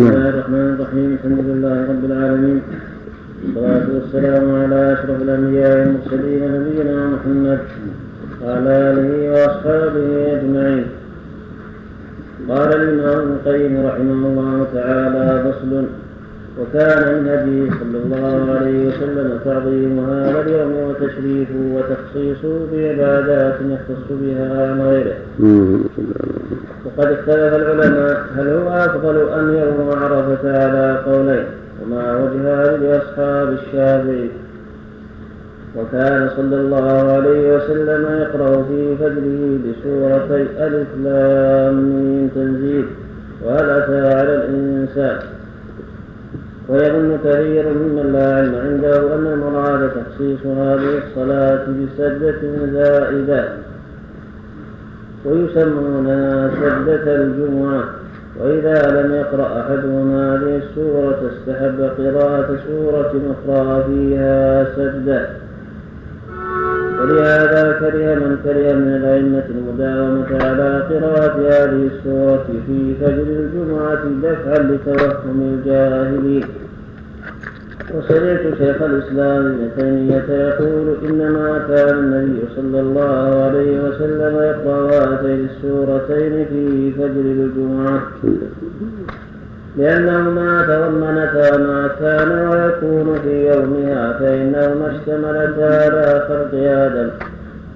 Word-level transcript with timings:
بسم 0.00 0.08
الله 0.08 0.28
الرحمن 0.28 0.68
الرحيم 0.74 1.08
الحمد 1.16 1.40
لله 1.48 1.76
رب 1.92 2.04
العالمين. 2.10 2.60
والصلاة 3.54 3.86
والسلام 3.94 4.44
على 4.60 4.92
أشرف 4.92 5.22
الأنبياء 5.22 5.78
والمرسلين 5.78 6.42
نبينا 6.54 6.96
محمد 7.14 7.60
وعلى 8.42 8.72
آله 8.90 9.10
وأصحابه 9.32 10.08
أجمعين. 10.36 10.84
قال 12.48 12.70
الإمام 12.80 13.18
ابن 13.18 13.32
القيم 13.36 13.72
رحمه 13.86 14.20
الله 14.28 14.56
تعالى 14.74 15.26
فصل 15.44 15.72
وكان 16.58 17.14
من 17.14 17.70
صلى 17.80 17.98
الله 18.04 18.54
عليه 18.58 18.88
وسلم 18.88 19.38
تعظيم 19.44 20.10
هذا 20.10 20.40
اليوم 20.40 20.72
وتشريفه 20.72 21.54
وتخصيصه 21.74 22.66
بعبادات 22.72 23.54
يختص 23.54 24.06
بها 24.10 24.70
عن 24.70 24.80
غيره. 24.80 25.16
وقد 26.84 27.12
اختلف 27.12 27.54
العلماء 27.54 28.24
هل 28.36 28.48
هو 28.48 28.68
أفضل 28.68 29.28
ام 29.28 29.54
يوم 29.54 29.90
عرفة 29.90 30.64
على 30.64 30.98
قولين 31.06 31.44
وما 31.82 32.16
وجه 32.16 32.76
لأصحاب 32.76 33.52
الشافعي 33.52 34.30
وكان 35.76 36.30
صلى 36.36 36.56
الله 36.56 37.12
عليه 37.12 37.56
وسلم 37.56 38.20
يقرأ 38.20 38.62
في 38.62 38.96
فجره 38.96 39.58
بسورتي 39.64 40.46
ألف 40.66 40.88
لام 41.04 42.28
تنزيل 42.34 42.86
وهل 43.44 43.70
أتى 43.70 44.14
على 44.14 44.34
الإنسان 44.34 45.18
ويظن 46.70 47.18
كثير 47.24 47.64
ممن 47.68 48.12
لا 48.12 48.36
علم 48.36 48.54
عنده 48.54 49.14
أن 49.14 49.26
المراد 49.26 49.90
تخصيص 49.90 50.46
هذه 50.46 50.98
الصلاة 50.98 51.64
بسجدة 51.66 52.40
زائدة. 52.72 53.48
ويسمونها 55.24 56.50
سجدة 56.60 57.14
الجمعة. 57.14 57.84
وإذا 58.40 59.02
لم 59.02 59.14
يقرأ 59.14 59.60
أحدهم 59.60 60.16
هذه 60.16 60.56
السورة 60.56 61.30
استحب 61.32 61.90
قراءة 61.98 62.58
سورة 62.66 63.12
أخرى 63.32 63.84
فيها 63.86 64.64
سجدة. 64.76 65.28
ولهذا 67.00 67.62
كره 67.80 68.14
من 68.14 68.36
كره 68.44 68.72
من 68.74 68.88
الأئمة 69.00 69.44
المداومة 69.50 70.44
على 70.44 70.82
قراءة 70.90 71.36
هذه 71.48 71.88
السورة 71.92 72.46
في 72.66 72.94
فجر 73.00 73.28
الجمعة 73.42 74.04
دفعا 74.22 74.58
لتوهم 74.58 75.38
الجاهلين. 75.54 76.44
وسمعت 77.94 78.42
شيخ 78.58 78.82
الإسلام 78.82 79.46
ابن 79.46 79.70
تيمية 79.76 80.28
يقول 80.48 80.96
إنما 81.08 81.58
كان 81.68 81.98
النبي 81.98 82.40
صلى 82.56 82.80
الله 82.80 83.42
عليه 83.44 83.80
وسلم 83.84 84.34
يقرأ 84.36 84.90
هاتين 84.90 85.48
السورتين 85.50 86.46
في 86.50 86.92
فجر 86.92 87.26
الجمعة. 87.38 88.02
لأنهما 89.78 90.62
تضمنتا 90.62 91.56
ما 91.56 91.90
كان 92.00 92.48
ويكون 92.48 93.18
في 93.22 93.48
يومها 93.48 94.12
فإنهما 94.12 94.92
اشتملتا 94.96 95.84
على 95.84 96.24
خلق 96.28 96.50
آدم 96.54 97.10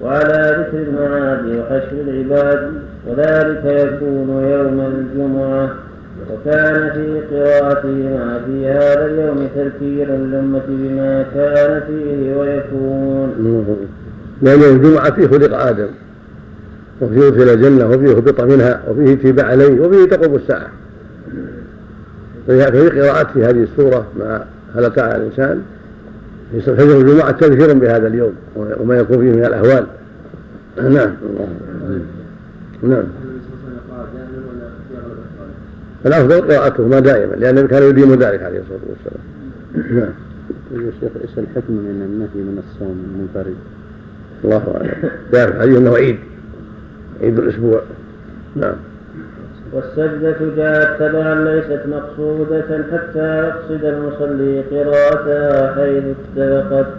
وعلى 0.01 0.55
ذكر 0.59 0.83
المعاد 0.87 1.45
وحشر 1.57 2.01
العباد 2.07 2.71
وذلك 3.07 3.65
يكون 3.65 4.29
يوم 4.29 4.93
الجمعة. 4.95 5.69
وكان 6.31 6.89
في 6.93 7.35
قراءتهما 7.35 8.39
في 8.45 8.67
هذا 8.67 9.05
اليوم 9.05 9.47
تذكيرا 9.55 10.15
للأمة 10.15 10.61
بما 10.67 11.25
كان 11.35 11.81
فيه 11.87 12.35
ويكون. 12.35 13.77
لأن 14.41 14.63
الجمعة 14.63 15.11
فيه 15.11 15.27
خلق 15.27 15.57
آدم 15.57 15.87
وفيه 17.01 17.27
أدخل 17.27 17.49
الجنة 17.49 17.89
وفيه 17.89 18.17
هبط 18.17 18.41
منها 18.41 18.81
وفيه 18.89 19.13
اتباع 19.13 19.45
عليه 19.45 19.79
وفيه 19.79 20.05
تقوم 20.05 20.35
الساعة. 20.35 20.67
ففي 22.47 22.89
قراءته 22.89 23.49
هذه 23.49 23.63
السورة 23.63 24.05
ما 24.19 24.45
هلك 24.75 24.99
على 24.99 25.15
الإنسان. 25.15 25.61
في 26.51 26.61
فجر 26.61 27.01
الجمعة 27.01 27.31
تذكير 27.31 27.73
بهذا 27.73 28.07
اليوم 28.07 28.33
وما 28.55 28.97
يكون 28.97 29.17
فيه 29.17 29.31
من 29.31 29.45
الأهوال. 29.45 29.85
نعم. 30.77 31.13
نعم. 32.83 33.03
الأفضل 36.05 36.41
قراءتهما 36.41 36.99
دائما 36.99 37.35
لأنه 37.35 37.67
كان 37.67 37.83
يديم 37.83 38.13
ذلك 38.13 38.43
عليه 38.43 38.59
الصلاة 38.59 38.79
والسلام. 38.89 39.99
نعم. 39.99 40.13
يا 40.71 40.91
شيخ 41.01 41.11
إيش 41.21 41.29
الحكم 41.37 41.73
من 41.73 42.01
النهي 42.05 42.45
من 42.45 42.63
الصوم 42.67 43.05
المنفرد؟ 43.09 43.55
الله 44.43 44.75
أعلم. 44.75 45.11
يعرف 45.33 45.59
حديث 45.61 45.77
أنه 45.77 45.95
عيد 45.95 46.17
عيد 47.21 47.39
الأسبوع. 47.39 47.81
نعم. 48.55 48.75
والسجدة 49.75 50.37
جاءت 50.55 50.99
تبعا 50.99 51.35
ليست 51.35 51.81
مقصودة 51.85 52.85
حتى 52.91 53.47
يقصد 53.47 53.83
المصلي 53.83 54.61
قراءتها 54.61 55.75
حيث 55.75 56.03
اتفقت 56.37 56.93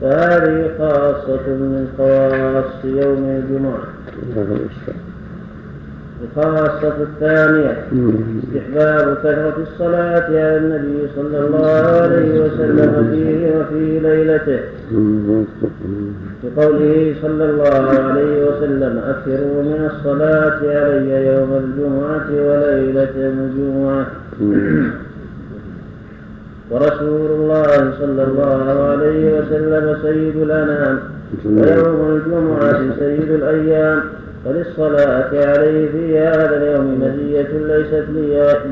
فهذه 0.00 0.70
خاصة 0.78 1.46
من 1.46 1.88
خواص 1.98 2.84
يوم 2.84 3.42
الجمعة. 3.44 5.05
الخاصة 6.22 6.96
الثانية 7.02 7.76
استحباب 8.44 9.16
كثرة 9.16 9.56
الصلاة 9.62 10.26
على 10.28 10.56
النبي 10.56 11.08
صلى 11.16 11.38
الله 11.46 11.66
عليه 12.02 12.40
وسلم 12.40 13.10
فيه 13.10 13.58
وفي 13.58 13.98
ليلته. 13.98 14.60
بقوله 16.44 17.14
صلى 17.22 17.44
الله 17.44 18.00
عليه 18.00 18.44
وسلم 18.48 18.98
أكثروا 18.98 19.62
من 19.62 19.90
الصلاة 19.92 20.58
علي 20.62 21.26
يوم 21.26 21.50
الجمعة 21.64 22.28
وليلة 22.30 23.14
الجمعة. 23.16 24.06
ورسول 26.70 27.30
الله 27.30 27.92
صلى 28.00 28.22
الله 28.24 28.88
عليه 28.90 29.38
وسلم 29.38 29.96
سيد 30.02 30.36
الأنام 30.36 30.98
ويوم 31.44 32.16
الجمعة 32.16 32.96
سيد 32.98 33.30
الأيام. 33.30 34.00
فللصلاة 34.46 35.30
عليه 35.32 35.88
في 35.90 36.18
هذا 36.18 36.56
اليوم 36.56 37.00
مزية 37.00 37.48
ليست 37.52 38.04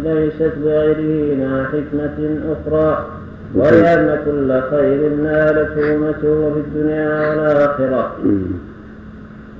ليست 0.05 0.53
لغيره 0.65 1.37
مع 1.37 1.65
حكمة 1.65 2.39
أخرى 2.53 3.07
وهي 3.55 3.95
أن 3.95 4.19
كل 4.25 4.61
خير 4.71 5.15
نالته 5.15 5.95
أمته 5.95 6.53
في 6.55 6.61
الدنيا 6.61 7.31
والآخرة. 7.31 8.17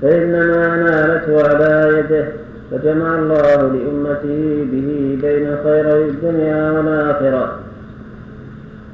فإنما 0.01 0.75
نالته 0.75 1.49
على 1.49 1.99
يده 1.99 2.25
فجمع 2.71 3.19
الله 3.19 3.55
لأمته 3.55 4.67
به 4.71 5.19
بين 5.21 5.57
خيري 5.63 6.05
الدنيا 6.05 6.71
والآخرة. 6.71 7.59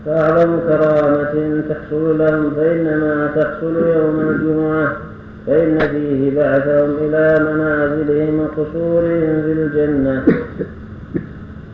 فأعظم 0.05 0.59
كرامة 0.59 1.61
تحصل 1.69 2.17
لهم 2.17 2.51
فإنما 2.55 3.31
تحصل 3.35 3.75
يوم 3.95 4.19
الجمعة. 4.29 4.97
فإن 5.51 5.79
فيه 5.79 6.39
بعثهم 6.39 6.95
إلى 7.01 7.39
منازلهم 7.43 8.39
وقصورهم 8.39 9.41
في 9.45 9.51
الجنة. 9.51 10.23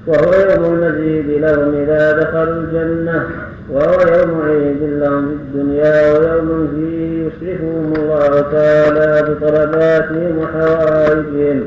وهو 0.08 0.34
يوم 0.34 0.74
المزيد 0.74 1.30
لهم 1.30 1.74
إذا 1.84 2.20
دخلوا 2.20 2.62
الجنة. 2.62 3.24
وهو 3.72 4.00
يوم 4.18 4.42
عيد 4.42 4.78
لهم 4.82 5.28
في 5.28 5.34
الدنيا 5.34 6.18
ويوم 6.20 6.68
فيه 6.76 7.28
يشرفهم 7.28 7.94
الله 7.98 8.42
تعالى 8.42 9.12
بطلباتهم 9.30 10.38
وحوائجهم. 10.38 11.64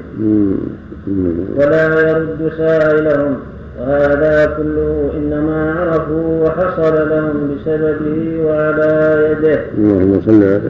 ولا 1.56 2.10
يرد 2.10 2.52
سائلهم. 2.56 3.36
وهذا 3.80 4.54
كله 4.56 5.10
إنما 5.16 5.72
عرفوا 5.72 6.44
وحصل 6.44 7.08
لهم 7.10 7.50
بسببه 7.50 8.44
وعلى 8.44 9.28
يده 9.30 9.60
اللهم 9.78 10.20
صل 10.26 10.42
على 10.42 10.60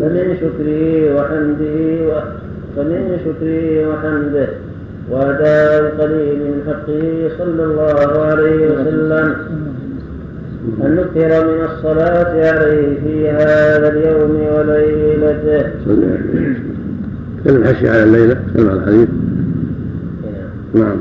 فمن 0.00 0.36
شكره 0.40 1.14
وحمده 1.16 2.22
فمن 2.76 3.18
شكره 3.24 3.88
وحمده 3.88 4.48
وأداء 5.10 5.94
قليل 6.00 6.38
من 6.38 6.62
حقه 6.66 7.30
صلى 7.38 7.64
الله 7.64 8.22
عليه 8.22 8.70
وسلم 8.70 9.34
أن 10.84 10.96
نكثر 10.96 11.46
من 11.46 11.64
الصلاة 11.64 12.32
عليه 12.52 13.00
في 13.00 13.30
هذا 13.30 13.88
اليوم 13.88 14.34
وليلته. 14.56 15.70
كلم 17.44 17.64
حشي 17.64 17.88
على 17.88 18.02
الليلة 18.02 18.36
كلم 18.56 18.68
على 18.68 18.78
الحديث. 18.78 19.08
نعم. 20.74 20.96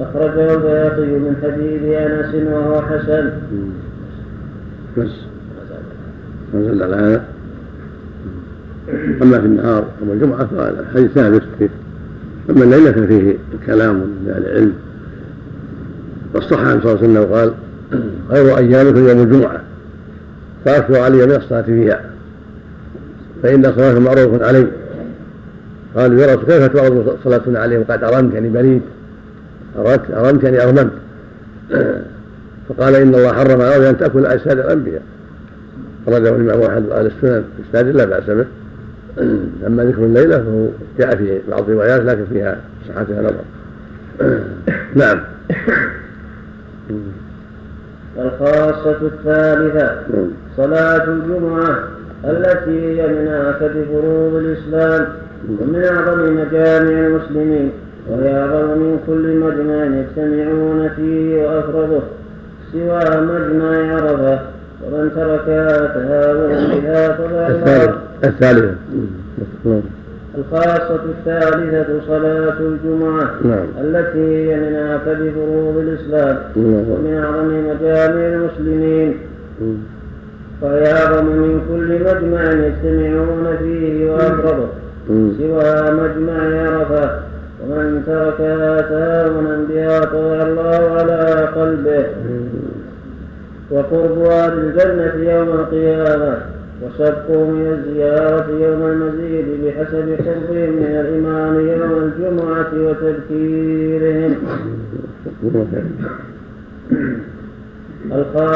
أخرجه 0.00 0.54
البياقي 0.54 1.06
من 1.06 1.36
حديث 1.42 1.82
أنس 1.82 2.34
وهو 2.34 2.82
حسن. 2.82 3.30
بس. 4.98 5.10
ما 6.54 6.62
زال 6.62 6.82
على 6.82 6.96
هذا. 6.96 7.24
أما 9.22 9.40
في 9.40 9.46
النهار 9.46 9.84
يوم 10.00 10.12
الجمعة 10.12 10.46
فالحديث 10.46 11.10
ثابت 11.10 11.42
فيه. 11.58 11.68
أما 12.50 12.64
الليلة 12.64 12.92
ففيه 12.92 13.36
كلام 13.66 13.94
من 13.94 14.34
العلم. 14.38 14.72
والصح 16.34 16.60
عن 16.60 16.80
صلى 16.80 16.92
الله 16.92 17.02
عليه 17.02 17.10
وسلم 17.10 17.34
قال 17.34 17.52
خير 18.30 18.58
أيامكم 18.58 19.08
يوم 19.08 19.22
الجمعة. 19.22 19.60
فأكثر 20.64 21.00
علي 21.00 21.26
من 21.26 21.34
الصلاة 21.34 21.62
فيها. 21.62 22.00
فإن 23.42 23.62
صلاة 23.62 23.98
معروف 23.98 24.42
علي 24.42 24.66
قالوا 25.96 26.20
يا 26.20 26.34
رسول 26.34 26.44
كيف 26.44 26.66
تعرض 26.66 27.16
صلاة 27.24 27.42
عليهم؟ 27.46 27.84
قد 27.88 28.04
أرمت 28.04 28.34
يعني 28.34 28.48
بريد 28.48 28.82
أردت 29.78 30.10
أردت 30.10 30.44
يعني 30.44 30.62
أغممت 30.62 30.92
فقال 32.68 32.94
إن 32.94 33.14
الله 33.14 33.32
حرم 33.32 33.60
على 33.60 33.90
أن 33.90 33.98
تأكل 33.98 34.26
أجساد 34.26 34.58
الأنبياء. 34.58 35.02
أخرجه 36.08 36.28
الإمام 36.28 36.62
أحد 36.62 36.90
أهل 36.90 37.06
السنن 37.06 37.44
إسناد 37.68 37.86
لا 37.86 38.04
بأس 38.04 38.24
به. 38.30 38.46
أما 39.66 39.84
ذكر 39.84 40.04
الليلة 40.04 40.38
فهو 40.38 40.68
جاء 40.98 41.16
في 41.16 41.40
بعض 41.50 41.70
الروايات 41.70 42.00
لكن 42.02 42.24
فيها 42.32 42.60
صحتها 42.88 43.22
نظر 43.22 43.44
نعم. 44.94 45.20
الخاصة 48.18 48.96
الثالثة 49.02 49.98
صلاة 50.56 51.04
الجمعة 51.04 51.78
التي 52.24 53.00
هي 53.00 53.06
من 53.06 53.28
آكد 53.28 53.72
فروض 53.72 54.34
الإسلام 54.34 55.08
ومن 55.60 55.84
أعظم 55.84 56.36
مجامع 56.36 57.06
المسلمين. 57.06 57.72
وهي 58.10 58.38
أعظم 58.38 58.78
من 58.78 58.98
كل 59.06 59.36
مجمع 59.36 59.84
يجتمعون 59.84 60.88
فيه 60.96 61.46
وأفرضه 61.46 62.02
سوى 62.72 63.20
مجمع 63.20 63.92
عرفة 63.94 64.38
ومن 64.84 65.10
تركها 65.14 65.86
تهاون 65.86 66.80
بها 66.80 67.12
فضل 67.12 67.96
الثالثة 68.24 68.74
الخاصة 70.38 71.00
الثالثة 71.04 72.00
صلاة 72.06 72.58
الجمعة 72.60 73.30
نعم. 73.44 73.66
التي 73.80 74.18
هي 74.18 74.56
من 74.56 74.76
آكد 74.76 75.32
فروض 75.34 75.76
الإسلام 75.78 76.38
نعم. 76.56 76.90
ومن 76.90 77.20
أعظم 77.24 77.48
مجامع 77.48 78.26
المسلمين. 78.26 79.14
وهي 80.62 80.92
أعظم 80.92 81.26
من 81.26 81.60
كل 81.68 82.00
مجمع 82.04 82.66
يجتمعون 82.66 83.56
فيه 83.58 84.10
وأفرضه 84.10 84.68
سوى 85.08 85.90
مجمع 85.90 86.62
عرفة 86.62 87.10
ومن 87.68 88.02
تركها 88.06 88.80
تهاونا 88.80 89.56
بها 89.68 90.00
طبع 90.00 90.42
الله 90.42 90.90
على 90.90 91.48
قلبه. 91.56 92.06
وقربها 93.70 94.54
للجنة 94.54 95.30
يوم 95.30 95.48
القيامة 95.48 96.38
وسبقوا 96.82 97.46
من 97.46 97.66
الزيارة 97.66 98.48
يوم 98.50 98.82
المزيد 98.86 99.46
بحسب 99.64 100.06
قربهم 100.26 100.72
من 100.72 100.94
الإمام 101.00 101.54
يوم 101.68 101.92
الجمعة 102.02 102.70
وتذكيرهم. 102.74 104.34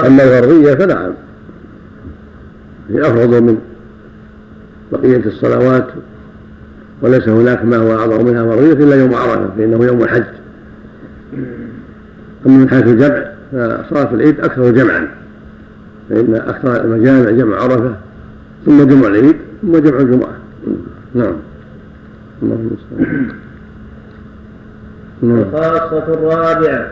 أما 0.07 0.23
الغربية 0.25 0.75
فنعم. 0.75 1.13
هي 2.89 3.01
أفضل 3.01 3.41
من 3.41 3.59
بقية 4.93 5.27
الصلوات. 5.27 5.87
وليس 7.03 7.29
هناك 7.29 7.65
ما 7.65 7.77
هو 7.77 7.99
أعظم 7.99 8.27
منها 8.27 8.45
فرضية 8.45 8.73
إلا 8.73 8.97
يوم 8.97 9.15
عرفة 9.15 9.51
فإنه 9.59 9.85
يوم 9.85 10.03
الحج. 10.03 10.25
أما 12.47 12.59
من 12.59 12.69
حيث 12.69 12.87
الجمع 12.87 13.31
فصلاة 13.83 14.15
العيد 14.15 14.41
أكثر 14.41 14.71
جمعا. 14.71 15.09
فإن 16.11 16.35
أكثر 16.35 16.85
المجامع 16.85 17.31
جمع 17.31 17.57
عرفة 17.57 17.95
ثم 18.67 18.83
جمع 18.83 19.09
العيد 19.09 19.37
ثم 19.63 19.79
جمع 19.79 19.99
الجمعة. 20.01 20.33
نعم. 21.15 21.35
اللهم 22.43 22.71
نعم. 25.23 25.39
الخاصة 25.39 26.15
الرابعة 26.15 26.91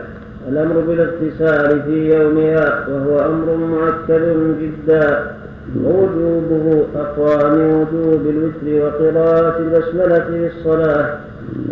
الأمر 0.49 0.79
بالاغتسال 0.79 1.83
في 1.83 2.15
يومها 2.15 2.87
وهو 2.87 3.19
أمر 3.19 3.55
مؤكد 3.55 4.55
جدا. 4.61 5.31
ووجوبه 5.77 6.83
أقوى 6.95 7.49
من 7.51 7.67
وجوب 7.73 8.21
الوتر 8.29 8.85
وقراءة 8.85 9.59
البسملة 9.59 10.19
في 10.19 10.49
الصلاة 10.57 11.17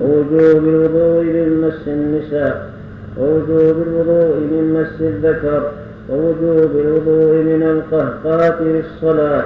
ووجوب 0.01 0.63
الوضوء 0.67 1.23
من 1.23 1.61
مس 1.61 1.87
النساء 1.87 2.69
ووجوب 3.17 3.75
الوضوء 3.87 4.35
من 4.37 4.73
مس 4.73 5.01
الذكر 5.01 5.71
ووجوب 6.09 6.71
الوضوء 6.75 7.35
من 7.35 7.63
القهقهة 7.63 8.79
الصلاة. 8.79 9.45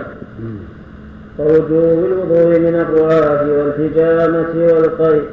ووجوب 1.40 2.06
الوضوء 2.06 2.60
من 2.60 2.76
الرعاة 2.76 3.48
والحجامة 3.52 4.74
والقيء 4.74 5.24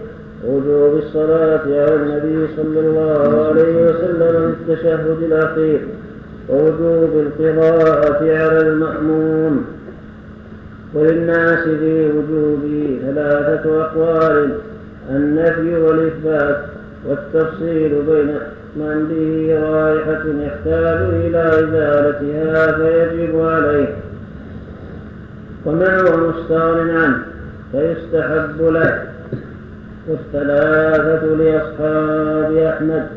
وجوب 0.47 0.99
الصلاة 0.99 1.63
على 1.67 1.95
النبي 1.95 2.47
صلى 2.57 2.81
الله 2.81 3.47
عليه 3.47 3.87
وسلم 3.87 4.55
في 4.67 4.73
التشهد 4.73 5.23
الأخير. 5.23 5.81
ووجوب 6.49 7.11
القراءة 7.27 8.23
على 8.23 8.61
المأموم 8.61 9.65
وللناس 10.95 11.59
في 11.59 12.11
وجوبه 12.11 12.99
ثلاثة 13.07 13.83
أقوال 13.83 14.59
النفي 15.11 15.77
والإثبات 15.77 16.65
والتفصيل 17.07 18.03
بين 18.09 18.39
من 18.77 19.09
به 19.09 19.59
رائحة 19.61 20.23
يحتاج 20.47 20.99
إلى 21.25 21.49
إزالتها 21.49 22.73
فيجب 22.73 23.41
عليه. 23.41 23.89
ومن 25.67 25.83
هو 25.83 26.17
مستغن 26.29 26.91
عنه؟ 26.91 27.23
فيستحب 27.73 28.61
له. 28.61 29.03
والثلاثة 30.09 31.27
لأصحاب 31.27 32.57
أحمد. 32.57 33.09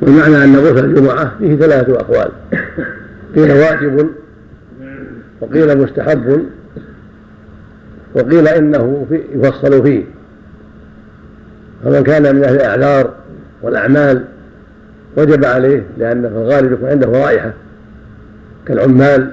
والمعنى 0.00 0.44
أن 0.44 0.56
غسل 0.56 0.84
الجمعة 0.84 1.32
فيه 1.38 1.56
ثلاثة 1.56 2.00
أقوال. 2.00 2.30
قيل 3.34 3.52
واجب 3.52 4.10
وقيل 5.40 5.78
مستحب 5.78 6.46
وقيل 8.14 8.48
إنه 8.48 9.06
في 9.08 9.20
يفصل 9.34 9.82
فيه. 9.82 10.04
فمن 11.84 12.02
كان 12.02 12.36
من 12.36 12.44
أهل 12.44 12.54
الأعذار 12.54 13.14
والأعمال 13.62 14.24
وجب 15.16 15.44
عليه 15.44 15.82
لأن 15.98 16.22
في 16.22 16.34
الغالب 16.34 16.72
يكون 16.72 16.88
عنده 16.88 17.06
رائحة 17.06 17.52
كالعمال 18.66 19.32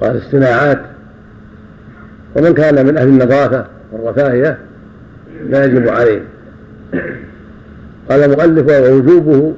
والصناعات 0.00 0.80
ومن 2.36 2.54
كان 2.54 2.86
من 2.86 2.96
أهل 2.96 3.08
النظافة 3.08 3.66
والرفاهية 3.92 4.58
لا 5.48 5.64
يجب 5.64 5.88
عليه. 5.88 6.20
قال 8.10 8.20
المؤلف 8.22 8.68
ووجوبه 8.68 9.54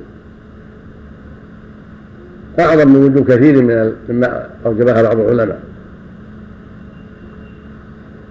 أعظم 2.59 2.89
من 2.89 2.97
وجوب 2.97 3.31
كثير 3.31 3.63
من 3.63 3.93
مما 4.09 4.47
أوجبها 4.67 5.03
بعض 5.03 5.21
العلماء. 5.21 5.61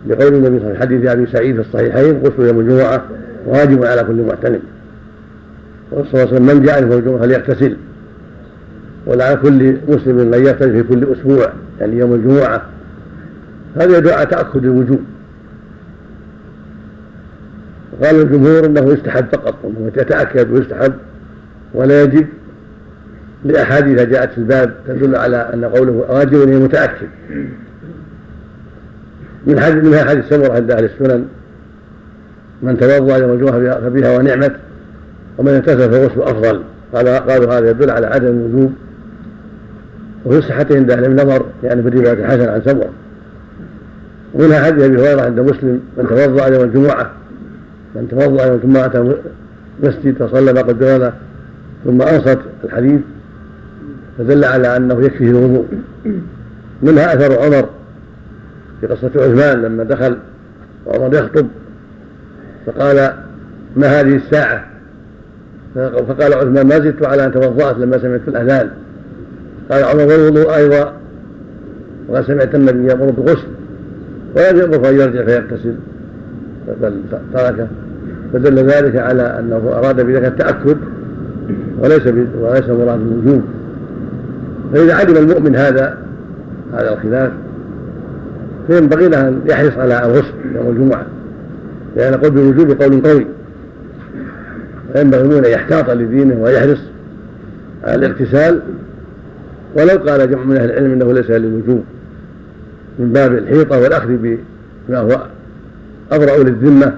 لقول 0.08 0.34
النبي 0.34 0.60
صلى 0.60 0.68
الله 0.68 0.68
عليه 0.68 0.76
وسلم 0.76 0.82
حديث 0.82 1.10
أبي 1.10 1.26
سعيد 1.26 1.56
في 1.56 1.62
الصحيحين 1.62 2.18
غسل 2.18 2.44
يوم 2.44 2.60
الجمعة 2.60 3.04
واجب 3.46 3.86
على 3.86 4.04
كل 4.04 4.22
معتنم 4.22 4.60
صلى 5.92 6.00
الله 6.00 6.20
عليه 6.20 6.24
وسلم 6.24 6.46
من 6.46 6.62
جاء 6.66 6.82
يوم 6.82 6.92
الجمعة 6.92 7.20
فليغتسل. 7.20 7.78
وعلى 9.08 9.40
كل 9.42 9.78
مسلم 9.88 10.34
أن 10.34 10.46
يغتسل 10.46 10.72
في 10.72 10.84
كل 10.84 11.08
أسبوع 11.14 11.54
يعني 11.80 11.98
يوم 11.98 12.14
الجمعة. 12.14 12.62
هذا 13.76 13.98
يدعو 13.98 14.18
على 14.18 14.26
تأكد 14.26 14.64
الوجوب. 14.64 15.00
قال 18.04 18.22
الجمهور 18.22 18.66
إنه 18.66 18.94
يستحب 18.94 19.26
فقط 19.32 19.56
انه 19.66 19.92
يتأكد 19.98 20.52
ويستحب 20.52 20.94
ولا 21.74 22.04
يجب 22.04 22.28
لأحاديث 23.46 24.02
جاءت 24.02 24.32
في 24.32 24.38
الباب 24.38 24.74
تدل 24.88 25.16
على 25.16 25.38
أن 25.54 25.66
قوله 25.66 25.92
واجب 25.92 26.50
متأكد. 26.50 27.08
من 29.48 29.60
حديث 29.60 29.84
منها 29.84 30.04
حديث 30.04 30.26
سمره 30.30 30.54
عند 30.54 30.72
أهل 30.72 30.84
السنن 30.84 31.26
من 32.62 32.78
توضأ 32.78 33.18
يوم 33.18 33.34
الجمعة 33.34 33.82
فبها 33.82 34.18
ونعمت 34.18 34.56
ومن 35.38 35.54
اغتسل 35.54 35.92
فغسل 35.92 36.22
أفضل. 36.22 36.62
قال 36.94 37.08
قالوا 37.08 37.54
هذا 37.54 37.70
يدل 37.70 37.90
على 37.90 38.08
عدم 38.08 38.28
الوجوب. 38.28 38.74
وفي 40.26 40.42
صحته 40.42 40.76
عند 40.76 40.92
أهل 40.92 41.06
النظر 41.06 41.46
لأن 41.64 41.82
في 41.82 41.88
الروايه 41.88 42.14
الحسن 42.14 42.50
عن 42.50 42.62
سمره 42.66 42.90
ومنها 44.34 44.64
حديث 44.64 44.84
أبي 44.84 45.02
هريرة 45.02 45.22
عند 45.22 45.40
مسلم 45.40 45.82
من 45.98 46.08
توضأ 46.08 46.48
يوم 46.48 46.64
الجمعة 46.64 47.12
من 47.96 48.08
توضأ 48.08 48.58
ثم 48.58 48.78
اتى 48.78 49.16
مسجد 49.84 50.24
فصلى 50.24 50.54
ما 50.54 50.62
قدر 50.62 51.14
ثم 51.86 52.02
أنصت 52.02 52.40
الحديث 52.64 53.02
فدل 54.18 54.46
على 54.46 54.78
أنه 54.78 55.02
يكفيه 55.02 55.30
الوضوء. 55.30 55.66
منها 56.84 57.14
أثر 57.14 57.42
عمر 57.42 57.70
في 58.82 58.88
قصة 58.88 59.12
عثمان 59.16 59.62
لما 59.62 59.84
دخل 59.84 60.18
وعمر 60.86 61.16
يخطب 61.16 61.48
فقال 62.66 63.14
ما 63.76 64.00
هذه 64.00 64.16
الساعة؟ 64.16 64.66
فقال 65.76 66.34
عثمان 66.34 66.68
ما 66.68 66.80
زدت 66.80 67.06
على 67.06 67.26
أن 67.26 67.32
توضأت 67.32 67.78
لما 67.78 67.98
سمعت 67.98 68.22
الأذان. 68.28 68.72
قال 69.72 69.84
عمر 69.84 70.02
والوضوء 70.02 70.56
أيضا 70.56 70.94
وقد 72.08 72.28
سمعت 72.28 72.56
النبي 72.56 72.88
يأمر 72.88 73.06
بالغسل. 73.06 73.48
ولم 74.36 74.58
يأمر 74.58 74.90
ان 74.90 74.96
يرجع 74.96 75.26
فيغتسل. 75.26 75.76
بل 76.82 77.02
تركه 77.34 77.68
فدل 78.34 78.56
ذلك 78.56 78.96
على 78.96 79.22
أنه 79.40 79.72
أراد 79.74 80.02
بذلك 80.02 80.26
التأكد 80.26 80.78
وليس 81.80 82.08
وليس 82.42 82.70
مراد 82.70 83.00
الوجوب. 83.02 83.42
فإذا 84.74 84.96
علم 84.96 85.18
المؤمن 85.18 85.56
هذا 85.56 85.98
هذا 86.74 86.94
الخلاف 86.94 87.32
فينبغي 88.68 89.08
له 89.08 89.28
أن 89.28 89.42
يحرص 89.46 89.78
على 89.78 90.06
الغسل 90.06 90.34
يوم 90.56 90.70
الجمعة 90.70 91.06
لأن 91.96 92.14
قول 92.14 92.32
بالوجوب 92.32 92.82
قول 92.82 93.02
قوي. 93.02 93.26
فينبغي 94.94 95.22
المؤمن 95.22 95.46
أن 95.46 95.52
يحتاط 95.52 95.90
لدينه 95.90 96.42
ويحرص 96.42 96.80
على 97.84 97.96
الاغتسال. 97.96 98.62
ولو 99.76 99.98
قال 99.98 100.32
جمع 100.32 100.44
من 100.44 100.58
أهل 100.58 100.70
العلم 100.70 100.92
أنه 100.92 101.14
ليس 101.14 101.30
للوجوب 101.30 101.84
من 103.00 103.10
باب 103.14 103.34
الحيطة 103.34 103.80
والأخذ 103.80 104.38
بما 104.88 105.00
هو 105.00 105.22
أبرأ 106.12 106.44
للذمة 106.44 106.96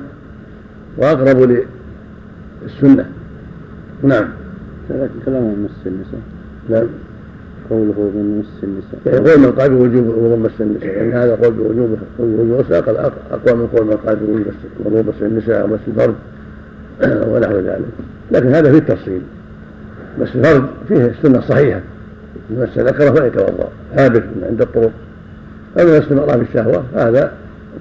وأقرب 0.98 1.66
للسنة. 2.64 3.06
نعم. 4.04 4.30
كلام 5.26 5.44
مس 5.64 5.88
النساء. 5.88 6.22
نعم 6.70 6.88
قوله 7.70 8.12
من 8.16 8.40
مس 8.40 8.64
النساء 8.64 9.00
يقول 9.06 9.40
من 9.40 9.52
قال 9.52 9.70
بوجوب 9.70 10.40
مس 10.40 10.62
النساء. 10.62 10.90
يعني 10.90 11.14
هذا 11.14 11.36
قول 11.36 11.54
بوجوب 11.54 11.98
وجوب 12.20 12.66
أقوى 12.72 13.56
من 13.56 13.68
قول 13.68 13.86
من 13.86 13.98
قال 14.06 14.16
بوجوب 14.16 15.08
مس 15.08 15.22
النساء 15.22 15.66
ومس 15.66 15.80
الفرد. 15.88 16.16
ونحو 17.32 17.60
ذلك. 17.60 17.86
لكن 18.32 18.48
هذا 18.48 18.72
في 18.72 18.78
التفصيل. 18.78 19.22
بس 20.22 20.36
الفرد 20.36 20.66
فيه 20.88 21.06
السنة 21.06 21.40
الصحيحة. 21.40 21.82
من 22.50 22.64
مس 22.64 22.78
ذكره 22.78 23.12
فليتوضا 23.12 23.70
ثابت 23.96 24.24
عند 24.50 24.62
الطرق. 24.62 24.92
اما 25.80 26.00
مس 26.00 26.12
المراه 26.12 26.36
بالشهوه 26.36 26.84
هذا 26.96 27.32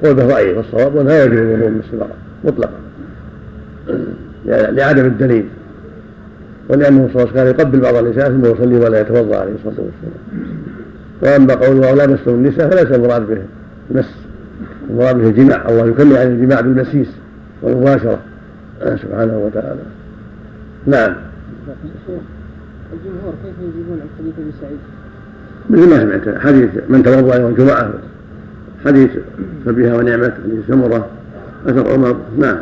قول 0.03 0.15
به 0.15 0.27
ضعيف 0.27 0.57
والصواب 0.57 0.97
لا 0.97 1.25
يجب 1.25 1.33
الوضوء 1.33 1.83
المراه 1.93 2.09
مطلقا. 2.45 2.73
لعدم 4.47 5.07
الدليل. 5.07 5.45
ولأنه 6.69 7.09
صلى 7.13 7.23
الله 7.23 7.33
عليه 7.33 7.41
وسلم 7.41 7.61
يقبل 7.61 7.81
بعض 7.81 7.95
النساء 7.95 8.29
ثم 8.29 8.45
يصلي 8.45 8.79
ولا 8.79 9.01
يتوضأ 9.01 9.37
عليه 9.37 9.53
الصلاة 9.55 9.87
والسلام. 9.87 10.15
وأما 11.23 11.55
قوله 11.55 11.95
لا 11.95 12.07
مسوا 12.07 12.33
النساء 12.33 12.71
فليس 12.71 12.93
المراد 12.93 13.27
به 13.27 13.43
مس 13.91 14.15
المراد 14.91 15.17
به 15.17 15.29
الجماع. 15.29 15.69
الله 15.69 15.87
يكلم 15.87 16.17
عن 16.17 16.27
الجماع 16.27 16.61
بالمسيس 16.61 17.09
والمباشرة. 17.63 18.19
سبحانه 18.81 19.39
وتعالى. 19.39 19.81
نعم. 20.87 21.15
الجمهور 22.93 23.35
كيف 23.45 23.55
يجيبون 23.61 24.01
عن 24.01 24.09
حديث 24.19 24.35
ابي 24.39 24.53
سعيد؟ 24.61 24.79
مثل 25.71 25.91
ما 25.91 26.01
سمعت 26.01 26.39
حديث 26.39 26.71
من 26.89 27.03
توضا 27.03 27.37
يوم 27.37 27.51
الجمعه 27.51 27.91
حديث 28.85 29.11
فبها 29.67 29.97
ونعمت 29.97 30.35
حديث 30.45 30.67
سمره 30.69 31.09
أثر 31.67 31.93
عمر 31.93 32.17
نعم. 32.39 32.57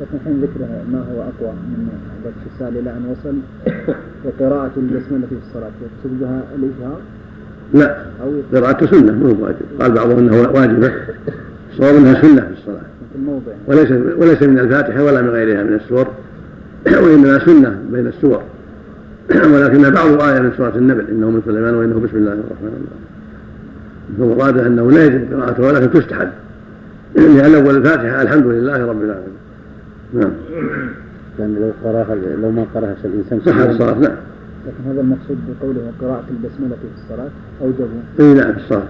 لكن 0.00 0.24
حين 0.24 0.40
ذكر 0.40 0.60
ما 0.92 0.98
هو 0.98 1.20
أقوى 1.22 1.52
من 1.52 1.88
الاغتسال 2.22 2.80
إلى 2.80 2.90
ان 2.90 3.04
وصل؟ 3.10 3.34
وقراءة 4.24 4.72
البسملة 4.76 5.26
في 5.26 5.34
الصلاة 5.48 5.70
يقصد 5.82 6.20
بها 6.20 6.42
الإجهار؟ 6.54 7.00
لا. 7.74 7.96
قراءة 8.54 8.86
سنة 8.86 9.12
مو 9.12 9.44
واجب. 9.44 9.80
قال 9.80 9.92
بعضهم 9.92 10.18
إنها 10.18 10.48
واجبة. 10.48 10.92
الصواب 11.72 11.96
إنها 11.96 12.22
سنة 12.22 12.40
في 12.40 12.52
الصلاة. 12.52 12.84
وليس 13.66 13.90
وليس 14.16 14.42
من 14.42 14.58
الفاتحة 14.58 15.02
ولا 15.02 15.22
من 15.22 15.28
غيرها 15.28 15.62
من 15.62 15.74
السور. 15.74 16.06
وإنما 16.86 17.38
سنة 17.38 17.78
بين 17.92 18.06
السور. 18.06 18.42
ولكنها 19.30 19.90
بعض 19.90 20.22
آية 20.22 20.40
من 20.40 20.52
سورة 20.56 20.76
النبل 20.76 21.04
إنه 21.10 21.30
من 21.30 21.42
سليمان 21.46 21.74
وإنه 21.74 21.94
بسم 21.94 22.16
الله 22.16 22.32
الرحمن 22.32 22.68
الرحيم. 22.68 23.13
فمراد 24.18 24.58
أنه 24.58 24.90
لا 24.90 25.04
يجب 25.04 25.32
قراءته 25.32 25.62
ولكن 25.62 25.90
تستحب. 25.90 26.28
لأن 27.14 27.54
أول 27.54 27.76
الفاتحة 27.76 28.22
الحمد 28.22 28.46
لله 28.46 28.86
رب 28.86 29.02
العالمين. 29.02 29.44
نعم. 30.14 30.30
لأن 31.38 31.54
لو 31.54 31.72
قرأها 31.84 32.14
لو 32.42 32.50
ما 32.50 32.66
قرأها 32.74 32.96
الإنسان 33.04 33.40
صح 33.46 33.56
الصلاة 33.56 33.98
نعم. 33.98 34.16
لكن 34.66 34.90
هذا 34.90 35.00
المقصود 35.00 35.38
بقوله 35.48 35.92
قراءة 36.00 36.24
البسملة 36.30 36.76
في 36.76 37.02
الصلاة 37.02 37.30
أوجبوا 37.62 38.00
إي 38.20 38.34
نعم 38.34 38.52
في 38.52 38.58
الصلاة 38.58 38.82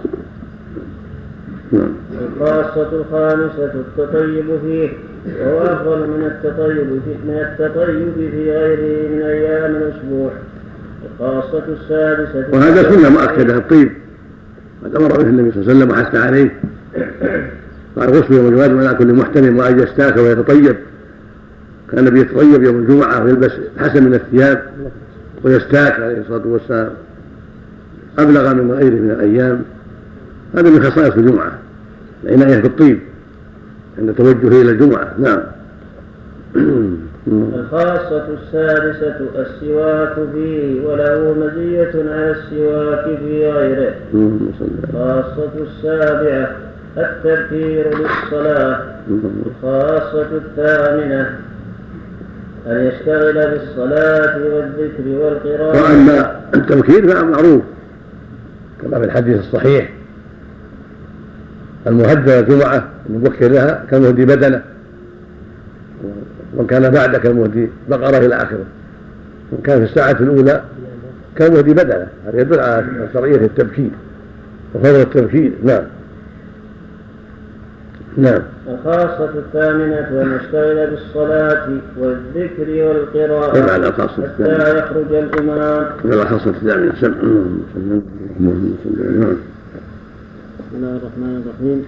نعم. 1.72 1.92
الخاصة 2.20 2.92
الخامسة 2.92 3.72
التطيب 3.74 4.44
فيه 4.62 4.88
وهو 5.40 5.62
أفضل 5.62 6.08
من 6.08 6.24
التطيب 6.24 7.00
في 7.04 7.28
من 7.28 7.34
التطيب 7.34 8.30
في 8.30 8.50
غيره 8.50 9.14
من 9.14 9.22
أيام 9.22 9.76
الأسبوع. 9.76 10.30
الخاصة 11.12 11.62
السادسة 11.68 12.46
وهذا 12.52 12.90
سنة 12.90 13.08
مؤكدة 13.10 13.56
الطيب. 13.56 13.92
قد 14.84 14.96
أمر 14.96 15.08
به 15.08 15.28
النبي 15.28 15.50
صلى 15.50 15.62
الله 15.62 15.72
عليه 15.72 15.78
وسلم 15.78 15.90
وحث 15.90 16.14
عليه. 16.14 16.50
قال 17.96 18.10
غسل 18.10 18.34
يوم 18.34 18.48
الواجب 18.48 18.78
على 18.78 18.94
كل 18.94 19.14
محتمل 19.14 19.56
وأن 19.56 19.78
يستاك 19.78 20.16
ويتطيب. 20.16 20.76
كان 21.90 21.98
النبي 21.98 22.20
يتطيب 22.20 22.62
يوم 22.62 22.78
الجمعة 22.78 23.24
ويلبس 23.24 23.52
حسن 23.78 24.04
من 24.04 24.14
الثياب 24.14 24.62
ويستاك 25.42 26.00
عليه 26.00 26.20
الصلاة 26.20 26.46
والسلام. 26.46 26.90
أبلغ 28.18 28.54
من 28.54 28.70
غيره 28.70 28.94
من 28.94 29.10
الأيام. 29.10 29.62
هذا 30.54 30.70
من 30.70 30.82
خصائص 30.82 31.14
الجمعة 31.14 31.58
العناية 32.24 32.60
بالطيب 32.60 32.98
عند 33.98 34.14
توجهه 34.14 34.62
إلى 34.62 34.70
الجمعة. 34.70 35.14
نعم. 35.18 35.40
الخاصة 37.28 38.26
السادسة 38.28 39.16
السواك 39.36 40.14
فيه 40.32 40.86
وله 40.86 41.34
مزية 41.38 41.92
على 42.12 42.30
السواك 42.30 43.18
في 43.18 43.50
غيره. 43.50 43.94
الخاصة 44.14 45.50
السابعة 45.60 46.56
التبكير 46.98 47.98
للصلاة. 47.98 48.82
الخاصة 49.46 50.28
الثامنة 50.36 51.38
أن 52.66 52.86
يشتغل 52.86 53.50
بالصلاة 53.50 54.38
والذكر 54.38 55.08
والقراءة. 55.08 55.82
وأما 55.82 56.40
التبكير 56.54 57.08
فمعروف 57.08 57.62
كما 58.82 58.98
في 58.98 59.04
الحديث 59.04 59.38
الصحيح. 59.38 59.92
المهدى 61.86 62.38
الجمعة 62.38 62.88
المبكر 63.10 63.48
لها 63.48 63.84
كالمهدي 63.90 64.24
بدنة. 64.24 64.73
ومن 66.56 66.66
كان 66.66 66.90
بعد 66.90 67.16
كالمهدي 67.16 67.68
بقرة 67.88 68.18
إلى 68.18 68.36
آخره. 68.36 68.64
ومن 69.52 69.62
كان 69.64 69.78
في 69.78 69.84
الساعة 69.84 70.16
الأولى 70.20 70.62
كالمهدي 71.36 71.74
بدنه 71.74 72.08
هذا 72.26 72.40
يدل 72.40 72.60
على 72.60 73.08
شرعية 73.12 73.36
التبكير. 73.36 73.90
وفضل 74.74 75.00
التبكير. 75.00 75.52
نعم. 75.64 75.82
نعم. 78.16 78.42
الخاصة 78.68 79.30
الثامنة 79.38 80.22
أن 80.22 80.38
يشتغل 80.42 80.90
بالصلاة 80.90 81.68
والذكر 81.98 82.70
والقراءة 82.70 83.58
نعم 83.58 83.82
الخاصة 83.84 84.24
الثامنة 84.24 84.64
حتى 84.64 84.78
يخرج 84.78 85.14
الإمام. 85.14 85.86
الخاصة 86.04 86.50
الثامنة. 86.50 86.92
سمع. 87.00 87.14
صل 87.74 88.02
نعم. 88.40 89.36
بسم 90.58 90.76
الله 90.76 90.96
الرحمن 90.96 91.42
الرحيم. 91.46 91.84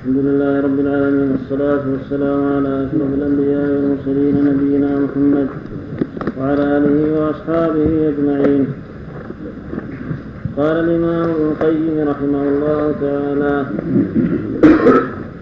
الحمد 0.00 0.24
لله 0.26 0.60
رب 0.60 0.80
العالمين 0.80 1.30
والصلاة 1.30 1.84
والسلام 1.92 2.40
على 2.56 2.72
أشرف 2.84 3.10
الأنبياء 3.18 3.68
والمرسلين 3.70 4.36
نبينا 4.44 4.90
محمد 5.04 5.48
وعلى 6.38 6.62
آله 6.76 6.96
وأصحابه 7.16 8.08
أجمعين. 8.08 8.66
قال 10.56 10.76
الإمام 10.84 11.28
ابن 11.30 11.44
القيم 11.50 12.08
رحمه 12.08 12.42
الله 12.52 12.94
تعالى 13.00 13.66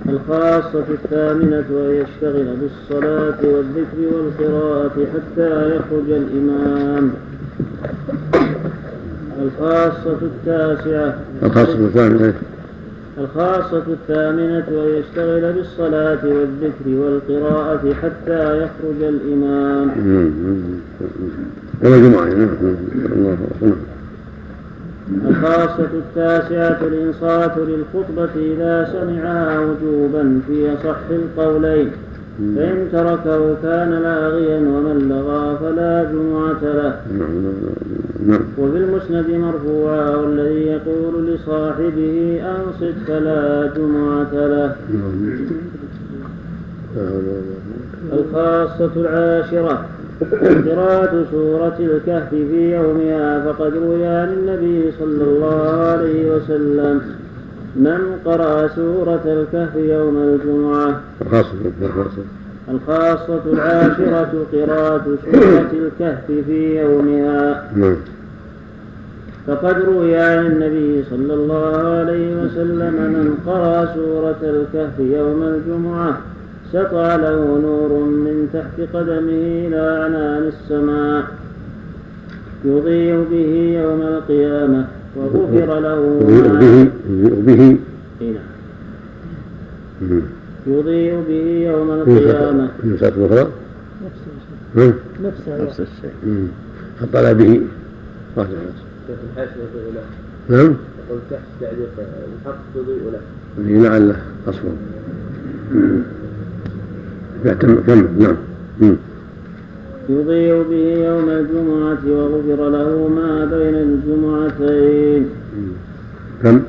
الخاصة 0.08 0.86
الثامنة 0.90 1.68
أن 1.70 2.02
يشتغل 2.02 2.48
بالصلاة 2.60 3.40
والذكر 3.52 3.98
والقراءة 4.12 4.96
حتى 5.14 5.76
يخرج 5.76 6.08
الإمام. 6.22 7.10
الخاصة 9.42 10.18
التاسعة. 10.22 11.14
الخاصة 11.42 11.78
الثامنة. 11.86 12.34
الخاصة 13.20 13.82
الثامنة 13.88 14.64
أن 14.68 14.88
يشتغل 15.00 15.52
بالصلاة 15.52 16.18
والذكر 16.24 16.86
والقراءة 16.88 17.94
حتى 18.02 18.58
يخرج 18.62 19.02
الإمام 19.02 19.88
نعم 21.82 23.38
أكبر 23.60 23.76
الخاصة 25.30 25.88
التاسعة 25.94 26.86
الإنصات 26.86 27.52
للخطبة 27.56 28.28
إذا 28.36 28.88
سمعها 28.92 29.60
وجوبا 29.60 30.40
في 30.46 30.72
أصح 30.74 30.98
القولين. 31.10 31.90
فإن 32.38 32.88
تركه 32.92 33.54
كان 33.62 33.90
لاغيا 33.90 34.58
ومن 34.58 35.08
لغى 35.08 35.58
فلا 35.60 36.04
جمعة 36.12 36.62
له. 36.62 37.00
نعم. 38.26 38.40
وفي 38.58 38.78
المسند 38.78 39.30
مرفوعا 39.30 40.10
والذي 40.10 40.66
يقول 40.66 41.26
لصاحبه 41.26 42.40
أنصت 42.56 42.94
فلا 43.06 43.72
جمعة 43.76 44.32
له. 44.32 44.76
الخاصة 48.12 48.90
العاشرة. 48.96 49.86
قراءة 50.66 51.26
سورة 51.30 51.76
الكهف 51.80 52.30
في 52.30 52.74
يومها 52.74 53.52
فقد 53.52 53.72
روي 53.74 54.06
عن 54.06 54.32
النبي 54.32 54.92
صلى 54.98 55.24
الله 55.24 55.80
عليه 55.80 56.30
وسلم. 56.34 57.00
من 57.76 58.00
قرأ 58.24 58.68
سورة 58.68 59.22
الكهف 59.26 59.76
يوم 59.76 60.16
الجمعة؟ 60.16 61.00
الخاصة 61.22 61.48
الخاصة 62.70 63.40
العاشرة 63.52 64.46
قراءة 64.52 65.04
سورة 65.24 65.70
الكهف 65.72 66.24
في 66.46 66.80
يومها. 66.80 67.70
نعم. 67.76 67.96
فقد 69.46 69.76
روي 69.80 70.16
عن 70.16 70.46
النبي 70.46 71.04
صلى 71.10 71.34
الله 71.34 71.76
عليه 71.76 72.36
وسلم 72.44 72.94
من 72.94 73.34
قرأ 73.46 73.94
سورة 73.94 74.40
الكهف 74.42 74.98
يوم 74.98 75.42
الجمعة 75.42 76.18
سطع 76.72 77.16
له 77.16 77.58
نور 77.62 77.88
من 78.04 78.48
تحت 78.52 78.96
قدمه 78.96 79.66
إلى 79.66 80.04
عنان 80.04 80.42
السماء 80.52 81.24
يضيء 82.64 83.26
به 83.30 83.80
يوم 83.82 84.02
القيامة 84.02 84.84
وغفر 85.16 85.80
له 85.80 86.00
به 86.60 86.88
يضيء 87.08 87.40
به. 87.56 87.76
إيه 88.20 88.32
نعم. 90.00 90.20
يضيء 90.66 91.22
به 91.28 91.70
يوم 91.70 91.90
القيامة. 91.90 92.70
النسخة 92.84 93.08
الأخرى 93.08 93.50
نفسه 94.04 94.86
مم. 94.86 94.92
نفسه 95.24 95.64
نفس 95.64 95.80
الشيء. 95.80 96.10
مم. 96.26 96.46
فطلع 97.00 97.32
به. 97.32 97.60
راجع. 98.36 98.48
نعم. 100.48 100.74
يقول 101.08 101.20
تحت 101.30 101.40
تعليق 101.60 101.88
الحق 101.98 102.58
تضيء 102.74 103.12
له 103.12 103.20
لعله 103.88 104.16
أصلا. 104.48 104.70
مم. 105.74 106.02
يعتم- 107.44 107.80
كمل 107.86 108.08
نعم. 108.18 108.36
يضيء 110.08 110.62
به 110.70 111.04
يوم 111.08 111.28
الجمعة 111.28 111.98
وغفر 112.06 112.68
له 112.70 113.08
ما 113.08 113.44
بين 113.44 113.74
الجمعتين. 113.74 115.28
كم 116.42 116.60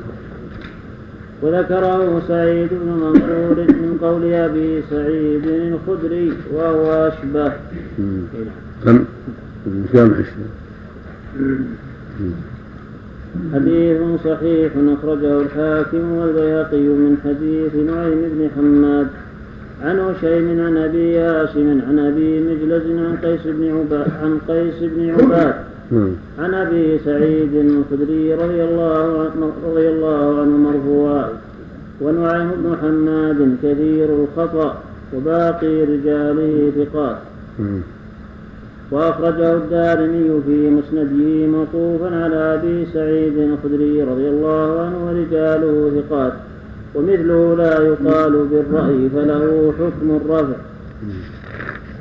وذكره 1.42 2.22
سعيد 2.28 2.70
بن 2.72 2.90
منصور 2.92 3.58
من 3.58 3.98
قول 4.02 4.34
أبي 4.34 4.84
سعيد 4.90 5.46
الخدري 5.48 6.34
وهو 6.54 6.92
أشبه. 6.92 7.54
كم؟ 8.86 9.06
كم 9.94 10.14
حديث 13.54 13.98
صحيح 14.26 14.72
أخرجه 14.78 15.42
الحاكم 15.42 16.12
والبيهقي 16.12 16.88
من 17.04 17.18
حديث 17.24 17.76
نعيم 17.76 18.22
بن 18.34 18.50
حماد. 18.56 19.08
عن 19.84 20.00
هشيم 20.00 20.66
عن 20.66 20.78
أبي 20.78 21.20
هاشم 21.20 21.82
عن 21.88 22.00
أبي 22.00 22.40
مجلس 22.40 22.84
عن 22.84 23.18
قيس 23.24 23.42
بن 23.46 23.72
عباد 23.72 24.08
عن 24.24 24.40
قيس 24.48 24.80
بن 24.82 25.10
عباد 25.10 25.56
نعم. 25.92 26.12
عن 26.40 26.54
أبي 26.54 27.00
سعيد 27.06 27.54
الخدري 27.54 28.34
رضي 28.34 28.64
الله 28.64 29.20
عنه 29.20 29.52
رضي 29.66 29.90
الله 29.90 30.42
عنه 30.42 30.58
مرفوعا. 30.58 31.30
ونعيم 32.02 32.52
بن 32.64 32.76
حماد 32.82 33.58
كثير 33.64 34.10
الخطأ 34.20 34.78
وباقي 35.16 35.84
رجاله 35.84 36.72
ثقات. 36.78 37.18
مم. 37.60 37.82
وأخرجه 38.92 39.54
الدارمي 39.54 40.42
في 40.46 40.70
مسنده 40.70 41.48
موقوفا 41.48 42.24
على 42.24 42.36
أبي 42.36 42.86
سعيد 42.94 43.38
الخدري 43.38 44.04
رضي 44.04 44.30
الله 44.30 44.80
عنه 44.82 45.06
ورجاله 45.06 46.02
ثقات. 46.02 46.34
ومثله 46.96 47.56
لا 47.56 47.82
يقال 47.82 48.34
بالرأي 48.52 49.10
فله 49.16 49.74
حكم 49.80 50.20
الرفع. 50.22 50.58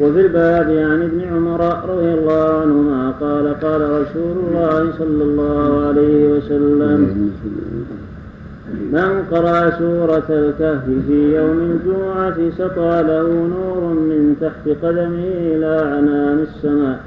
وفي 0.00 0.20
الباب 0.20 0.70
عن 0.70 1.02
ابن 1.02 1.20
عمر 1.34 1.60
رضي 1.88 2.14
الله 2.14 2.60
عنهما 2.62 3.10
قال 3.20 3.60
قال 3.60 3.80
رسول 4.00 4.36
الله 4.44 4.92
صلى 4.98 5.24
الله 5.24 5.86
عليه 5.86 6.28
وسلم 6.32 7.00
من 8.92 9.24
قرأ 9.30 9.70
سورة 9.78 10.28
الكهف 10.30 10.84
في 11.06 11.36
يوم 11.36 11.58
الجمعة 11.70 12.50
سطع 12.58 13.00
له 13.00 13.22
نور 13.56 13.80
من 13.94 14.36
تحت 14.40 14.68
قدمه 14.82 15.24
إلى 15.52 15.72
عنان 15.92 16.46
السماء 16.48 17.00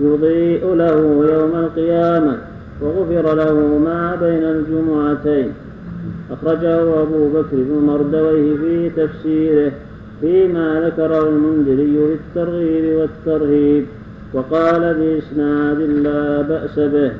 يضيء 0.00 0.74
له 0.74 0.98
يوم 1.32 1.52
القيامة 1.54 2.36
وغفر 2.80 3.34
له 3.34 3.54
ما 3.84 4.16
بين 4.20 4.44
الجمعتين. 4.44 5.52
أخرجه 6.32 7.02
أبو 7.02 7.28
بكر 7.28 7.56
بن 7.56 7.86
مردويه 7.86 8.56
في 8.56 8.90
تفسيره 8.96 9.72
فيما 10.20 10.80
ذكره 10.86 11.28
المنذري 11.28 11.98
في 12.06 12.14
الترغيب 12.14 12.98
والترهيب 12.98 13.84
وقال 14.34 14.94
بإسناد 14.94 15.80
لا 15.80 16.42
بأس 16.42 16.78
به. 16.78 17.12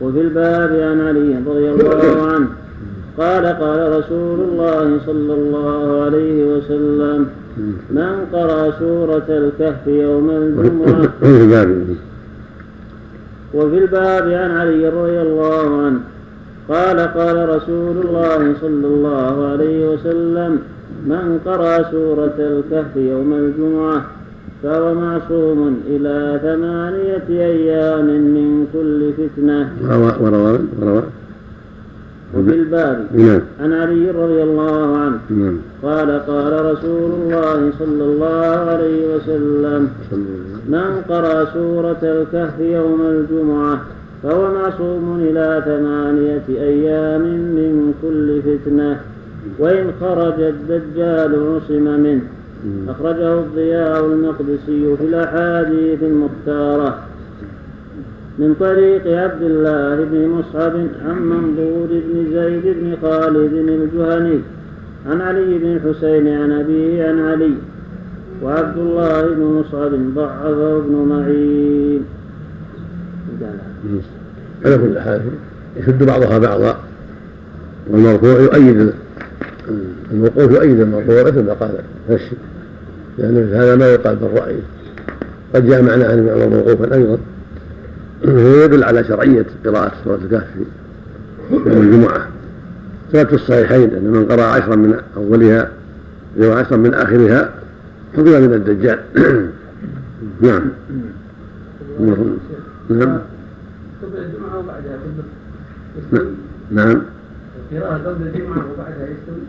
وفي 0.00 0.20
الباب 0.20 0.70
عن 0.70 1.00
علي 1.00 1.36
رضي 1.46 1.70
الله 1.70 2.32
عنه 2.32 2.48
قال 3.18 3.46
قال 3.46 3.98
رسول 3.98 4.40
الله 4.40 4.98
صلى 5.06 5.34
الله 5.34 6.02
عليه 6.02 6.44
وسلم 6.44 7.26
من 7.90 8.26
قرأ 8.32 8.70
سورة 8.78 9.26
الكهف 9.28 9.86
يوم 9.86 10.30
الجمعة؟ 10.30 11.12
وفي 11.22 11.42
الباب. 11.42 11.86
وفي 13.54 13.78
الباب 13.78 14.22
عن 14.22 14.50
علي 14.50 14.88
رضي 14.88 15.20
الله 15.22 15.82
عنه 15.82 16.00
قال 16.68 17.00
قال 17.00 17.48
رسول 17.48 17.96
الله 18.04 18.54
صلى 18.60 18.86
الله 18.86 19.48
عليه 19.48 19.88
وسلم 19.88 20.58
من 21.06 21.40
قرأ 21.46 21.90
سورة 21.90 22.34
الكهف 22.38 22.96
يوم 22.96 23.32
الجمعة 23.32 24.04
فهو 24.62 24.94
معصوم 24.94 25.80
إلى 25.86 26.40
ثمانية 26.42 27.28
أيام 27.44 28.06
من 28.06 28.66
كل 28.72 29.12
فتنة. 29.12 29.72
وروى 30.20 30.58
وروى. 30.80 31.02
وفي 32.34 32.54
الباب. 32.54 33.06
نعم. 33.14 33.40
عن 33.60 33.72
علي 33.72 34.10
رضي 34.10 34.42
الله 34.42 34.96
عنه. 34.96 35.18
نعم. 35.30 35.56
قال 35.82 36.26
قال 36.26 36.64
رسول 36.72 37.10
الله 37.10 37.72
صلى 37.78 38.04
الله 38.04 38.70
عليه 38.70 39.16
وسلم. 39.16 39.88
من 40.68 41.02
قرأ 41.08 41.44
سورة 41.44 42.02
الكهف 42.02 42.60
يوم 42.60 43.00
الجمعة 43.00 43.80
فهو 44.24 44.54
معصوم 44.54 45.18
إلى 45.20 45.62
ثمانية 45.64 46.62
أيام 46.62 47.22
من 47.22 47.94
كل 48.02 48.42
فتنة 48.42 49.00
وإن 49.58 49.92
خرج 50.00 50.40
الدجال 50.40 51.54
عصم 51.54 52.00
منه. 52.00 52.22
أخرجه 52.88 53.34
الضياء 53.34 54.06
المقدسي 54.06 54.96
في 54.96 55.04
الأحاديث 55.04 56.02
المختارة. 56.02 56.98
من 58.38 58.54
طريق 58.60 59.06
عبد 59.06 59.42
الله 59.42 60.04
بن 60.04 60.28
مصعب 60.28 60.72
عن 61.06 61.22
منظور 61.22 61.86
بن 61.90 62.32
زيد 62.32 62.76
بن 62.80 62.96
خالد 63.02 63.52
الجهني 63.52 64.40
عن 65.06 65.20
علي 65.20 65.58
بن 65.58 65.76
الحسين 65.76 66.28
عن 66.28 66.52
أبيه 66.52 67.08
عن 67.08 67.20
علي 67.20 67.54
وعبد 68.42 68.78
الله 68.78 69.22
بن 69.22 69.42
مصعب 69.42 69.90
ضعفه 70.14 70.76
ابن 70.76 70.94
معين. 71.08 72.04
على 74.64 74.78
كل 74.78 74.98
حال 75.00 75.22
يشد 75.76 76.02
بعضها 76.02 76.38
بعضا 76.38 76.76
والمرفوع 77.90 78.40
يؤيد 78.40 78.80
ال- 78.80 78.94
الموقوف 80.12 80.50
يؤيد 80.52 80.80
المرفوع 80.80 81.22
مثل 81.22 81.42
ما 81.46 81.52
قال 81.52 81.70
نفسه 82.10 82.36
لأن 83.18 83.34
مثل 83.34 83.54
هذا 83.54 83.76
ما 83.76 83.86
يقال 83.92 84.16
بالرأي. 84.16 84.56
قد 85.54 85.66
جاء 85.66 85.82
معنى 85.82 86.04
عن 86.04 86.18
المعنى 86.18 86.46
موقوفا 86.56 86.94
أيضا. 86.94 87.18
هو 88.26 88.64
يدل 88.64 88.84
على 88.84 89.04
شرعية 89.04 89.46
قراءة 89.66 89.92
سورة 90.04 90.16
الكهف 90.24 90.44
في 91.48 91.54
يوم 91.70 91.82
الجمعة. 91.82 92.28
ثبت 93.12 93.26
في 93.28 93.34
الصحيحين 93.34 93.94
أن 93.94 94.04
من 94.04 94.26
قرأ 94.26 94.42
عشرا 94.42 94.76
من 94.76 94.94
أولها 95.16 95.70
وعشرا 96.40 96.76
من 96.76 96.94
آخرها 96.94 97.50
حفظ 98.16 98.28
من 98.28 98.54
الدجال. 98.54 98.98
نعم. 100.42 100.62
نعم. 102.90 103.18
قبل 104.14 104.24
الجمعة 104.24 104.58
وبعدها 104.58 104.92
قبل 104.92 105.24
نعم. 106.12 106.34
نعم. 106.70 107.02
القراءة 107.72 107.98
قبل 107.98 108.26
الجمعة 108.26 108.64
وبعدها 108.72 109.06
يستوي. 109.06 109.44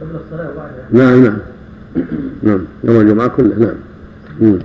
قبل 0.00 0.16
الصلاة 0.24 0.50
وبعدها. 0.50 0.86
نعم 0.90 1.24
نعم. 1.24 1.38
نعم. 2.42 2.64
يوم 2.84 3.00
الجمعة 3.00 3.28
كله 3.28 3.58
نعم. 3.58 3.74
مم. 4.40 4.58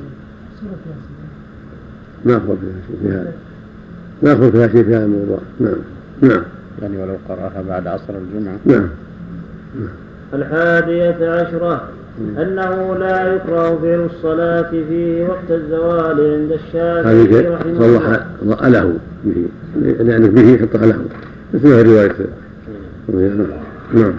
ناخذ 2.26 2.58
فيها 2.58 2.82
شيء 2.88 2.98
في 3.02 3.08
هذا. 3.08 3.34
ناخذ 4.22 4.52
فيها 4.52 4.68
شيء 4.68 4.84
في 4.84 4.96
هذا 4.96 5.06
الموضوع. 5.06 5.40
نعم. 5.60 5.76
نعم. 6.22 6.44
يعني 6.82 6.98
ولو 6.98 7.18
قرأها 7.30 7.64
بعد 7.68 7.88
عصر 7.88 8.14
الجمعة. 8.18 8.58
نعم. 8.66 8.90
الحادية 10.34 11.32
عشرة. 11.32 11.90
أنه 12.20 12.96
لا 12.96 13.36
يكره 13.36 13.80
فعل 13.82 14.06
الصلاة 14.16 14.70
فيه 14.90 15.28
وقت 15.28 15.52
الزوال 15.52 16.34
عند 16.34 16.52
الشافعي 16.52 17.48
رحمه 17.48 17.80
صلح 17.80 18.20
الله 18.42 18.70
له 18.70 18.98
به. 19.24 19.46
يعني 20.00 20.28
به 20.28 20.58
حطها 20.58 20.86
له. 20.86 21.06
مثل 21.54 21.70
ما 21.70 21.84
في 21.84 21.90
رواية 21.90 22.16
نعم. 23.94 24.14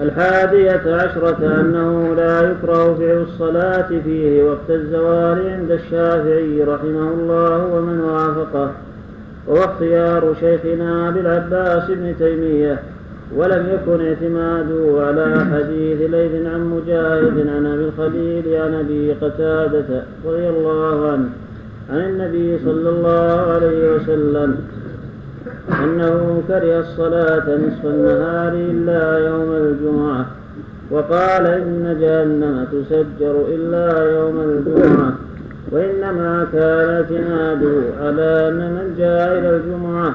الحادية 0.00 0.94
عشرة 0.94 1.60
أنه 1.60 2.14
لا 2.14 2.50
يكره 2.50 2.94
فعل 2.94 3.22
الصلاة 3.22 3.88
فيه 4.04 4.42
وقت 4.44 4.70
الزوال 4.70 5.50
عند 5.50 5.70
الشافعي 5.70 6.62
رحمه 6.62 7.10
الله 7.14 7.66
ومن 7.66 8.00
وافقه. 8.00 8.72
وهو 9.46 9.64
اختيار 9.64 10.34
شيخنا 10.40 11.08
أبي 11.08 11.20
العباس 11.20 11.90
بن 11.90 12.14
تيمية. 12.18 12.80
ولم 13.34 13.66
يكن 13.74 14.06
اعتماده 14.06 15.06
على 15.06 15.46
حديث 15.52 16.10
ليث 16.10 16.46
عن 16.46 16.70
مجاهد 16.70 17.46
عن 17.48 17.66
أبي 17.66 17.84
الخليل 17.84 18.62
عن 18.62 18.74
أبي 18.74 19.12
قتادة 19.12 20.02
رضي 20.26 20.48
الله 20.48 21.10
عنه 21.12 21.28
عن 21.90 21.98
النبي 22.00 22.58
صلى 22.64 22.88
الله 22.90 23.52
عليه 23.52 23.94
وسلم 23.94 24.56
أنه 25.84 26.42
كره 26.48 26.80
الصلاة 26.80 27.56
نصف 27.56 27.84
النهار 27.84 28.52
إلا 28.52 29.18
يوم 29.28 29.50
الجمعة 29.52 30.26
وقال 30.90 31.46
إن 31.46 31.96
جهنم 32.00 32.66
تسجر 32.72 33.44
إلا 33.48 34.12
يوم 34.18 34.40
الجمعة 34.40 35.12
وإنما 35.72 36.46
كان 36.52 36.88
اعتماده 36.88 37.80
على 38.00 38.48
أن 38.48 38.58
من 38.74 38.94
جاء 38.98 39.38
إلى 39.38 39.56
الجمعة 39.56 40.14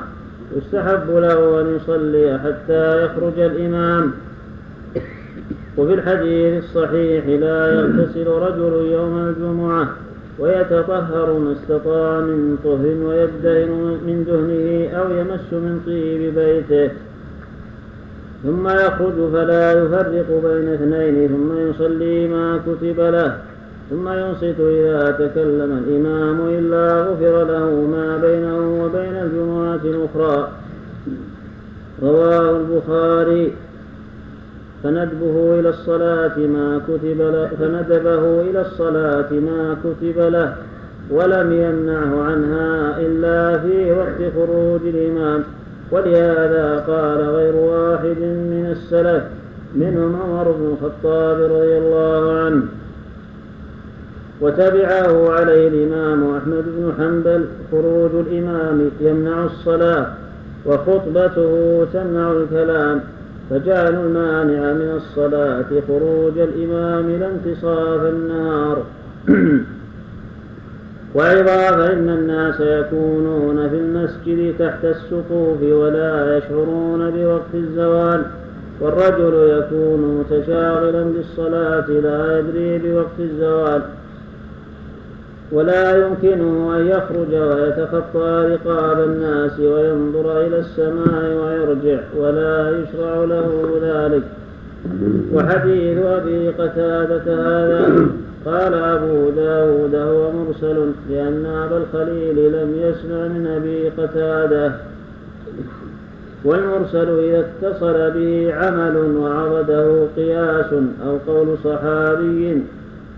يستحب 0.58 1.10
له 1.10 1.62
أن 1.62 1.76
يصلي 1.76 2.40
حتى 2.40 3.06
يخرج 3.06 3.40
الإمام. 3.40 4.12
وفي 5.78 5.94
الحديث 5.94 6.64
الصحيح 6.64 7.26
لا 7.26 7.74
يغتسل 7.74 8.28
رجل 8.28 8.92
يوم 8.92 9.18
الجمعة 9.18 9.88
ويتطهر 10.40 11.40
ما 11.40 11.52
استطاع 11.52 12.20
من 12.20 12.58
طهر 12.64 12.96
ويدهن 13.08 13.70
من 14.08 14.24
دهنه 14.28 14.98
أو 15.00 15.12
يمس 15.12 15.54
من 15.54 15.82
طيب 15.86 16.36
بيته. 16.36 16.94
ثم 18.44 18.68
يخرج 18.68 19.32
فلا 19.34 19.72
يفرق 19.72 20.42
بين 20.44 20.68
اثنين 20.74 21.28
ثم 21.28 21.70
يصلي 21.70 22.28
ما 22.28 22.60
كتب 22.68 23.00
له. 23.00 23.51
ثم 23.92 24.10
ينصت 24.10 24.60
إذا 24.60 25.12
تكلم 25.12 25.84
الإمام 25.88 26.48
إلا 26.50 27.04
غفر 27.04 27.44
له 27.44 27.70
ما 27.92 28.18
بينه 28.18 28.84
وبين 28.84 29.16
الجمعة 29.16 29.80
الأخرى. 29.84 30.50
رواه 32.04 32.58
البخاري. 32.58 33.54
فندبه 34.84 35.60
إلى 35.60 35.70
الصلاة 35.70 36.38
ما 36.38 36.82
كتب 36.88 37.22
له 37.22 37.50
فندبه 37.60 38.42
إلى 38.42 38.62
الصلاة 38.62 39.32
ما 39.32 39.78
كتب 39.84 40.20
له 40.20 40.56
ولم 41.10 41.52
يمنعه 41.52 42.24
عنها 42.24 43.00
إلا 43.00 43.58
في 43.58 43.92
وقت 43.92 44.34
خروج 44.36 44.82
الإمام. 44.86 45.44
ولهذا 45.92 46.86
قال 46.88 47.30
غير 47.30 47.56
واحد 47.56 48.20
من 48.54 48.68
السلف 48.72 49.24
منهم 49.76 50.16
عمر 50.22 50.52
بن 50.52 50.74
الخطاب 50.74 51.38
رضي 51.42 51.78
الله 51.78 52.40
عنه. 52.40 52.64
وتبعه 54.42 55.32
عليه 55.32 55.68
الإمام 55.68 56.36
أحمد 56.36 56.64
بن 56.78 56.94
حنبل 56.98 57.46
خروج 57.72 58.12
الإمام 58.28 58.90
يمنع 59.02 59.46
الصلاة 59.46 60.08
وخطبته 60.66 61.86
تمنع 61.94 62.32
الكلام 62.32 63.02
فجعلوا 63.50 64.04
المانع 64.04 64.74
من 64.74 64.94
الصلاة 64.96 65.66
خروج 65.88 66.38
الإمام 66.38 67.12
لا 67.12 67.28
انتصاف 67.28 68.02
النهار 68.06 68.84
وأيضا 71.16 71.72
فإن 71.72 72.10
الناس 72.10 72.60
يكونون 72.60 73.70
في 73.70 73.76
المسجد 73.76 74.56
تحت 74.60 74.86
السقوف 74.86 75.64
ولا 75.64 76.38
يشعرون 76.38 77.12
بوقت 77.12 77.54
الزوال 77.54 78.24
والرجل 78.82 79.34
يكون 79.60 80.20
متشاغلا 80.20 81.04
بالصلاة 81.04 81.88
لا 81.90 82.40
يدري 82.40 82.78
بوقت 82.78 83.20
الزوال. 83.20 83.82
ولا 85.52 86.08
يمكنه 86.08 86.78
أن 86.78 86.88
يخرج 86.88 87.34
ويتخطى 87.34 88.58
رقاب 88.64 89.00
الناس 89.00 89.60
وينظر 89.60 90.42
إلى 90.42 90.60
السماء 90.60 91.34
ويرجع 91.44 92.00
ولا 92.18 92.80
يشرع 92.80 93.24
له 93.24 93.80
ذلك. 93.82 94.24
وحديث 95.34 95.98
أبي 95.98 96.50
قتادة 96.50 97.26
هذا. 97.26 98.08
قال 98.46 98.74
أبو 98.74 99.30
داود 99.30 99.96
هو 99.96 100.32
مرسل 100.32 100.92
لأن 101.10 101.46
أبا 101.46 101.78
الخليل 101.78 102.52
لم 102.52 102.76
يسمع 102.76 103.28
من 103.28 103.48
أبي 103.48 103.90
قتادة. 103.90 104.72
والمرسل 106.46 107.20
إذا 107.20 107.40
اتصل 107.40 108.12
به 108.12 108.54
عمل 108.54 108.98
وعرضه 109.18 110.08
قياس 110.16 110.74
أو 111.06 111.18
قول 111.28 111.48
صحابي. 111.64 112.62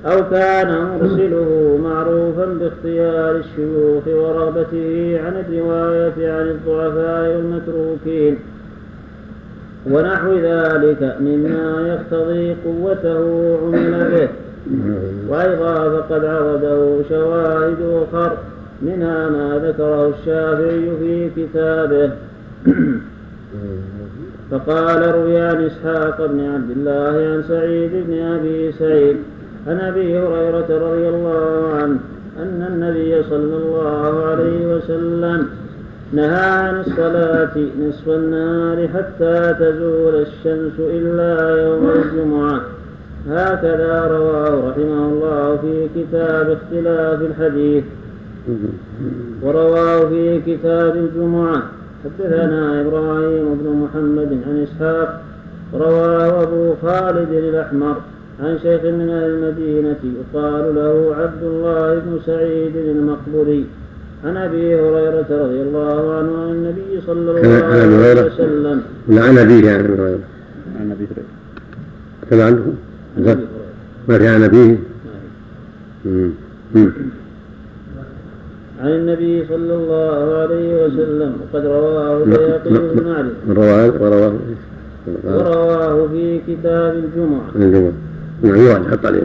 أو 0.06 0.30
كان 0.30 0.88
مرسله 1.00 1.80
معروفا 1.84 2.46
باختيار 2.46 3.36
الشيوخ 3.36 4.08
ورغبته 4.08 5.20
عن 5.26 5.34
الرواية 5.50 6.32
عن 6.32 6.48
الضعفاء 6.50 7.36
والمتروكين. 7.36 8.38
ونحو 9.92 10.34
ذلك 10.34 11.16
مما 11.20 11.88
يقتضي 11.88 12.56
قوته 12.66 13.58
عمل 13.64 14.12
به. 14.12 14.30
وأيضا 15.30 15.76
فقد 15.90 16.26
عرضه 16.26 17.04
شواهد 17.10 17.78
أخر 17.82 18.38
منها 18.82 19.30
ما 19.30 19.62
ذكره 19.66 20.14
الشافعي 20.20 20.92
في 21.00 21.30
كتابه. 21.38 22.12
فقال 24.52 25.16
روي 25.16 25.38
عن 25.42 25.66
إسحاق 25.66 26.26
بن 26.26 26.40
عبد 26.40 26.72
الله 26.72 27.34
عن 27.34 27.44
سعيد 27.48 27.92
بن 28.08 28.20
أبي 28.20 28.72
سعيد 28.72 29.18
عن 29.68 29.80
أبي 29.80 30.20
هريرة 30.20 30.68
رضي 30.70 31.10
الله 31.10 31.74
عنه 31.74 32.00
أن 32.40 32.66
النبي 32.68 33.24
صلى 33.24 33.56
الله 33.58 34.26
عليه 34.26 34.76
وسلم 34.76 35.48
نهى 36.14 36.46
عن 36.46 36.80
الصلاة 36.80 37.58
نصف 37.80 38.10
النهار 38.10 38.88
حتى 38.88 39.56
تزول 39.60 40.16
الشمس 40.16 40.80
إلا 40.80 41.64
يوم 41.66 41.90
الجمعة. 41.90 42.62
هكذا 43.30 44.08
رواه 44.08 44.70
رحمه 44.70 45.06
الله 45.08 45.58
في 45.62 45.88
كتاب 45.96 46.50
اختلاف 46.50 47.22
الحديث. 47.22 47.84
ورواه 49.44 50.10
في 50.10 50.42
كتاب 50.42 50.96
الجمعة. 50.96 51.64
حدثنا 52.04 52.82
إبراهيم 52.82 53.46
بن 53.62 53.70
محمد 53.84 54.38
عن 54.48 54.64
إسحاق. 54.64 55.22
رواه 55.74 56.44
أبو 56.44 56.74
خالد 56.82 57.32
الأحمر. 57.32 57.96
عن 58.44 58.60
شيخ 58.64 58.84
من 58.84 59.10
أهل 59.10 59.30
المدينة 59.30 60.02
يقال 60.04 60.76
له 60.76 61.16
عبد 61.16 61.44
الله 61.44 62.00
بن 62.00 62.20
سعيد 62.26 62.76
المقبري 62.76 63.66
عن 64.26 64.38
أبي 64.38 64.76
هريرة 64.76 65.26
رضي 65.30 65.62
الله 65.62 66.14
عنه 66.16 66.38
عن 66.38 66.50
النبي 66.52 67.02
صلى 67.08 67.32
الله 67.32 67.66
عليه 67.66 68.26
وسلم. 68.26 68.82
عن 69.10 69.38
أبيه 69.38 69.72
عن 69.72 69.80
أبي 69.80 69.94
هريرة. 69.94 70.20
عن 70.80 70.92
أبي 70.92 71.08
هريرة. 71.12 71.32
كما 72.30 72.46
عنده 72.46 72.64
ما 74.08 74.18
في 74.18 74.28
عن 74.28 74.44
أبيه؟ 74.44 74.78
عن 78.82 78.92
النبي 78.92 79.46
صلى 79.48 79.76
الله 79.76 80.38
عليه 80.38 80.86
وسلم 80.86 81.34
وقد 81.42 81.66
رواه 81.66 82.24
البيهقي 82.24 82.70
بن 82.70 83.04
معرفة 83.56 84.04
ورواه. 84.04 84.34
ورواه 85.24 86.08
في 86.08 86.40
كتاب 86.48 86.96
الجمعة. 86.96 87.50
الجمعة. 87.56 87.94
نعم 88.42 88.56
يراجع 88.56 88.92
حط 88.92 89.06
عليه 89.06 89.24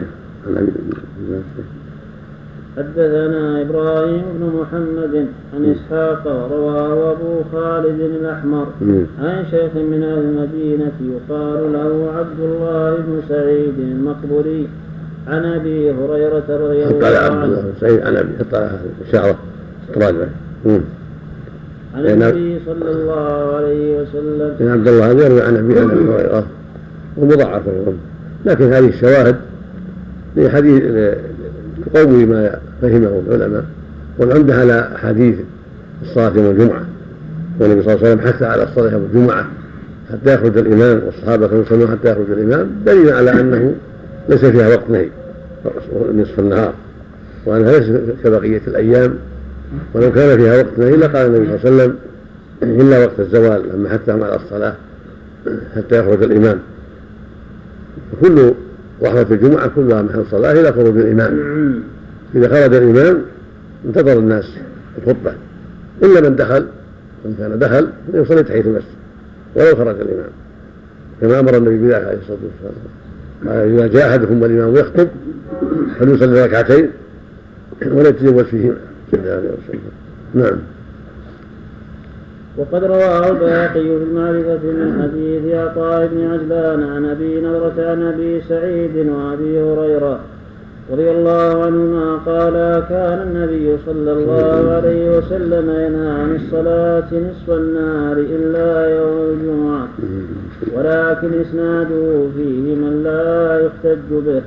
حدثنا 2.77 3.61
إبراهيم 3.61 4.23
بن 4.39 4.61
محمد 4.61 5.27
عن 5.53 5.75
إسحاق 5.75 6.27
ورواه 6.27 7.11
أبو 7.11 7.43
خالد 7.51 7.99
الأحمر 7.99 8.67
عن 9.19 9.45
شيخ 9.51 9.75
من 9.75 10.03
أهل 10.03 10.19
المدينة 10.19 10.91
يقال 11.01 11.73
له 11.73 12.11
عبد 12.17 12.39
الله 12.39 12.95
بن 12.95 13.21
سعيد 13.29 13.79
المقبري 13.79 14.67
عن 15.27 15.45
أبي 15.45 15.91
هريرة 15.91 16.43
رضي 16.49 16.83
الله 16.83 17.07
عنه. 17.17 17.73
سعيد 17.81 18.01
عن 18.01 18.15
أبي 18.17 18.29
حط 18.39 18.55
الشعره 19.01 19.35
تراجع 19.95 20.25
عن 21.95 22.05
النبي 22.05 22.59
صلى 22.65 22.91
الله 22.91 23.55
عليه 23.55 24.01
وسلم. 24.01 24.71
عبد 24.71 24.87
الله 24.87 25.07
يروي 25.07 25.41
عن 25.41 25.55
ابي 25.55 25.79
هريرة. 25.79 26.47
ومضاعف 27.17 27.63
لكن 28.45 28.73
هذه 28.73 28.87
الشواهد 28.87 29.35
لحديث 30.37 30.83
تقوي 31.93 32.25
ما 32.25 32.59
فهمه 32.81 33.21
العلماء 33.27 33.65
والعمدة 34.19 34.55
على 34.55 34.89
حديث 34.95 35.35
الصلاة 36.01 36.31
يوم 36.35 36.45
الجمعة 36.51 36.85
والنبي 37.59 37.83
صلى 37.83 37.93
الله 37.93 38.07
عليه 38.07 38.15
وسلم 38.15 38.27
حث 38.27 38.43
على 38.43 38.63
الصلاة 38.63 38.91
يوم 38.91 39.03
الجمعة 39.13 39.47
حتى 40.11 40.33
يخرج 40.33 40.57
الإمام 40.57 41.01
والصحابة 41.05 41.47
كانوا 41.47 41.63
يصلون 41.63 41.87
حتى 41.87 42.11
يخرج 42.11 42.31
الإمام 42.31 42.69
دليل 42.85 43.09
على 43.13 43.31
أنه 43.31 43.73
ليس 44.29 44.45
فيها 44.45 44.67
وقت 44.67 44.89
نهي 44.89 45.09
نصف 46.13 46.39
النهار 46.39 46.73
وأنها 47.45 47.79
ليست 47.79 48.01
كبقية 48.23 48.61
الأيام 48.67 49.13
ولو 49.93 50.11
كان 50.11 50.37
فيها 50.37 50.57
وقت 50.57 50.79
نهي 50.79 50.95
لقال 50.95 51.27
النبي 51.27 51.57
صلى 51.57 51.69
الله 51.69 51.83
عليه 51.83 51.93
وسلم 51.93 51.95
إلا 52.63 52.99
وقت 52.99 53.19
الزوال 53.19 53.63
لما 53.73 53.89
حثهم 53.89 54.23
على 54.23 54.35
الصلاة 54.35 54.75
حتى 55.75 55.99
يخرج 55.99 56.23
الإمام. 56.23 56.59
كل 58.21 58.53
رحمة 59.03 59.25
الجمعة 59.31 59.67
كلها 59.67 60.01
محل 60.01 60.19
الصلاة 60.19 60.51
إلى 60.51 60.71
خروج 60.71 60.97
الإمام. 60.97 61.39
إذا 62.35 62.47
خرج 62.47 62.75
الإمام 62.75 63.21
انتظر 63.85 64.19
الناس 64.19 64.45
الخطبة. 64.97 65.33
إلا 66.03 66.29
من 66.29 66.35
دخل 66.35 66.65
من 67.25 67.35
كان 67.39 67.59
دخل 67.59 67.89
فليصلي 68.13 68.43
تحية 68.43 68.61
المسجد 68.61 68.99
ولو 69.55 69.75
خرج 69.75 69.95
الإمام. 70.01 70.29
كما 71.21 71.39
أمر 71.39 71.57
النبي 71.57 71.77
بذلك 71.77 72.05
عليه 72.05 72.17
الصلاة 72.17 72.37
والسلام. 72.43 72.99
قال 73.47 73.73
إذا 73.73 73.87
جاء 73.87 74.09
أحدكم 74.09 74.41
والإمام 74.41 74.75
يخطب 74.75 75.07
فليصلي 75.99 76.45
ركعتين 76.45 76.89
ولا 77.85 78.09
يتجوز 78.09 78.43
فيهما 78.43 78.75
نعم. 80.33 80.57
وقد 82.59 82.83
رواه 82.83 83.29
البيهقي 83.29 83.81
في 83.81 84.03
المعرفة 84.03 84.59
من 84.63 85.01
حديث 85.01 85.53
عطاء 85.55 86.07
بن 86.07 86.31
عجلان 86.31 86.83
عن 86.83 87.05
أبي 87.05 87.41
نضرة 87.41 87.73
عن 87.77 88.01
أبي 88.03 88.41
سعيد 88.41 88.95
وأبي 88.97 89.61
هريرة 89.61 90.19
رضي 90.91 91.11
الله 91.11 91.63
عنهما 91.65 92.15
قال 92.25 92.53
كان 92.89 93.27
النبي 93.27 93.77
صلى 93.85 94.11
الله 94.11 94.71
عليه 94.71 95.17
وسلم 95.17 95.69
ينهى 95.69 96.09
عن 96.09 96.35
الصلاة 96.35 97.07
نصف 97.13 97.49
النهار 97.49 98.17
إلا 98.17 98.97
يوم 98.97 99.17
الجمعة 99.33 99.87
ولكن 100.73 101.41
إسناده 101.41 102.27
فيه 102.35 102.75
من 102.75 103.01
لا 103.03 103.65
يحتج 103.65 104.09
به. 104.11 104.41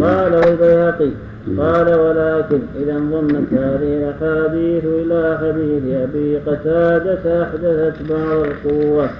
قاله 0.00 0.52
البيهقي 0.52 1.10
قال 1.58 1.94
ولكن 1.94 2.60
إذا 2.82 2.96
انضمت 2.96 3.52
هذه 3.52 3.92
الأحاديث 3.98 4.84
إلى 4.84 5.38
حديث 5.40 5.94
أبي 5.94 6.36
قتادة 6.38 7.42
أحدثت 7.42 8.12
بعض 8.12 8.46
القوة. 8.46 9.10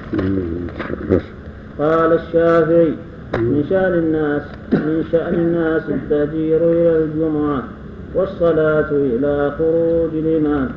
قال 1.78 2.12
الشافعي 2.12 2.94
من 3.38 3.64
شأن 3.70 3.94
الناس 3.94 4.42
من 4.72 5.04
شأن 5.12 5.34
الناس 5.34 5.82
التهجير 5.88 6.56
إلى 6.56 7.04
الجمعة 7.04 7.62
والصلاة 8.14 8.90
إلى 8.90 9.52
خروج 9.58 10.10
الإمام. 10.14 10.68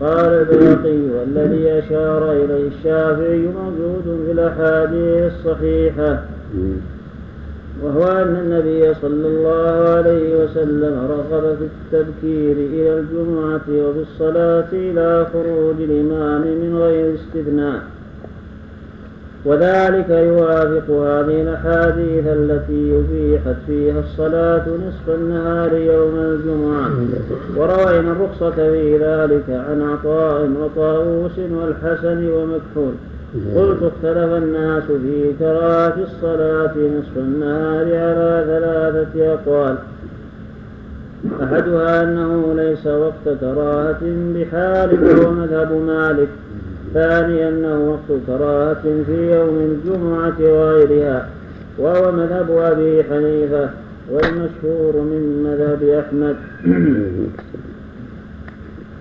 قال 0.00 0.26
البيهقي 0.26 0.98
والذي 1.18 1.78
أشار 1.78 2.32
إليه 2.32 2.68
الشافعي 2.78 3.38
موجود 3.38 4.26
في 4.26 4.32
الأحاديث 4.32 5.32
الصحيحة. 5.32 6.22
وهو 7.82 8.02
أن 8.02 8.36
النبي 8.36 8.94
صلى 8.94 9.26
الله 9.26 9.88
عليه 9.88 10.44
وسلم 10.44 10.94
رغب 11.10 11.56
في 11.58 11.64
التبكير 11.64 12.56
إلى 12.56 12.98
الجمعة 12.98 13.66
وفي 13.68 14.00
الصلاة 14.00 14.68
إلى 14.72 15.26
خروج 15.32 15.74
الإمام 15.80 16.40
من 16.40 16.78
غير 16.82 17.14
استثناء. 17.14 17.82
وذلك 19.44 20.10
يوافق 20.10 20.90
هذه 20.90 21.42
الأحاديث 21.42 22.26
التي 22.26 22.88
يبيحت 22.88 23.56
فيها 23.66 24.00
الصلاة 24.00 24.64
نصف 24.68 25.06
النهار 25.08 25.72
يوم 25.74 26.16
الجمعة. 26.16 26.90
وروينا 27.56 28.12
الرخصة 28.12 28.50
في 28.50 28.98
ذلك 28.98 29.44
عن 29.50 29.82
عطاء 29.82 30.50
وطاووس 30.60 31.38
والحسن 31.38 32.28
ومكحول. 32.28 32.94
قلت 33.34 33.82
اختلف 33.82 34.32
الناس 34.32 34.84
في 34.84 35.32
كراهة 35.38 35.94
الصلاة 36.02 36.74
نصف 36.76 37.16
النهار 37.16 37.86
على 37.86 38.44
ثلاثة 38.46 39.34
أقوال. 39.34 39.76
أحدها 41.42 42.02
أنه 42.02 42.54
ليس 42.56 42.86
وقت 42.86 43.38
كراهة 43.40 44.00
بحال 44.34 45.04
وهو 45.04 45.30
مذهب 45.30 45.72
مالك. 45.72 46.28
الثاني 46.86 47.48
أنه 47.48 47.90
وقت 47.90 48.20
كراهة 48.26 48.82
في 49.06 49.36
يوم 49.36 49.58
الجمعة 49.58 50.36
وغيرها. 50.40 51.28
وهو 51.78 52.12
مذهب 52.12 52.50
أبي 52.50 53.04
حنيفة 53.04 53.68
والمشهور 54.10 54.96
من 54.96 55.42
مذهب 55.44 55.82
أحمد. 55.82 56.36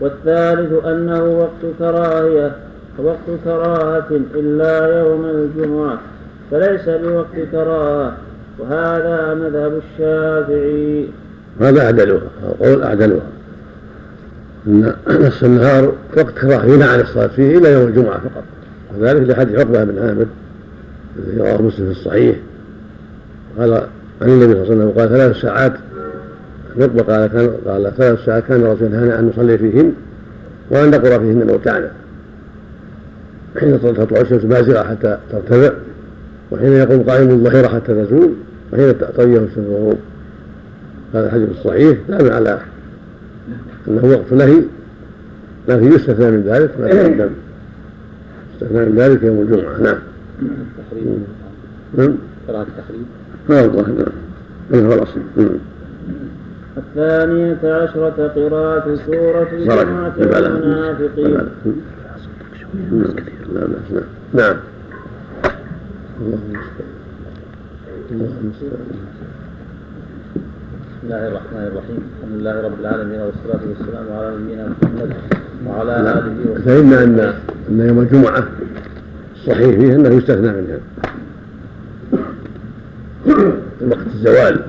والثالث 0.02 0.86
أنه 0.86 1.24
وقت 1.24 1.76
كراهية 1.80 2.56
وقت 2.98 3.40
كراهة 3.44 4.08
إلا 4.36 5.00
يوم 5.00 5.26
الجمعة 5.26 6.00
فليس 6.52 6.90
بوقت 6.90 7.36
كراهة 7.52 8.18
وهذا 8.60 9.34
مذهب 9.34 9.82
الشافعي. 9.84 11.08
هذا 11.62 11.86
أعدلها 11.86 12.22
قول 12.60 12.84
أعدلها 12.84 13.22
أن 14.68 14.94
نصف 15.10 15.44
النهار 15.44 15.94
وقت 16.18 16.34
كراهة 16.34 16.66
ينهى 16.66 16.90
عن 16.90 17.00
الصلاة 17.00 17.28
فيه 17.28 17.58
إلى 17.58 17.72
يوم 17.72 17.88
الجمعة 17.88 18.18
فقط. 18.18 18.44
وذلك 18.98 19.30
لحديث 19.30 19.60
عقبة 19.60 19.84
بن 19.84 20.00
عامر 20.00 20.26
الذي 21.20 21.38
رواه 21.38 21.62
مسلم 21.62 21.86
في 21.86 21.92
الصحيح. 21.92 22.36
قال 23.60 23.74
عن 24.22 24.30
النبي 24.30 24.54
صلى 24.54 24.64
الله 24.64 24.74
عليه 24.74 24.76
وسلم 24.76 24.92
قال 24.92 25.10
ثلاث 25.10 25.36
ساعات 25.36 25.74
عقبة 26.80 27.04
قال 27.04 27.28
كان 27.28 27.50
قال 27.68 27.94
ثلاث 27.98 28.26
ساعات 28.26 28.44
كان 28.44 28.62
الرسول 28.62 28.88
ينهانا 28.88 29.20
أن 29.20 29.28
نصلي 29.28 29.58
فيهن 29.58 29.94
وأن 30.70 30.92
نقرأ 30.92 31.18
فيهن 31.18 31.48
موتعنا 31.48 31.92
حين 33.60 33.82
تطلع 33.82 34.22
الشمس 34.22 34.42
بازغة 34.42 34.84
حتى 34.84 35.18
ترتفع 35.32 35.74
وحين 36.52 36.74
يقوم 36.74 37.04
قائم 37.04 37.30
الظهيرة 37.30 37.68
حتى 37.68 38.06
تزول 38.06 38.34
وحين 38.74 38.98
تطيه 38.98 39.38
الشمس 39.38 39.58
الغروب 39.58 39.98
هذا 41.14 41.26
الحديث 41.26 41.50
الصحيح 41.50 41.98
دال 42.10 42.32
على 42.32 42.60
أنه 43.88 44.06
وقت 44.06 44.34
نهي 44.34 44.62
لكن 45.68 45.94
يستثنى 45.94 46.32
من 46.32 46.42
ذلك 46.42 46.80
ما 46.80 46.88
تقدم 46.88 47.30
يستثنى 48.54 48.86
من 48.86 48.96
ذلك 48.96 49.24
يوم 49.24 49.42
الجمعة 49.42 49.78
نعم. 49.78 49.98
التحريم 50.42 51.24
نعم. 51.98 52.16
قراءة 52.48 52.68
التحريم 52.68 53.06
نعم. 53.50 53.60
هذا 54.72 54.88
هو 54.88 54.94
الأصل. 54.94 55.20
نعم. 55.38 55.50
الثانية 56.78 57.60
عشرة 57.64 58.32
قراءة 58.36 58.96
سورة 59.06 59.48
الجمعة 59.54 60.14
نعم 62.74 64.56
بسم 70.84 71.04
الله 71.04 71.28
الرحمن 71.28 71.64
الرحيم 71.72 72.00
الحمد 72.18 72.40
لله 72.40 72.62
رب 72.66 72.80
العالمين 72.80 73.20
والصلاة 73.22 73.62
والسلام 73.70 74.06
على 74.18 74.38
نبينا 74.38 74.66
محمد 74.82 75.14
وعلى 75.68 75.94
آله 76.00 76.52
وصحبه 76.52 76.66
فهمنا 76.66 77.04
أن 77.04 77.20
أن 77.70 77.88
يوم 77.88 78.00
الجمعة 78.00 78.44
الصحيح 79.36 79.70
فيه 79.80 79.96
أنه 79.96 80.10
يستثنى 80.10 80.52
منها 80.52 80.80
وقت 83.92 84.08
الزوال 84.16 84.62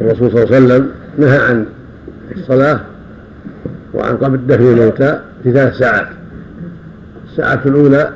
الرسول 0.00 0.30
صلى 0.30 0.42
الله 0.42 0.54
عليه 0.54 0.66
وسلم 0.66 0.90
نهى 1.18 1.38
عن 1.38 1.66
الصلاة 2.36 2.80
وعن 3.94 4.16
قبل 4.16 4.46
دفن 4.46 4.64
الموتى 4.64 5.20
في 5.46 5.52
ثلاث 5.52 5.74
ساعات 5.74 6.06
الساعة 7.30 7.60
الأولى 7.66 8.12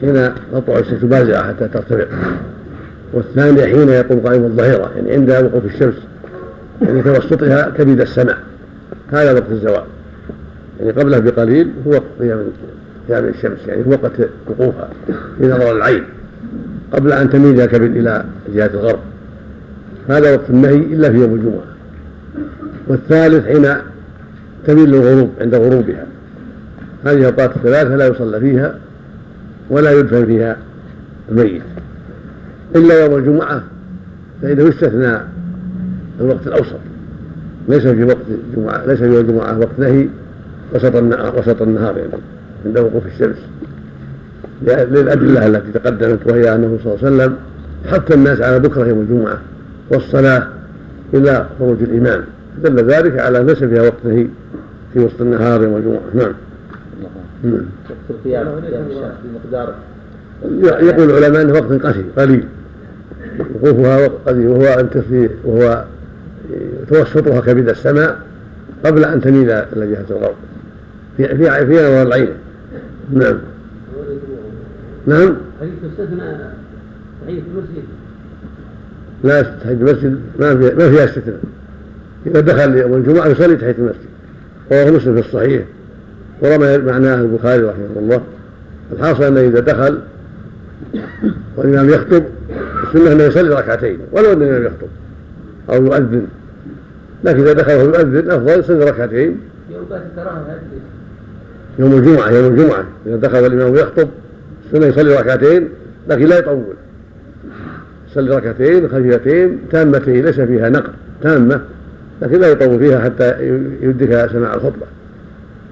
حين 0.00 0.30
تطلع 0.52 0.78
الشمس 0.78 1.04
بازغة 1.04 1.42
حتى 1.42 1.68
ترتفع 1.68 2.04
والثانية 3.12 3.64
حين 3.64 3.88
يقوم 3.88 4.20
قائم 4.20 4.44
الظهيرة 4.44 4.92
يعني 4.96 5.12
عند 5.12 5.30
وقوف 5.30 5.64
الشمس 5.64 5.94
يعني 6.82 7.02
توسطها 7.02 7.70
كبد 7.70 8.00
السماء 8.00 8.38
هذا 9.12 9.32
وقت 9.32 9.50
الزوال 9.50 9.84
يعني 10.80 10.92
قبله 10.92 11.18
بقليل 11.18 11.72
هو 11.86 11.92
وقت 11.92 12.02
قيام 13.08 13.24
الشمس 13.24 13.58
يعني 13.66 13.86
هو 13.86 13.90
وقت 13.90 14.12
وقوفها 14.46 14.88
في 15.38 15.46
نظر 15.46 15.76
العين 15.76 16.04
قبل 16.92 17.12
أن 17.12 17.30
تميل 17.30 17.64
كبد 17.64 17.96
إلى 17.96 18.24
جهة 18.54 18.70
الغرب 18.74 19.00
هذا 20.08 20.32
وقت 20.34 20.50
النهي 20.50 20.76
إلا 20.76 21.10
في 21.10 21.16
يوم 21.16 21.34
الجمعة 21.34 21.64
والثالث 22.88 23.46
حين 23.46 23.74
تميل 24.66 24.94
الغروب 24.94 25.30
عند 25.40 25.54
غروبها. 25.54 26.06
هذه 27.08 27.18
الأوقات 27.18 27.56
الثلاثة 27.56 27.96
لا 27.96 28.06
يصلى 28.06 28.40
فيها 28.40 28.74
ولا 29.70 29.92
يدفن 29.92 30.26
فيها 30.26 30.56
الميت. 31.30 31.62
إلا 32.76 33.04
يوم 33.04 33.16
الجمعة 33.18 33.62
فإنه 34.42 34.62
يستثنى 34.62 35.18
الوقت 36.20 36.46
الأوسط. 36.46 36.78
ليس 37.68 37.86
في 37.86 38.04
وقت 38.04 38.26
الجمعة 38.28 38.86
ليس 38.86 38.98
في 38.98 39.04
يوم 39.04 39.16
الجمعة 39.16 39.58
وقت 39.58 39.78
نهي 39.78 40.08
وسط 40.74 40.96
النهار 40.96 41.38
وسط 41.38 41.62
النهار 41.62 41.96
يعني 41.96 42.10
عند 42.66 42.78
وقوف 42.78 43.06
الشمس. 43.06 43.36
للأدلة 44.62 45.46
التي 45.46 45.72
تقدمت 45.72 46.18
وهي 46.26 46.54
أنه 46.54 46.78
صلى 46.84 46.94
الله 46.94 47.04
عليه 47.04 47.16
وسلم 47.16 47.36
حث 47.86 48.12
الناس 48.12 48.40
على 48.40 48.58
بكرة 48.58 48.86
يوم 48.86 49.00
الجمعة 49.00 49.38
والصلاة 49.90 50.48
إلى 51.14 51.46
خروج 51.58 51.82
الإمام 51.82 52.24
دل 52.62 52.84
ذلك 52.84 53.18
على 53.18 53.42
ليس 53.42 53.64
فيها 53.64 53.82
وقت 53.82 54.04
نهي 54.04 54.26
في 54.92 54.98
وسط 54.98 55.20
النهار 55.20 55.62
يوم 55.62 55.76
الجمعة. 55.76 56.00
نعم. 56.14 56.32
وقت 57.44 57.96
القيام 58.10 58.46
بمقدار 59.24 59.74
يقول 60.62 61.10
العلماء 61.10 61.42
إنه 61.42 61.52
وقت 61.52 61.72
قصير 61.86 62.04
قليل. 62.18 62.44
وقوفها 63.54 64.06
وقت 64.06 64.12
قليل 64.26 64.46
وهو 64.46 64.80
أن 64.80 64.90
تفي 64.90 65.30
وهو 65.44 65.84
توسطها 66.88 67.40
كبد 67.40 67.68
السماء 67.68 68.20
قبل 68.84 69.04
أن 69.04 69.20
تميل 69.20 69.50
إلى 69.50 69.86
جهة 69.86 70.04
الغرب. 70.10 70.34
في 71.16 71.28
في 71.28 71.66
في 71.66 71.72
نظر 71.72 72.02
العين. 72.02 72.28
نعم. 73.12 73.38
نعم. 75.06 75.36
هل 75.60 75.70
تستثنى 75.82 76.36
تحية 77.22 77.42
المسجد؟ 77.54 77.84
لا 79.24 79.42
تحية 79.42 79.72
المسجد 79.72 80.20
ما 80.40 80.56
فيها 80.56 80.74
ما 80.74 80.90
فيها 80.90 81.04
استثناء. 81.04 81.40
إذا 82.26 82.40
دخل 82.40 82.76
يوم 82.76 82.94
الجمعة 82.94 83.26
يصلي 83.26 83.56
تحية 83.56 83.74
المسجد. 83.78 84.08
رواه 84.72 84.90
مسلم 84.90 85.14
في 85.14 85.28
الصحيح. 85.28 85.62
ورمى 86.40 86.78
معناه 86.78 87.14
البخاري 87.14 87.62
رحمه 87.62 87.96
الله. 87.96 88.22
الحاصل 88.92 89.24
أنه 89.24 89.40
إذا 89.40 89.60
دخل 89.60 89.98
والإمام 91.56 91.88
يخطب 91.88 92.24
السنة 92.84 93.12
أنه 93.12 93.24
يصلي 93.24 93.54
ركعتين 93.54 93.98
ولو 94.12 94.32
أن 94.32 94.42
الإمام 94.42 94.62
يخطب 94.62 94.88
أو 95.70 95.84
يؤذن. 95.84 96.26
لكن 97.24 97.40
إذا 97.40 97.52
دخل 97.52 97.72
وهو 97.72 97.84
يؤذن 97.84 98.30
أفضل 98.30 98.60
يصلي 98.60 98.84
ركعتين. 98.84 99.40
يوم 101.78 101.92
الجمعة 101.92 102.30
يوم 102.30 102.54
الجمعة. 102.54 102.84
إذا 103.06 103.16
دخل 103.16 103.46
الإمام 103.46 103.74
يخطب 103.76 104.08
السنة 104.66 104.86
يصلي 104.86 105.16
ركعتين 105.16 105.68
لكن 106.08 106.26
لا 106.26 106.38
يطول. 106.38 106.74
يصلي 108.10 108.36
ركعتين 108.36 108.88
خفيفتين 108.88 109.58
تامتين 109.72 110.24
ليس 110.24 110.40
فيها 110.40 110.68
نقر 110.68 110.90
تامة 111.22 111.60
لكن 112.22 112.40
لا 112.40 112.48
يطول 112.48 112.78
فيها 112.78 113.00
حتى 113.00 113.48
يدرك 113.82 114.30
سماع 114.32 114.54
الخطبة. 114.54 114.86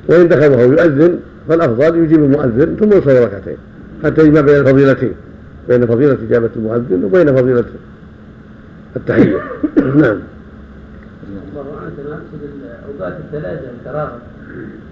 وإن 0.08 0.28
دخل 0.28 0.50
وهو 0.50 0.72
يؤذن 0.72 1.18
فالأفضل 1.48 1.96
يجيب 1.98 2.24
المؤذن 2.24 2.76
ثم 2.80 2.98
يصلي 2.98 3.24
ركعتين 3.24 3.56
حتى 4.04 4.22
يجمع 4.22 4.40
بين 4.40 4.56
الفضيلتين 4.56 5.12
بين 5.68 5.86
فضيلة 5.86 6.18
إجابة 6.28 6.50
المؤذن 6.56 7.04
وبين 7.04 7.36
فضيلة 7.36 7.64
التحية. 8.96 9.40
نعم. 10.02 10.20
الاوقات 12.98 13.20
الثلاثة 13.20 13.70
الفراغ 13.80 14.08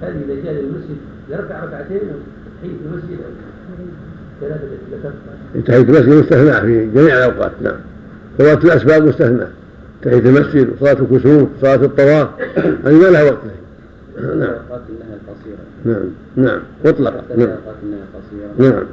هذه 0.02 0.16
إذا 0.26 0.34
جاء 0.44 0.52
للمسجد 0.52 0.96
يركع 1.30 1.64
ركعتين 1.64 2.00
تحيه 2.62 2.72
المسجد. 2.86 3.18
تحية 5.66 5.80
المسجد 5.80 6.08
مستثنى 6.08 6.60
في 6.60 6.90
جميع 6.94 7.18
الأوقات 7.18 7.52
نعم. 7.62 7.76
فوات 8.38 8.64
الأسباب 8.64 9.02
مستثنى 9.02 9.46
تحية 10.02 10.18
المسجد 10.18 10.68
وصلاة 10.72 10.96
الكسوف 11.00 11.48
وصلاة 11.58 11.84
الطواف 11.84 12.28
هذه 12.84 12.94
ما 12.94 13.06
لها 13.06 13.22
وقت. 13.22 13.38
نعم. 14.40 14.54
نعم 15.84 16.04
نعم 16.36 16.60
مطلقة 16.84 17.22
نعم. 17.36 17.48
نعم. 18.58 18.84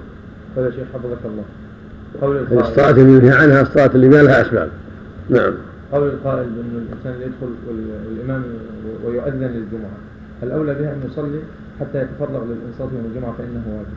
هذا 0.57 0.69
شيخ 0.71 0.83
حفظك 0.93 1.17
الله. 1.25 1.43
قول 2.21 2.37
القائل. 2.37 2.59
الصلاة 2.61 2.91
اللي 2.91 3.11
ينهي 3.11 3.31
عنها 3.31 3.61
الصلاة 3.61 3.91
اللي 3.95 4.07
ما 4.09 4.15
لها 4.23 4.41
أسباب. 4.41 4.69
نعم. 5.29 5.53
قول 5.91 6.07
القائل 6.09 6.43
بأن 6.49 6.85
الإنسان 6.87 7.21
يدخل 7.21 7.53
وال- 7.67 8.09
والإمام 8.09 8.43
ويؤذن 9.05 9.39
للجمعة. 9.47 9.97
الأولى 10.43 10.73
بها 10.73 10.89
أن 10.93 10.99
يصلي 11.11 11.39
حتى 11.79 11.97
يتفرغ 12.01 12.43
للإنصات 12.43 12.89
يوم 12.93 13.11
الجمعة 13.15 13.33
فإنه 13.37 13.63
واجب. 13.77 13.87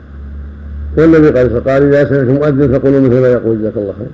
والنبي 0.97 1.39
قال 1.39 1.49
فقال 1.49 1.83
إذا 1.83 2.05
سمعتم 2.05 2.33
مؤذن 2.35 2.79
فقولوا 2.79 2.99
مثل 2.99 3.21
ما 3.21 3.27
يقول 3.27 3.59
جزاك 3.59 3.77
الله 3.77 3.93
خير. 3.97 4.07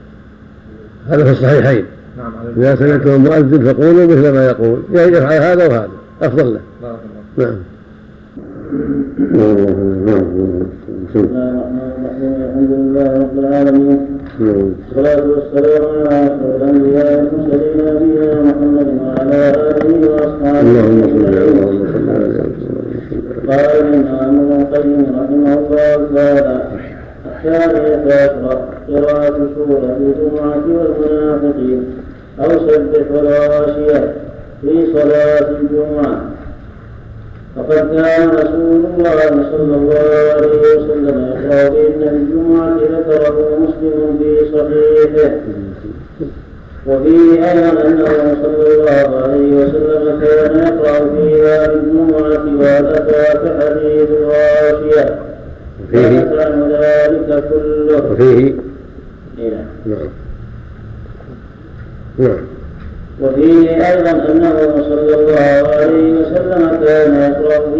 هذا 1.07 1.23
في 1.23 1.31
الصحيحين. 1.31 1.85
نعم 2.17 2.31
إذا 2.57 2.75
سمعتم 2.75 3.09
المؤذن 3.09 3.73
فقولوا 3.73 4.05
مثل 4.07 4.31
ما 4.33 4.45
يقول. 4.45 4.79
يعني 4.93 5.11
يفعل 5.11 5.41
هذا 5.41 5.67
وهذا. 5.67 5.89
أفضل 6.21 6.53
له. 6.53 6.59
بارك 6.81 6.99
الله 7.37 7.45
نعم. 7.49 7.55
بسم 8.71 9.23
الله 9.33 9.53
الرحمن 9.53 10.21
الرحيم 11.97 12.35
الحمد 12.47 12.71
لله 12.71 13.07
رب 13.19 13.35
العالمين 13.39 13.99
والصلاة 14.39 15.23
والسلام 15.31 15.83
على 16.07 16.17
أشرف 16.25 16.51
الأنبياء 16.55 17.09
والمرسلين 17.15 17.77
نبينا 17.95 18.35
محمد 18.41 18.87
وعلى 19.01 19.39
آله 19.51 19.91
وأصحابه 20.11 20.61
اللهم 20.61 21.01
صل. 21.01 21.07
اللهم 21.27 21.79
صل 21.93 22.07
على 22.09 22.41
قال 23.47 23.65
الإمام 23.81 24.33
ابن 24.39 24.51
القيم 24.61 25.01
رحمه 25.19 25.53
الله 25.53 25.95
تعالى 26.15 26.55
الثانية 27.25 28.13
عشرة 28.13 28.55
قراءة 28.89 29.37
سورة 29.55 29.85
الجمعة 29.99 30.65
والمنافقين 30.77 31.81
أو 32.39 32.49
سبح 32.49 33.05
والغاشية 33.11 34.01
في 34.61 34.73
صلاة 34.93 35.47
الجمعة 35.61 36.15
فقد 37.55 37.95
كان 37.95 38.29
رسول 38.29 38.85
الله 38.97 39.29
صلى 39.51 39.75
الله 39.75 40.33
عليه 40.33 40.59
وسلم 40.75 41.35
يقرأ 41.35 41.69
في 41.69 42.09
الجمعة 42.09 42.77
ذكره 42.77 43.57
مسلم 43.59 44.19
في 44.19 44.37
صحيحه. 44.53 45.31
وفيه 46.87 47.51
أيضا 47.51 47.87
أنه 47.87 48.35
صلى 48.43 48.73
الله 48.73 49.17
عليه 49.23 49.53
وسلم 49.55 50.19
كان 50.21 50.59
يقرأ 50.59 51.09
فيها 51.15 51.67
بالجمعة 51.67 52.59
وأتاك 52.59 53.63
حديث 53.63 54.09
الغاشية. 54.09 55.19
وفيه 55.83 56.19
فنفعل 56.19 56.71
ذلك 56.71 57.43
كله. 57.49 58.11
وفيه 58.11 58.53
إيه. 59.39 59.65
نعم. 59.85 60.09
نعم. 62.19 62.37
وفيه 63.21 63.69
أيضا 63.91 64.11
أنه 64.11 64.57
صلى 64.89 65.15
الله 65.15 65.39
عليه 65.75 66.13
وسلم 66.13 66.70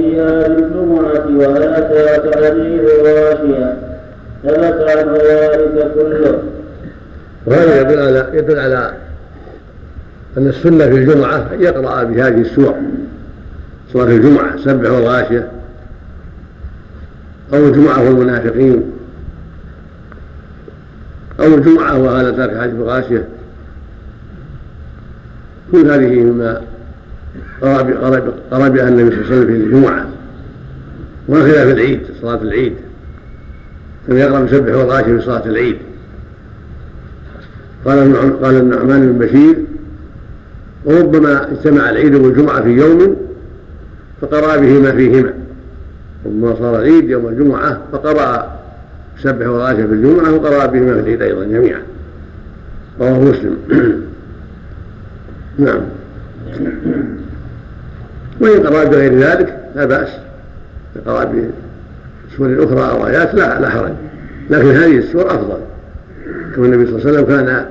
فيها 0.02 0.48
بالجمعة 0.48 1.38
وأتاك 1.38 2.36
حديث 2.36 2.82
الغاشية 2.82 3.78
ثبت 4.44 4.90
عنه 4.90 5.18
ذلك 5.18 5.92
كله. 5.94 6.44
وهذا 7.46 7.82
يدل 7.82 8.00
على 8.00 8.30
يدل 8.34 8.60
على 8.60 8.94
أن 10.38 10.48
السنة 10.48 10.86
في 10.86 10.96
الجمعة 10.96 11.36
أن 11.54 11.62
يقرأ 11.62 12.04
بهذه 12.04 12.42
السور. 12.42 12.76
سورة 13.94 14.06
الجمعة 14.06 14.58
سبح 14.58 14.92
والغاشية 14.92 15.48
أو 17.54 17.68
الجمعة 17.68 18.04
والمنافقين. 18.04 18.92
أو 21.40 21.46
الجمعة 21.46 21.98
وهل 21.98 22.26
أتاك 22.26 22.62
حديث 22.62 22.76
الغاشية. 22.76 23.26
كل 25.72 25.92
هذه 25.92 26.20
مما 26.24 26.62
قرأ 27.62 27.82
بها 28.68 28.88
النبي 28.88 29.12
صلى 29.12 29.22
الله 29.22 29.26
عليه 29.26 29.36
وسلم 29.36 29.46
في 29.46 29.54
الجمعة. 29.54 30.06
وخلاف 31.30 31.68
العيد 31.68 32.00
صلاة 32.22 32.42
العيد. 32.42 32.74
كان 34.08 34.18
يقرأ 34.18 34.42
بسبح 34.42 34.76
والغاشية 34.76 35.18
في 35.18 35.22
صلاة 35.22 35.46
العيد. 35.46 35.78
قال 37.86 38.44
قال 38.44 38.56
النعمان 38.58 39.14
بن 39.14 39.26
بشير 39.26 39.56
وربما 40.86 41.52
اجتمع 41.52 41.90
العيد 41.90 42.16
والجمعة 42.16 42.62
في 42.62 42.70
يوم 42.70 43.16
فقرأ 44.22 44.58
بهما 44.58 44.92
فيهما. 44.92 45.34
ربما 46.26 46.56
صار 46.56 46.80
العيد 46.80 47.10
يوم 47.10 47.28
الجمعة 47.28 47.82
فقرأ 47.92 48.60
سبح 49.20 49.48
والغاشية 49.48 49.86
في 49.86 49.94
الجمعة 49.94 50.34
وقرأ 50.34 50.66
بهما 50.66 50.94
في 50.94 51.00
العيد 51.00 51.22
أيضا 51.22 51.44
جميعا. 51.44 51.82
رواه 53.00 53.20
مسلم. 53.20 53.58
نعم. 55.66 55.82
وإن 58.42 58.68
قرأ 58.68 58.84
بغير 58.84 59.18
ذلك 59.20 59.58
لا 59.76 59.86
بأس. 59.86 60.10
يقرأ 60.96 61.24
بسور 61.24 62.64
أخرى 62.64 62.92
أو 62.92 63.08
آيات 63.08 63.34
لا 63.34 63.60
لا 63.60 63.70
حرج. 63.70 63.92
لكن 64.50 64.68
هذه 64.68 64.98
السور 64.98 65.26
أفضل. 65.26 65.58
كما 66.56 66.66
النبي 66.66 66.86
صلى 66.86 66.96
الله 66.96 67.08
عليه 67.08 67.20
وسلم 67.20 67.26
كان 67.26 67.66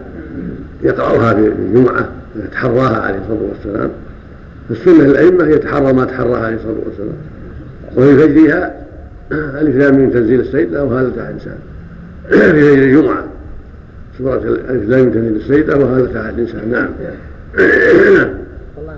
يقرأها 0.82 1.34
في 1.34 1.52
الجمعة 1.58 2.08
يتحراها 2.36 3.00
عليه 3.00 3.18
الصلاة 3.18 3.48
والسلام. 3.48 3.90
السنة 4.70 5.04
للأئمة 5.04 5.46
يتحرى 5.46 5.92
ما 5.92 6.04
تحراها 6.04 6.46
عليه 6.46 6.56
الصلاة 6.56 6.76
والسلام. 6.86 7.16
وفي 7.96 8.16
فجرها 8.16 8.80
ألف 9.32 9.76
لام 9.76 9.94
من 9.94 10.12
تنزيل 10.12 10.40
السيد 10.40 10.74
أو 10.74 10.94
هذا 10.94 11.08
تحت 11.08 11.18
الإنسان 11.18 11.58
في 12.28 12.52
فجر 12.52 12.82
الجمعة 12.82 13.24
سورة 14.18 14.36
ألف 14.70 14.88
لام 14.88 15.00
من 15.00 15.12
تنزيل 15.12 15.36
السيد 15.36 15.70
أو 15.70 15.86
هذا 15.86 16.06
تحت 16.06 16.34
الإنسان 16.34 16.70
نعم. 16.70 16.88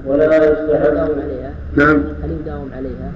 ولا 0.06 0.36
يستحب 0.36 1.41
نعم. 1.76 2.02
هل 2.22 2.30
يداوم 2.40 2.68
عليها؟ 2.76 3.12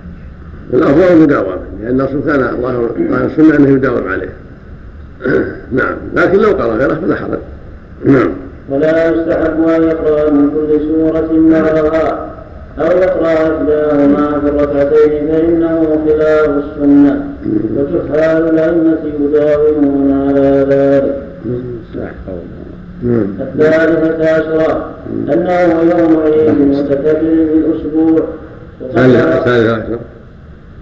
الأفضل 0.75 1.13
المداومة 1.13 1.57
لأن 1.83 2.01
الرسول 2.01 2.23
كان 2.27 2.55
الله 2.55 2.91
قال 3.11 3.31
السنة 3.31 3.57
أنه 3.57 3.69
يداوم 3.69 4.09
عليه 4.09 4.33
نعم. 5.73 5.97
لكن 6.15 6.39
لو 6.39 6.51
قرأ 6.51 6.77
غيره 6.77 6.95
فلا 6.95 7.17
حرج. 7.17 7.39
نعم. 8.05 8.31
ولا 8.71 9.11
يستحب 9.11 9.69
أن 9.69 9.83
يقرأ 9.83 10.31
من 10.31 10.51
كل 10.51 10.81
سورة 10.81 11.29
بعضها 11.51 12.31
أو 12.79 12.99
يقرأ 12.99 13.33
إحداهما 13.33 14.41
في 14.41 14.49
الركعتين 14.49 15.29
فإنه 15.29 15.99
خلاف 16.09 16.49
السنة. 16.49 17.27
وجهال 17.77 18.49
الأئمة 18.49 18.99
يداومون 19.21 20.29
على 20.29 20.67
ذلك. 20.71 21.23
نعم. 23.03 23.27
الثالثة 23.41 24.31
عشرة 24.31 24.91
أنه 25.33 25.81
يوم 25.83 26.23
عيد 26.23 26.61
متكبر 26.61 27.21
في 27.21 27.55
الأسبوع. 27.55 28.29
الثالثة 28.81 29.75
عشرة. 29.75 30.01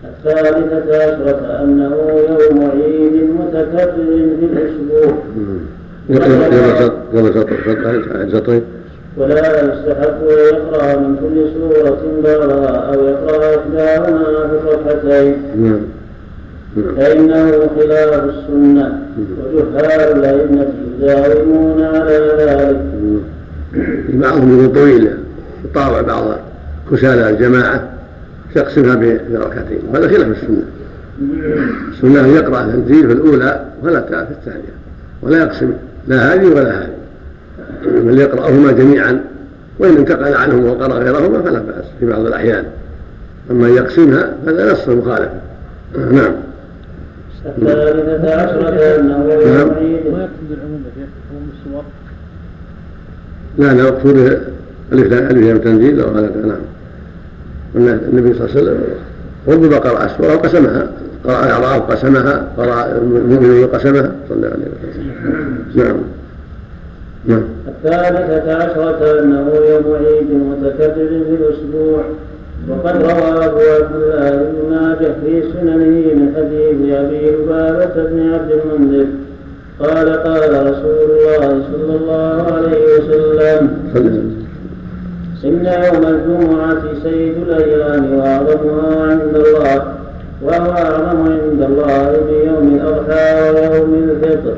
الثالثة 0.04 0.96
عشرة 0.96 1.62
أنه 1.62 1.94
يوم 2.28 2.70
عيد 2.70 3.14
متكبر 3.40 3.92
في 4.40 4.46
الأسبوع. 4.52 5.12
قبل 7.14 7.34
سطر 7.34 7.56
سطرين 8.32 8.62
ولا 9.16 9.40
يستحق 9.60 10.18
أن 10.22 10.54
يقرأ 10.54 10.96
من 10.96 11.16
كل 11.16 11.36
سورة 11.54 12.02
بعضها 12.24 12.76
أو 12.76 12.98
يقرأ 13.04 13.56
إحداهما 13.56 14.24
في 14.24 14.56
الركعتين 14.56 15.36
نعم 15.56 15.80
فإنه 16.96 17.50
خلاف 17.78 18.24
السنة. 18.24 18.98
وجهال 19.54 20.18
الأئمة 20.18 20.66
يداومون 21.00 21.82
على 21.82 22.16
ذلك. 22.38 22.80
بعضهم 24.08 24.58
يقول 24.58 24.74
طويلة 24.74 25.12
يطاوع 25.64 26.00
بعض 26.00 26.24
كسالى 26.94 27.30
الجماعة 27.30 27.88
يقسمها 28.56 28.94
بركعتين. 28.94 29.78
وهذا 29.92 30.08
خلاف 30.08 30.28
السنة. 30.28 30.64
السنة 31.92 32.20
أن 32.20 32.30
يقرأ 32.34 32.62
تنزيل 32.62 33.06
في 33.06 33.12
الأولى 33.12 33.64
ولا 33.82 34.00
في 34.00 34.30
الثانية. 34.30 34.74
ولا 35.22 35.38
يقسم 35.38 35.72
لا 36.08 36.34
هذه 36.34 36.46
ولا 36.46 36.78
هذه. 36.78 36.94
بل 37.86 38.18
يقرأهما 38.18 38.72
جميعا. 38.72 39.20
وإن 39.78 39.96
انتقل 39.96 40.34
عنهما 40.34 40.70
وقرأ 40.70 40.98
غيرهما 40.98 41.42
فلا 41.42 41.58
بأس 41.58 41.84
في 42.00 42.06
بعض 42.06 42.26
الأحيان. 42.26 42.64
أما 43.50 43.66
أن 43.66 43.74
يقسمها 43.74 44.32
فهذا 44.46 44.72
نص 44.72 44.88
مخالف. 44.88 45.28
نعم. 45.96 46.32
الثالثة 47.46 48.34
عشرة 48.34 49.00
أنه 49.00 49.32
عيد 49.76 50.12
ما 50.12 50.22
يقصد 50.22 50.50
العموم 50.50 50.82
يا 50.98 51.06
عموم 51.30 51.48
الصور 51.52 51.84
لا 53.58 53.74
لا 53.74 53.90
مقصود 53.90 54.40
الف 54.92 55.64
تنزيل 55.64 56.00
أو 56.00 56.10
هذا 56.10 56.30
نعم. 56.46 56.60
النبي 57.76 58.34
صلى 58.34 58.46
الله 58.46 58.50
عليه 58.50 58.62
وسلم 58.62 58.80
ربما 59.48 59.78
قرأ 59.78 60.04
السورة 60.04 60.34
وقسمها. 60.34 60.88
قرأ 61.24 61.44
الأعراف 61.44 61.90
قسمها 61.90 62.48
قرأ 62.56 62.98
المؤمنون 63.02 63.66
قسمها 63.66 64.12
صلى 64.28 64.36
الله 64.36 64.48
عليه 64.48 64.66
وسلم. 64.90 65.64
نعم. 65.74 65.96
نعم. 67.26 67.44
الثالثة 67.68 68.54
عشرة 68.54 69.20
أنه 69.20 69.52
يوم 69.70 69.94
عيد 69.94 70.30
متكرر 70.30 71.08
في 71.08 71.34
الأسبوع. 71.40 72.02
وقد 72.68 72.96
روى 72.96 73.46
أبو 73.46 73.58
عبد 73.58 73.94
الله 73.94 74.30
بن 74.30 74.70
ماجه 74.70 75.14
في 75.24 75.42
سننه 75.52 76.14
من 76.14 76.32
حديث 76.36 76.94
أبي 76.94 77.30
لبابة 77.30 77.94
بن 78.10 78.32
عبد 78.34 78.50
المنذر. 78.50 79.06
قال 79.80 80.08
قال 80.08 80.70
رسول 80.70 81.10
الله 81.10 81.62
صلى 81.72 81.96
الله 81.96 82.52
عليه 82.52 82.82
وسلم. 82.98 84.33
إن 85.44 85.66
يوم 85.66 86.06
الجمعة 86.06 86.82
سيد 87.02 87.34
الأيام 87.48 88.14
وأعظمها 88.14 89.10
عند 89.10 89.36
الله 89.36 89.82
وهو 90.42 90.70
أعظم 90.72 91.22
عند 91.22 91.62
الله 91.62 92.16
بيوم 92.30 92.80
الأضحى 92.80 93.50
ويوم 93.50 93.94
الفطر. 93.94 94.54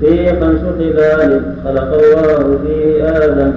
فيه 0.00 0.30
خمس 0.30 0.60
خلال 0.78 1.42
خلق 1.64 1.94
الله 1.94 2.58
فيه 2.66 3.08
آدم 3.08 3.52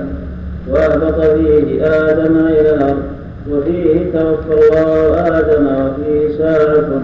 وأهبط 0.69 1.21
فيه 1.21 1.85
آدم 1.85 2.35
إلى 2.37 2.73
الأرض 2.75 3.03
وفيه 3.51 4.11
توفى 4.13 4.53
الله 4.53 5.27
آدم 5.27 5.67
وفيه 5.67 6.37
ساعة 6.37 7.01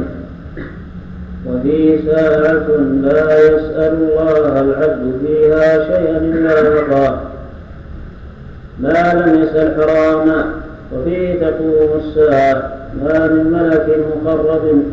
وفيه 1.47 1.99
ساعة 2.11 2.67
لا 3.01 3.47
يسأل 3.47 3.93
الله 3.93 4.61
العبد 4.61 5.13
فيها 5.25 5.83
شيئا 5.83 6.17
إلا 6.17 6.69
وقاه. 6.69 7.19
ما 8.79 9.13
لم 9.13 9.43
يسأل 9.43 9.75
حراما 9.75 10.45
وفيه 10.93 11.39
تقوم 11.39 12.01
الساعة 12.05 12.71
ما 13.03 13.27
من 13.27 13.51
ملك 13.51 13.87
مقرب 14.25 14.83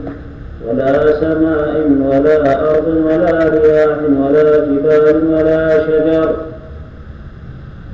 ولا 0.69 1.21
سماء 1.21 1.91
ولا 2.01 2.71
أرض 2.71 2.87
ولا 2.87 3.49
رياح 3.49 3.97
ولا 4.19 4.59
جبال 4.67 5.27
ولا 5.27 5.87
شجر 5.87 6.37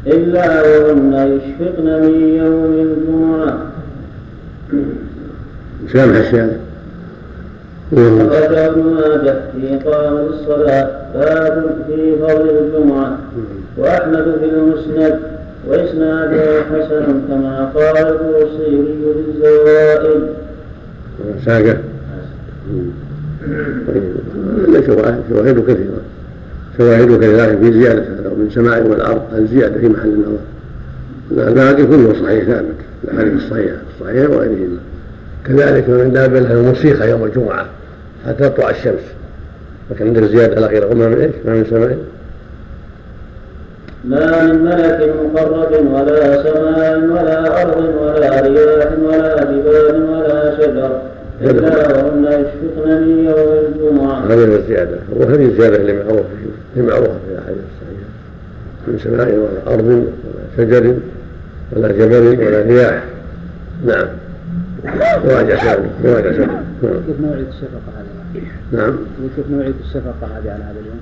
إلا 0.07 0.63
وهن 0.63 1.13
يشفقن 1.13 1.85
من 1.85 2.37
يوم 2.37 2.73
الجمعة. 2.87 3.59
سامح 5.93 6.17
الشارع 6.17 6.57
أخرجه 7.93 8.67
ابن 8.67 8.83
ماجه 8.83 9.35
في 9.53 9.75
إقامة 9.75 10.21
الصلاة 10.21 10.91
باب 11.15 11.77
في 11.87 12.17
فضل 12.17 12.51
الجمعة. 12.51 13.19
وأحمد 13.79 14.37
في 14.41 14.45
المسند 14.45 15.21
وإسناده 15.67 16.63
حسن 16.63 17.21
كما 17.29 17.73
قال 17.75 17.97
البوصيري 17.97 18.99
في 19.15 19.31
الزوائد 19.31 20.23
ساقة 21.47 21.79
طيب. 23.89 24.85
شواهد 25.31 25.61
كثيرة. 25.61 26.01
شواهد 26.79 27.17
كثيرة 27.19 27.47
في 27.47 27.73
زيادة 27.73 28.03
هذا 28.03 28.31
ومن 28.33 28.51
سماء 28.55 28.87
والأرض. 28.87 29.23
الزيادة 29.35 29.81
في 29.81 29.89
محل 29.89 30.09
النظر؟ 30.09 31.49
الباقي 31.49 31.87
كله 31.87 32.23
صحيح 32.23 32.45
ثابت 32.45 32.75
الأحاديث 33.05 33.35
الصحيحة 33.35 33.77
الصحيحة 33.95 34.29
وغيرهما 34.29 34.79
كذلك 35.47 35.89
من 35.89 36.13
داب 36.13 36.35
له 36.35 36.53
الموسيقى 36.53 37.11
يوم 37.11 37.25
الجمعة 37.25 37.67
حتى 38.27 38.49
تطلع 38.49 38.71
الشمس. 38.71 39.03
لكن 39.91 40.07
عندك 40.07 40.23
زيادة 40.25 40.59
الأخيرة 40.59 40.87
وما 40.87 41.09
من 41.09 41.21
إيش؟ 41.21 41.35
ما 41.47 41.53
من 41.53 41.65
سماء 41.71 41.99
ما 44.05 44.43
من 44.43 44.65
ملك 44.65 45.15
مقرب 45.25 45.87
ولا 45.93 46.43
سماء 46.43 46.99
ولا 46.99 47.63
أرض 47.63 47.95
ولا 48.01 48.41
رياح 48.41 48.93
ولا 48.99 49.45
جبال 49.45 50.03
ولا 50.11 50.57
شجر 50.57 51.03
إلا 51.41 51.89
وهن 51.89 52.25
يشفقن 52.25 53.03
من 53.03 53.25
يوم 53.25 53.53
الجمعة. 53.67 54.25
هذه 54.27 54.57
الزيادة. 54.57 54.99
وهذه 55.17 55.45
الزيادة 55.45 55.77
اللي 55.77 55.93
معروفة 55.93 56.25
هي 56.77 56.83
معروفة 56.83 57.13
في 57.27 57.33
الأحاديث 57.33 57.63
الصحيحة. 57.73 58.11
من 58.87 58.99
سماء 58.99 59.35
ولا 59.37 59.75
أرض 59.75 59.87
ولا 59.87 60.45
شجر 60.57 60.95
ولا 61.73 61.89
جبل 61.93 62.47
ولا 62.47 62.63
رياح. 62.63 63.05
نعم. 63.87 64.07
يراجع 65.25 65.65
سالم 65.65 65.91
يراجع 66.05 66.33
سالم 66.33 66.65
كيف 67.07 67.21
نوعية 67.21 67.47
الشفقة 67.49 67.91
هذه؟ 67.97 68.43
نعم. 68.73 68.97
كيف 69.37 69.51
نوعية 69.51 69.75
الشفقة 69.85 70.27
هذه 70.37 70.53
على 70.53 70.65
هذا 70.65 70.81
اليوم؟ 70.81 71.01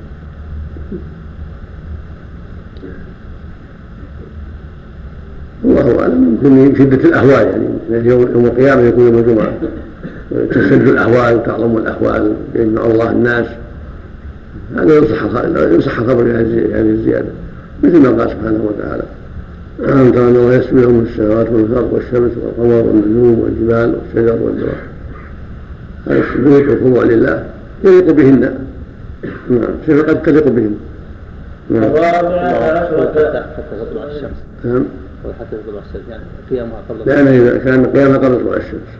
الله 5.64 6.00
أعلم. 6.00 6.24
يمكن 6.24 6.52
من 6.52 6.76
شدة 6.78 7.09
الاهوال 7.09 7.46
يعني. 7.46 8.09
يوم 8.09 8.20
يوم 8.20 8.46
القيامة 8.46 8.82
يكون 8.82 9.06
يوم 9.06 9.18
الجمعة 9.18 9.52
تشد 10.50 10.88
الاهوال 10.88 11.36
وتعظم 11.36 11.76
الاهوال 11.76 12.32
يجمع 12.54 12.84
الله 12.84 13.11
الناس. 13.11 13.46
هذا 14.76 14.94
يصح 14.94 15.24
يصح 15.56 15.98
الخبر 15.98 16.24
بهذه 16.24 16.80
الزيادة. 16.80 17.28
مثل 17.82 17.98
ما 17.98 18.09
قال 18.09 18.30
سبحانه 18.30 18.64
وتعالى 18.64 19.02
ألم 19.80 20.12
ترى 20.12 20.22
أن 20.22 20.36
الله 20.36 20.54
يسبح 20.54 20.72
له 20.72 21.04
السماوات 21.11 21.50
والأرض 21.50 21.92
والشمس 21.92 22.30
والقمر 22.42 22.86
والنجوم 22.86 23.40
والجبال 23.40 23.94
والشجر 23.94 24.38
والدواب 24.42 24.74
هذا 26.06 26.18
السجود 26.18 26.68
والخضوع 26.68 27.04
لله. 27.04 27.44
يليق 27.84 28.11
بهن. 28.11 28.54
نعم. 29.50 29.61
شيء 29.86 30.02
قد 30.02 30.22
تليق 30.22 30.48
بهن؟ 30.48 30.74
نعم. 34.64 34.84
حتى 35.41 35.57
تطلع 35.66 35.81
الشمس 35.81 35.95
الشمس 35.95 36.09
يعني 36.11 36.23
قيامها 36.51 36.83
قبل 36.89 37.05
كان 37.59 37.87
قيامها 37.87 38.19
قبل 38.19 38.39
طلوع 38.41 38.57
الشمس. 38.57 38.91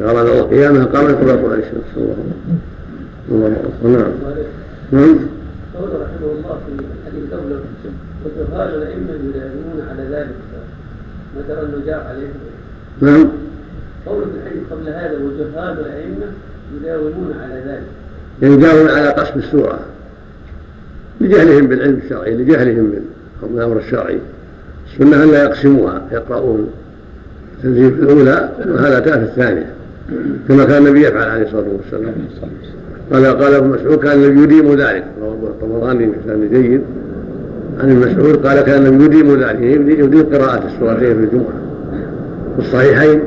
الله 0.00 0.42
قيامها 0.42 0.84
قبل 0.84 1.14
قبل 1.14 1.42
طلوع 1.42 1.54
الشمس 1.54 1.90
الله 1.96 2.16
الله 3.30 3.56
نعم. 3.82 4.12
نعم. 4.92 5.18
قول 5.74 5.88
رحمه 5.88 6.32
الله 6.38 6.60
في 6.66 6.72
الحديث 6.72 7.32
قبل 7.32 7.60
وجهال 8.24 8.74
الأئمة 8.74 9.12
يداومون 9.12 9.88
على 9.90 10.02
ذلك. 10.02 10.36
ما 11.36 11.42
ترى 11.48 11.60
أنه 11.60 11.86
جاء 11.86 12.06
عليه 12.08 12.28
نعم. 13.00 13.28
قول 14.06 14.22
في 14.24 14.30
الحديث 14.42 14.62
قبل 14.70 14.88
هذا 14.88 15.18
وجهال 15.24 15.80
الأئمة 15.80 16.26
يداومون 16.76 17.34
على 17.42 17.62
ذلك. 17.66 17.86
يداومون 18.42 18.90
على 18.90 19.08
قسم 19.08 19.38
السورة 19.38 19.80
لجهلهم 21.20 21.66
بالعلم 21.66 22.00
الشرعي 22.04 22.34
لجهلهم 22.34 22.92
بالأمر 23.42 23.78
الشرعي. 23.78 24.18
السنة 25.00 25.24
أن 25.24 25.30
لا 25.30 25.42
يقسموها 25.44 26.02
يقرؤون 26.12 26.66
التنزيل 27.58 27.94
في 27.94 28.02
الأولى 28.02 28.48
وهذا 28.68 29.00
في 29.00 29.22
الثانية 29.22 29.66
كما 30.48 30.64
كان 30.64 30.86
النبي 30.86 31.00
يفعل 31.00 31.28
عليه 31.28 31.42
الصلاة 31.42 31.64
والسلام. 31.76 32.14
قال 33.12 33.26
قال 33.26 33.54
ابن 33.54 33.68
مسعود 33.68 33.98
كان 33.98 34.22
النبي 34.22 34.42
يديم 34.42 34.74
ذلك. 34.74 35.04
رواه 35.20 35.32
الطبراني 35.32 36.06
بإسناد 36.06 36.50
جيد. 36.52 36.80
عن 37.80 37.90
ابن 37.90 38.10
مسعود 38.10 38.46
قال 38.46 38.60
كان 38.60 38.86
النبي 38.86 39.04
يديم 39.04 39.42
ذلك 39.42 39.60
يديم 39.60 40.22
قراءة 40.22 40.66
السورتين 40.66 41.14
في 41.14 41.24
الجمعة. 41.24 41.60
في 42.56 42.62
الصحيحين 42.62 43.20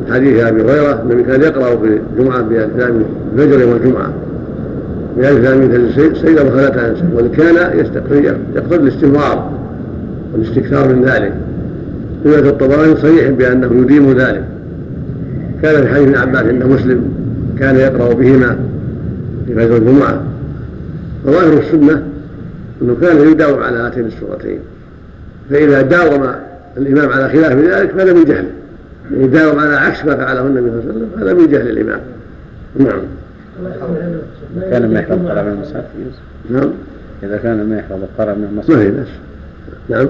من 0.00 0.14
حديث 0.14 0.44
أبي 0.44 0.62
هريرة 0.62 1.02
النبي 1.02 1.22
كان 1.22 1.42
يقرأ 1.42 1.76
في 1.76 2.00
الجمعة 2.16 2.42
بألف 2.42 2.96
الفجر 3.34 3.68
والجمعة. 3.68 4.12
بألف 5.16 5.44
لام 5.44 5.90
سيدة 6.14 6.44
وفلا 6.44 6.68
تنسى 6.68 7.04
وكان 7.14 7.78
يقتضي 8.54 8.76
الاستمرار. 8.76 9.55
والاستكثار 10.32 10.94
من 10.94 11.04
ذلك. 11.04 11.32
رواية 12.26 12.50
الطبراني 12.50 12.96
صريح 12.96 13.30
بأنه 13.30 13.82
يديم 13.82 14.12
ذلك. 14.12 14.44
كان 15.62 15.82
في 15.82 15.94
حديث 15.94 16.08
ابن 16.08 16.16
عباس 16.16 16.42
عند 16.42 16.64
مسلم 16.64 17.12
كان 17.58 17.76
يقرأ 17.76 18.14
بهما 18.14 18.58
في 19.46 19.54
فجر 19.54 19.76
الجمعة. 19.76 20.22
وظاهر 21.24 21.58
السنة 21.58 22.02
أنه 22.82 22.96
كان 23.00 23.30
يداوم 23.30 23.62
على 23.62 23.78
هاتين 23.78 24.06
السورتين. 24.06 24.58
فإذا 25.50 25.82
داوم 25.82 26.32
الإمام 26.76 27.08
على 27.08 27.28
خلاف 27.28 27.52
ذلك 27.52 27.90
فهذا 27.90 28.12
من 28.12 28.24
جهله 28.24 28.50
يداوم 29.10 29.58
على 29.58 29.74
عكس 29.74 30.04
ما 30.04 30.16
فعله 30.16 30.46
النبي 30.46 30.70
صلى 30.70 30.80
الله 30.80 30.82
عليه 30.82 30.90
وسلم 30.90 31.22
هذا 31.22 31.32
من 31.32 31.46
جهل 31.50 31.68
الإمام. 31.68 32.00
نعم. 32.76 33.00
كان 34.70 34.92
ما 34.92 35.00
يحفظ 35.00 35.26
قرأ 35.26 35.42
من 35.42 35.52
المصحف 35.52 35.84
نعم. 36.50 36.70
إذا 37.22 37.36
كان 37.36 37.68
ما 37.68 37.78
يحفظ 37.78 37.98
قرأ 38.18 38.34
من 38.34 38.44
المصحف. 38.50 38.70
ما 38.70 39.04
في 39.04 39.10
نعم. 39.88 40.06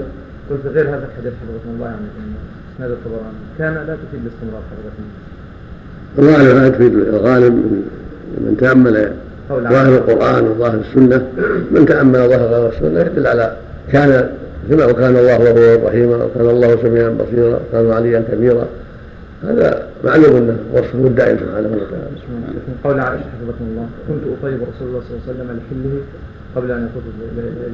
قلت 0.51 0.67
غير 0.67 0.89
هذا 0.89 1.09
الحديث 1.09 1.33
حفظكم 1.33 1.71
الله 1.75 1.87
يعني 1.87 2.07
إسناد 2.77 2.91
الطبراني. 2.91 3.37
كان 3.59 3.75
لا 3.75 3.95
تفيد 3.95 4.21
الاستمرار 4.27 4.63
حفظكم 4.71 5.05
الغالب 6.19 6.57
لا 6.57 6.69
تفيد 6.69 6.95
الغالب 6.95 7.55
من 8.39 8.57
تأمل 8.61 9.13
ظاهر 9.51 9.95
القرآن 9.97 10.49
وظاهر 10.49 10.81
السنة. 10.81 11.27
من 11.71 11.87
تأمل 11.87 12.29
ظاهر 12.29 12.69
السنة 12.69 13.01
يدل 13.01 13.27
على 13.27 13.57
كان 13.93 14.31
كما 14.71 14.87
وكان 14.87 15.17
الله 15.17 15.39
وهو 15.39 15.75
الرحيم 15.75 16.11
وكان 16.11 16.51
الله 16.51 16.77
سميعا 16.83 17.09
بصيرا 17.09 17.61
وكان 17.69 17.93
عليا 17.93 18.25
كبيرا. 18.33 18.67
هذا 19.43 19.89
معلوم 20.05 20.37
أنه 20.37 20.57
وصفه 20.73 21.07
الدائم 21.07 21.39
سبحانه 21.39 21.69
وتعالى. 21.69 22.07
قول 22.85 23.01
عائشة 23.01 23.23
حفظكم 23.23 23.65
الله. 23.71 23.87
كنت 24.09 24.23
أطيب 24.39 24.61
رسول 24.63 24.89
الله 24.89 25.01
صلى 25.01 25.11
الله 25.11 25.23
عليه 25.23 25.33
وسلم 25.33 25.49
لحله 25.59 26.01
قبل 26.57 26.71
أن 26.71 26.89
يطوف 26.91 27.05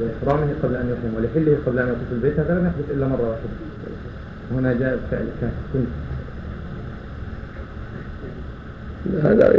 لإحرامه 0.00 0.52
قبل 0.62 0.76
أن 0.76 0.86
يحرم 0.92 1.14
ولحله 1.16 1.56
قبل 1.66 1.78
أن 1.78 1.88
يطوف 1.88 2.12
البيت 2.12 2.40
هذا 2.40 2.54
لم 2.54 2.66
يحدث 2.66 2.96
إلا 2.96 3.06
مرة 3.06 3.28
واحدة. 3.28 3.48
هنا 4.54 4.72
جاء 4.72 4.98
فعل 5.10 5.24
كان 5.40 5.50
كنت. 5.72 5.86
هذا 9.24 9.54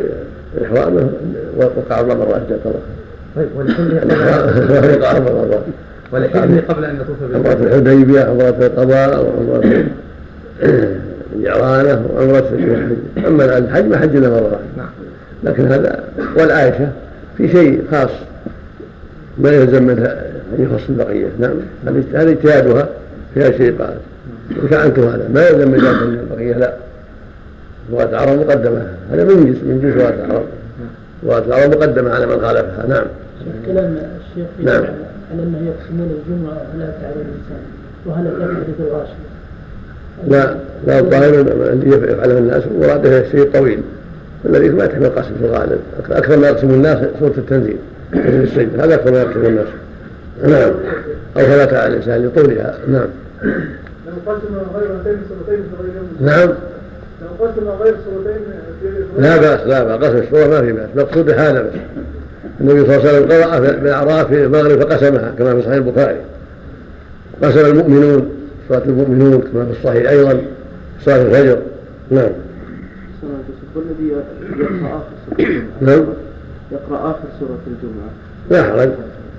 إحرامه 0.63 1.09
وقع 1.57 1.99
أربع 1.99 2.13
مرات 2.13 2.41
جزاك 2.49 2.65
الله 2.65 2.79
طيب 3.35 3.47
ولحله 3.55 3.95
وقع 4.99 5.11
أربع 5.11 5.31
مرات. 5.31 5.63
ولحله 6.11 6.63
قبل 6.69 6.85
أن 6.85 6.95
يطوف 6.95 7.17
عمرة 7.23 7.53
بالبيت 7.53 7.73
الحديبية 7.73 8.21
عمرة 8.21 8.65
القضاء 8.65 9.25
وعمرة 9.25 9.85
الجعرانة 11.35 12.05
وعمرة 12.13 12.49
الحج. 12.53 13.25
أما 13.27 13.57
الحج 13.57 13.85
ما 13.85 13.97
حجنا 13.97 14.29
مرة 14.29 14.43
واحدة. 14.43 14.57
نعم. 14.77 14.89
لكن 15.43 15.65
هذا 15.65 16.03
والعائشة 16.37 16.91
في 17.37 17.47
شيء 17.47 17.83
خاص. 17.91 18.09
ما 19.37 19.51
يلزم 19.51 19.83
منها 19.83 20.25
أن 20.57 20.63
يخص 20.63 20.89
البقية. 20.89 21.27
نعم. 21.39 21.53
هذه 21.87 22.03
هذه 22.13 22.31
اجتهادها 22.31 22.89
فيها 23.33 23.51
شيء 23.51 23.81
قال 23.81 23.97
وفعلت 24.63 24.99
هذا 24.99 25.29
ما 25.33 25.47
يلزم 25.47 25.71
من 25.71 25.77
ذلك 25.77 26.01
من 26.01 26.19
البقية 26.19 26.53
لا. 26.53 26.73
لغة 27.91 28.03
العرب 28.03 28.39
مقدمة. 28.39 28.87
هذا 29.11 29.23
من 29.23 29.45
جنس 29.45 29.57
من 29.63 29.81
جنس 29.81 29.95
لغة 29.95 30.25
العرب. 30.25 30.45
لغة 31.23 31.45
العرب 31.45 31.75
مقدمة 31.75 32.11
على 32.11 32.25
من 32.25 32.41
خالفها. 32.41 32.85
نعم. 32.87 33.05
كلام 33.65 33.97
الشيخ 33.97 34.47
في 34.57 34.63
نعم. 34.63 34.83
على 35.31 35.43
أنه 35.43 35.57
يقسمون 35.67 36.17
الجمعه 36.17 36.61
على 36.73 36.93
تعالى 37.01 37.15
الانسان 37.15 37.63
وهل 38.05 38.25
يحدث 38.25 38.79
الغاشيه؟ 38.79 39.13
لا. 40.27 40.55
لا 40.87 40.99
الظاهر 40.99 41.41
الذي 41.73 41.89
يفعله 41.89 42.37
الناس. 42.37 42.63
مراده 42.81 43.19
الشيء 43.19 43.41
الطويل 43.41 43.79
الذي 44.45 44.69
ما 44.69 44.85
تحمل 44.85 45.05
القسم 45.05 45.31
في 45.39 45.45
الغالب. 45.45 45.79
أكثر 46.11 46.37
ما 46.37 46.47
يقسم 46.47 46.69
الناس 46.69 46.97
سوره 47.19 47.33
التنزيل. 47.37 47.77
السجن 48.13 48.79
هذا 48.79 48.95
أكثر 48.95 49.11
ما 49.11 49.21
يقسم 49.21 49.45
الناس. 49.45 49.67
نعم. 50.43 50.71
أو 51.37 51.41
فلا 51.41 51.65
تعالى 51.65 51.93
الإنسان 51.93 52.25
لطولها 52.25 52.77
نعم. 52.87 53.07
لو 54.07 54.31
قسم 54.33 54.55
غير 54.75 54.87
هاتين 54.99 55.17
الصورتين 55.23 55.63
في 55.63 55.83
غير 55.83 55.91
نعم. 56.21 56.49
لو 57.21 57.45
قسم 57.45 57.67
غير 57.83 57.95
صورتين 58.05 58.41
في 58.81 59.21
لا 59.21 59.37
بأس 59.37 59.67
لا 59.67 59.83
بأس. 59.83 60.09
قسم 60.09 60.17
السوره 60.17 60.47
ما 60.47 60.61
في 60.61 60.71
بأس. 60.71 60.89
مقصود 60.95 61.29
هذا 61.29 61.61
بس. 61.61 61.71
النبي 62.61 62.85
صلى 62.85 62.95
الله 62.95 63.09
عليه 63.09 63.19
وسلم 63.19 63.31
قرأ 63.31 63.59
في 63.59 63.79
بالاعراف 63.81 64.27
في 64.27 64.43
المغرب 64.43 64.79
فقسمها 64.79 65.33
كما 65.37 65.55
في 65.55 65.61
صحيح 65.61 65.73
البخاري. 65.73 66.17
قسم 67.43 67.65
المؤمنون 67.65 68.29
صلاة 68.69 68.83
المؤمنون 68.85 69.41
كما 69.41 69.65
في 69.65 69.71
الصحيح 69.71 70.09
أيضا 70.09 70.41
صلاة 71.05 71.21
الفجر. 71.21 71.57
نعم. 72.11 72.29
والذي 73.75 74.13
يقرأ 74.59 75.03
نعم. 75.81 76.05
يقرأ 76.73 77.11
آخر 77.11 77.23
سورة 77.39 77.59
الجمعة. 77.67 78.09
لا 78.51 78.63
حرج 78.63 78.89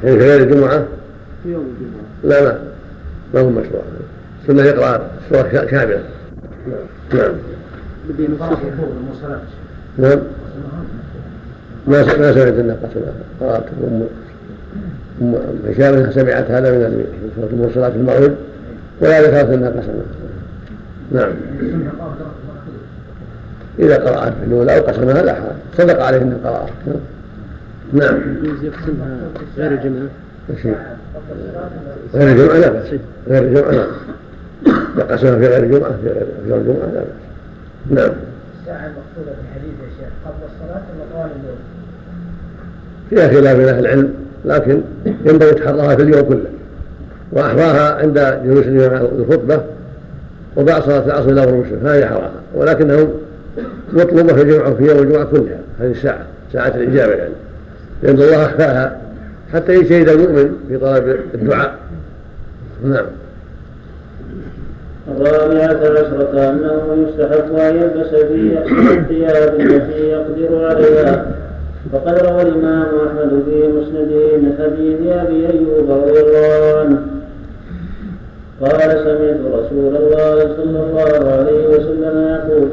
يعني 0.04 0.18
في 0.18 0.24
غير 0.24 0.42
الجمعة؟ 0.42 0.84
في 1.42 1.52
يوم 1.52 1.64
الجمعة. 1.64 2.04
لا 2.24 2.44
لا. 2.44 2.58
ما 3.34 3.40
هو 3.40 3.50
مشروع. 3.50 3.82
السنة 4.42 4.62
يقرأ 4.62 5.10
سورة 5.30 5.42
كاملة 5.42 6.02
نعم. 7.14 7.32
بدي 8.08 8.28
نعم. 9.98 10.18
ما 11.86 12.02
ما 12.02 12.02
سمعت 12.02 12.36
انها 12.36 12.76
قسمها 12.82 13.12
قرأت 13.40 13.64
ام 13.82 14.06
أم 15.22 15.34
هشام 15.68 16.12
سمعت 16.12 16.50
هذا 16.50 16.88
من 16.88 17.04
سورة 17.36 17.48
المرسلات 17.52 17.92
في 17.92 17.98
المغرب. 17.98 18.34
ولا 19.00 19.22
ذكرت 19.22 19.50
انها 19.50 19.70
قسمها 19.70 20.04
نعم. 21.12 21.32
إذا 23.78 23.96
قرأت 23.96 24.32
في 24.32 24.44
الأولى 24.46 24.78
أو 24.78 24.82
قسمها 24.82 25.22
لا 25.22 25.34
حرج. 25.34 25.54
صدق 25.78 26.02
عليه 26.02 26.18
إنه 26.18 26.38
قرأها. 26.44 26.66
نعم. 26.86 26.96
يجوز 27.92 28.64
يقسمها 28.64 29.18
غير 29.58 29.72
الجمعة 29.72 30.08
ماشي. 30.48 30.68
غير 32.14 32.28
الجمعة 32.28 32.58
لا 32.58 32.68
بأس. 32.70 32.88
غير 33.28 33.42
الجمعة 33.42 33.70
لا 33.70 33.86
بأس. 34.96 35.10
قسمها 35.12 35.38
في 35.38 35.46
غير 35.46 35.62
الجمعة 35.62 35.90
في 36.02 36.08
غير 36.48 36.56
الجمعة 36.56 36.86
لا 36.94 37.00
بأس. 37.00 37.06
نعم. 37.90 38.12
الساعة 38.60 38.86
المقصودة 38.86 39.32
في 39.32 39.40
الحديث 39.40 39.74
يا 39.82 39.88
شيخ 39.98 40.12
قبل 40.24 40.44
الصلاة 40.44 40.82
ولا 40.94 41.04
طوال 41.12 41.30
اليوم؟ 41.40 41.58
فيها 43.10 43.40
خلاف 43.40 43.56
بين 43.56 43.68
أهل 43.68 43.86
العلم 43.86 44.14
لكن 44.44 44.80
ينبغي 45.26 45.52
تحرها 45.52 45.96
في 45.96 46.02
اليوم 46.02 46.22
كله. 46.22 46.46
وأحراها 47.32 47.94
عند 47.94 48.40
جلوس 48.44 48.66
الإمام 48.66 49.08
الخطبة 49.18 49.62
وبعد 50.56 50.82
صلاة 50.82 51.06
العصر 51.06 51.34
غروب 51.34 51.64
الشمس 51.64 51.82
هذه 51.82 52.06
حراها 52.06 52.32
ولكنهم 52.54 53.08
مطلوبه 53.92 54.32
في 54.32 54.42
الجمعه 54.42 54.74
في 54.74 54.84
يوم 54.84 54.98
الجمعه 54.98 55.24
كلها 55.24 55.58
هذه 55.80 55.90
الساعة 55.90 56.26
ساعه 56.52 56.68
الإجابة 56.68 57.12
يعني. 57.12 57.34
لأن 58.04 58.14
الله 58.14 58.44
أخفاها 58.44 59.00
حتى 59.52 59.74
يجتهد 59.74 60.08
المؤمن 60.08 60.56
في 60.68 60.78
طلب 60.78 61.16
الدعاء. 61.34 61.74
نعم. 62.84 63.06
الرابعة 65.16 65.76
عشرة 65.76 66.50
أنه 66.50 67.06
يستحب 67.08 67.54
أن 67.56 67.76
يلبس 67.76 68.14
الثياب 68.14 69.60
التي 69.60 70.08
يقدر 70.08 70.64
عليها. 70.66 71.26
فقد 71.92 72.18
روى 72.18 72.42
الإمام 72.42 72.86
أحمد 73.06 73.42
في 73.46 73.68
مسنده 73.68 74.36
من 74.36 74.52
حديث 74.58 75.12
أبي 75.12 75.46
أيوب 75.46 75.90
رضي 75.90 76.20
الله 76.20 76.80
عنه. 76.80 76.98
قال 78.60 78.90
سمعت 78.90 79.40
رسول 79.52 79.96
الله 79.96 80.56
صلى 80.56 80.80
الله 80.80 81.32
عليه 81.32 81.68
وسلم 81.68 82.16
يقول 82.18 82.68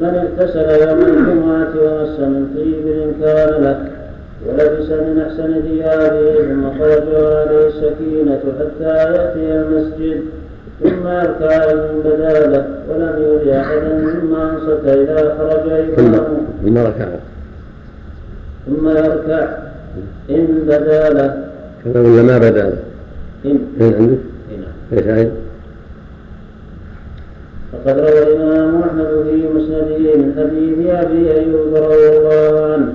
من 0.00 0.14
اغتسل 0.14 0.88
يوم 0.88 1.00
الجمعة 1.00 1.72
ومس 1.82 2.18
من 2.20 2.46
طيب 2.56 3.12
كان 3.20 3.62
له 3.62 4.01
ولبس 4.46 4.88
من 4.90 5.24
أحسن 5.26 5.62
ثيابه 5.62 6.34
ثم 6.34 6.78
خرج 6.78 7.14
عليه 7.14 7.66
السكينة 7.66 8.40
حتى 8.58 8.84
يأتي 8.84 9.60
المسجد. 9.60 10.22
ثم 10.82 11.08
يركع 11.08 11.70
إن 11.70 12.00
بدا 12.04 12.46
له 12.46 12.66
ولم 12.88 13.22
يؤذي 13.22 13.60
أحدا 13.60 14.20
ثم 14.20 14.34
أنصت 14.34 14.86
إذا 14.86 15.36
خرج 15.38 15.70
إمامه. 15.98 16.40
ثم 16.64 16.78
ركع. 16.78 17.08
ثم 18.66 18.88
يركع. 18.88 19.48
إن 20.30 20.46
بدا 20.66 21.08
له 21.10 21.44
كذا 21.84 22.00
ولا 22.00 22.22
ما 22.22 22.38
بدا 22.38 22.62
له؟ 22.62 22.78
إن 23.44 23.58
فين 23.78 23.94
عندك؟ 23.94 24.18
إيش 24.92 25.06
عين؟ 25.06 25.30
فقد 27.72 27.98
روى 27.98 28.22
الإمام 28.22 28.82
أحمد 28.82 29.06
في 29.06 29.48
مسنده 29.54 30.16
من 30.16 30.34
حديث 30.38 30.90
أبي 30.90 31.32
أيوب 31.32 31.74
رضي 31.74 32.08
الله 32.18 32.72
عنه. 32.72 32.92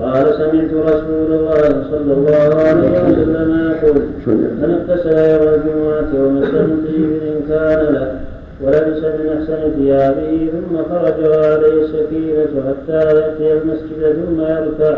قال 0.00 0.34
سمعت 0.34 0.72
رسول 0.74 1.32
الله 1.32 1.84
صلى 1.90 2.12
الله 2.12 2.54
عليه 2.54 2.90
وسلم 3.02 3.50
يقول 3.70 4.02
من 4.36 4.84
اغتسل 4.88 5.18
يوم 5.18 5.54
الجمعة 5.54 6.10
ومس 6.24 6.50
من 6.54 6.86
طيب 6.86 7.12
إن 7.22 7.40
كان 7.48 7.94
له 7.94 8.20
ولبس 8.62 8.98
من 8.98 9.28
أحسن 9.28 9.72
ثيابه 9.76 10.50
ثم 10.52 10.76
خرج 10.76 11.18
عليه 11.34 11.84
السكينة 11.84 12.52
حتى 12.68 12.92
يأتي 12.92 13.52
المسجد 13.52 14.16
ثم 14.24 14.40
يركع. 14.40 14.96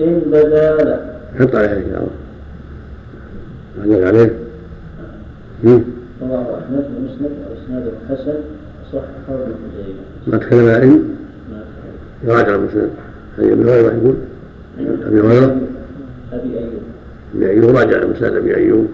إن 0.00 0.22
بدا 0.26 0.76
له. 0.84 1.00
حط 1.38 1.54
عليها 1.54 1.76
ان 1.76 1.84
شاء 1.90 2.08
الله 3.84 4.06
عليه. 4.06 4.30
رواه 6.22 6.58
أحمد 6.58 6.84
ومسند 6.96 7.30
وإسناده 7.50 7.90
حسن 8.10 8.34
صححه 8.92 9.28
ابن 9.28 9.52
خزيمة 9.72 10.02
ما 10.26 10.38
تكلم 10.38 10.68
عن 10.68 11.04
ما 11.52 11.60
يراجع 12.24 12.54
المسند. 12.54 12.90
أبي 13.38 13.52
هريرة 13.54 13.92
يقول. 13.92 14.14
أبي 14.80 15.20
هريرة. 15.20 15.56
أبي 16.32 16.58
أيوب. 16.58 16.72
أبي 17.34 17.50
أيوب. 17.50 17.76
راجع 17.76 17.96
المسند 18.02 18.34
أبي 18.36 18.56
أيوب. 18.56 18.86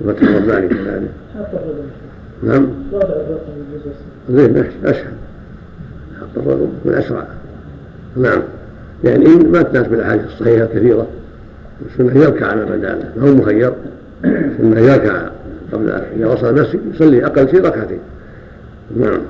وفتح 0.00 0.22
الرباني 0.22 0.68
كذلك 0.68 1.10
نعم. 2.42 2.66
وضع 2.92 3.02
الرقم 3.06 3.52
الجزء 3.74 3.96
زين 4.30 4.62
أش- 4.64 4.86
اشهر 4.88 5.12
حط 6.20 6.38
الرقم 6.38 6.68
من 6.84 6.92
أسرع. 6.94 7.26
نعم. 8.16 8.42
يعني 9.04 9.26
إن 9.26 9.52
ما 9.52 9.62
تناسب 9.62 9.94
الأحاديث 9.94 10.26
الصحيحة 10.26 10.64
الكثيرة. 10.64 11.06
السنة 11.92 12.22
يركع 12.22 12.54
ما 12.54 12.64
بدا 12.64 12.94
له 12.94 13.12
ما 13.16 13.30
هو 13.30 13.34
مخير؟ 13.34 13.72
السنة 14.24 14.80
يركع 14.80 15.28
قبل 15.72 15.90
اذا 15.90 16.26
وصل 16.26 16.48
المسجد 16.58 16.80
يصلي 16.94 17.26
أقل 17.26 17.48
شيء 17.50 17.60
ركعتين. 17.64 17.98
نعم. 18.96 19.20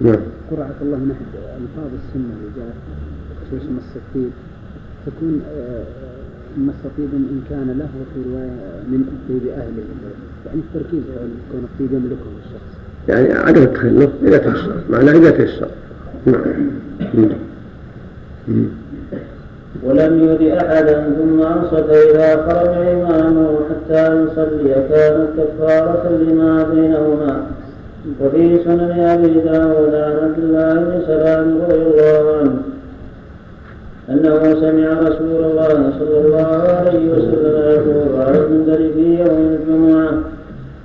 نعم. 0.00 0.16
قرعة 0.50 0.70
الله 0.82 0.96
نحن 0.96 1.22
ألفاظ 1.34 1.90
السنة 1.94 2.24
اللي 2.38 2.50
جاءت. 2.56 2.74
خصوص 3.48 3.62
مس 3.62 3.96
الطيب 3.96 4.30
تكون 5.06 5.42
آه، 5.56 5.82
مس 6.58 6.74
طيب 6.98 7.08
إن 7.14 7.40
كان 7.50 7.78
له 7.78 7.88
وفي 8.00 8.28
رواية 8.30 8.50
من 8.88 9.04
طيب 9.28 9.48
أهله 9.52 9.82
يعني 10.46 10.60
التركيز 10.60 11.02
على 11.10 11.28
كون 11.52 11.66
الطيب 11.72 11.92
يملكه 11.92 12.28
الشخص. 12.46 12.78
يعني 13.08 13.32
عدم 13.32 13.62
التخلف 13.62 14.10
إذا 14.22 14.38
تيسر 14.38 14.74
معناه 14.90 15.12
إذا 15.12 15.30
تيسر. 15.30 15.68
نعم. 16.26 17.38
مم. 18.48 18.68
ولم 19.84 20.18
يؤذ 20.18 20.48
أحدا 20.48 21.14
ثم 21.18 21.42
أنصت 21.42 21.90
إذا 21.90 22.36
خرج 22.46 22.86
إمامه 22.86 23.58
حتى 23.70 24.22
يصلي 24.22 24.74
كانت 24.74 25.28
كفارة 25.38 26.08
لما 26.08 26.62
بينهما. 26.74 27.46
وفي 28.20 28.64
سنن 28.64 29.00
أبي 29.00 29.40
داود 29.40 29.94
عن 29.94 30.16
عبد 30.22 30.38
الله 30.38 30.74
بن 30.74 31.02
سلام 31.06 31.58
رضي 31.62 31.82
الله 31.82 32.36
عنه 32.40 32.58
أنه 34.10 34.60
سمع 34.60 35.08
رسول 35.08 35.44
الله 35.44 35.92
صلى 35.98 36.18
الله 36.26 36.46
عليه 36.46 37.10
وسلم 37.12 37.56
يقول 37.70 38.20
على 38.20 38.38
المنبر 38.38 38.76
في 38.76 39.18
يوم 39.18 39.58
الجمعة. 39.60 40.10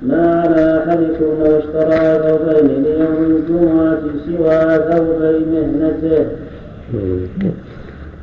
ما 0.02 0.40
على 0.40 0.84
أحدكم 0.88 1.24
لو 1.44 1.58
اشترى 1.58 2.18
ثوبين 2.28 2.82
ليوم 2.82 3.36
الجمعة 3.36 3.98
سوى 4.26 4.78
ثوبي 4.90 5.44
مهنته؟ 5.52 6.26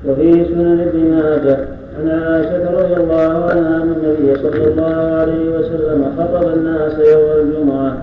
وفي 0.05 0.45
سنن 0.45 0.79
ابن 0.79 0.99
ماجه 1.11 1.57
عن 1.99 2.09
عائشة 2.09 2.71
رضي 2.71 2.93
الله 2.93 3.45
عنها 3.51 3.83
أن 3.83 3.95
النبي 3.97 4.35
صلى 4.35 4.67
الله 4.67 4.95
عليه 4.95 5.49
وسلم 5.59 6.05
خطب 6.17 6.47
الناس 6.57 6.93
يوم 6.93 7.29
الجمعة 7.41 7.97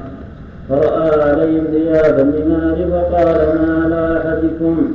فرأى 0.68 1.30
عليهم 1.30 1.64
ثيابا 1.72 2.22
لمال 2.22 2.88
فقال 2.90 3.36
ما 3.59 3.82
على 3.84 4.18
أحدكم؟ 4.18 4.92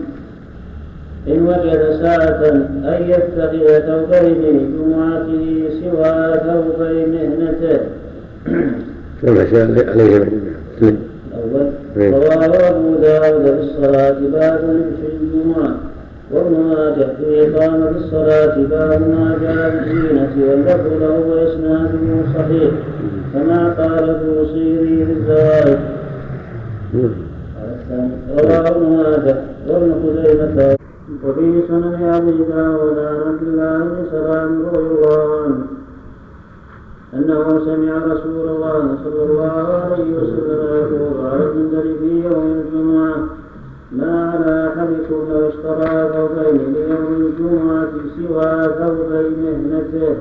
إن 1.27 1.47
وجد 1.47 1.81
ساعة 2.01 2.41
أن 2.85 3.09
يتخذ 3.09 3.79
ثوبين 3.87 4.75
جمعته 4.75 5.69
سوى 5.79 6.39
ثوبي 6.45 7.05
مهنته. 7.05 7.79
كما 9.21 9.45
شاء 9.51 9.89
عليه 9.89 10.27
الأول 11.37 11.67
رواه 11.97 12.69
أبو 12.69 12.95
داود 12.95 13.45
في 13.45 13.61
الصلاة 13.61 14.19
باب 14.33 14.59
لبس 14.63 15.01
الجمعة. 15.13 15.75
وابن 16.31 16.53
ماجه 16.53 17.07
في 17.17 17.27
إقامة 17.41 17.89
الصلاة 17.89 18.55
باب 18.55 19.01
ما 19.01 19.37
جاء 19.41 19.69
بالزينة 19.69 20.33
واللفظ 20.49 21.01
له 21.01 21.19
وإسناده 21.29 22.03
صحيح. 22.35 22.71
كما 23.33 23.73
قال 23.73 24.09
البوصيري 24.09 25.05
في 25.05 25.11
الزوائد. 25.11 25.79
رواه 28.39 28.67
ابن 28.67 28.83
ماجه 28.97 29.35
وابن 29.67 29.93
خزيمة. 30.03 30.75
وفي 31.23 31.67
سنن 31.67 32.03
أبي 32.03 32.31
داود 32.31 32.97
عن 32.99 33.21
عبد 33.27 33.43
الله 33.43 33.77
بن 33.77 34.05
سلام 34.11 34.65
رضي 34.65 34.79
الله 34.79 35.43
عنه 35.43 35.65
أنه 37.13 37.65
سمع 37.65 37.97
رسول 38.13 38.49
الله 38.49 38.97
صلى 39.03 39.23
الله 39.23 39.51
عليه 39.83 40.17
وسلم 40.17 40.61
يقول 40.79 41.25
على 41.25 41.43
المنبر 41.43 41.81
في 41.99 42.23
يوم 42.23 42.63
الجمعة 42.65 43.15
ما 43.91 44.31
على 44.31 44.67
أحدكم 44.67 45.19
لو 45.31 45.47
اشترى 45.47 46.09
ثوبين 46.13 46.73
ليوم 46.73 47.13
الجمعة 47.19 47.91
سوى 48.17 48.73
ثوبي 48.79 49.29
مهنته 49.43 50.15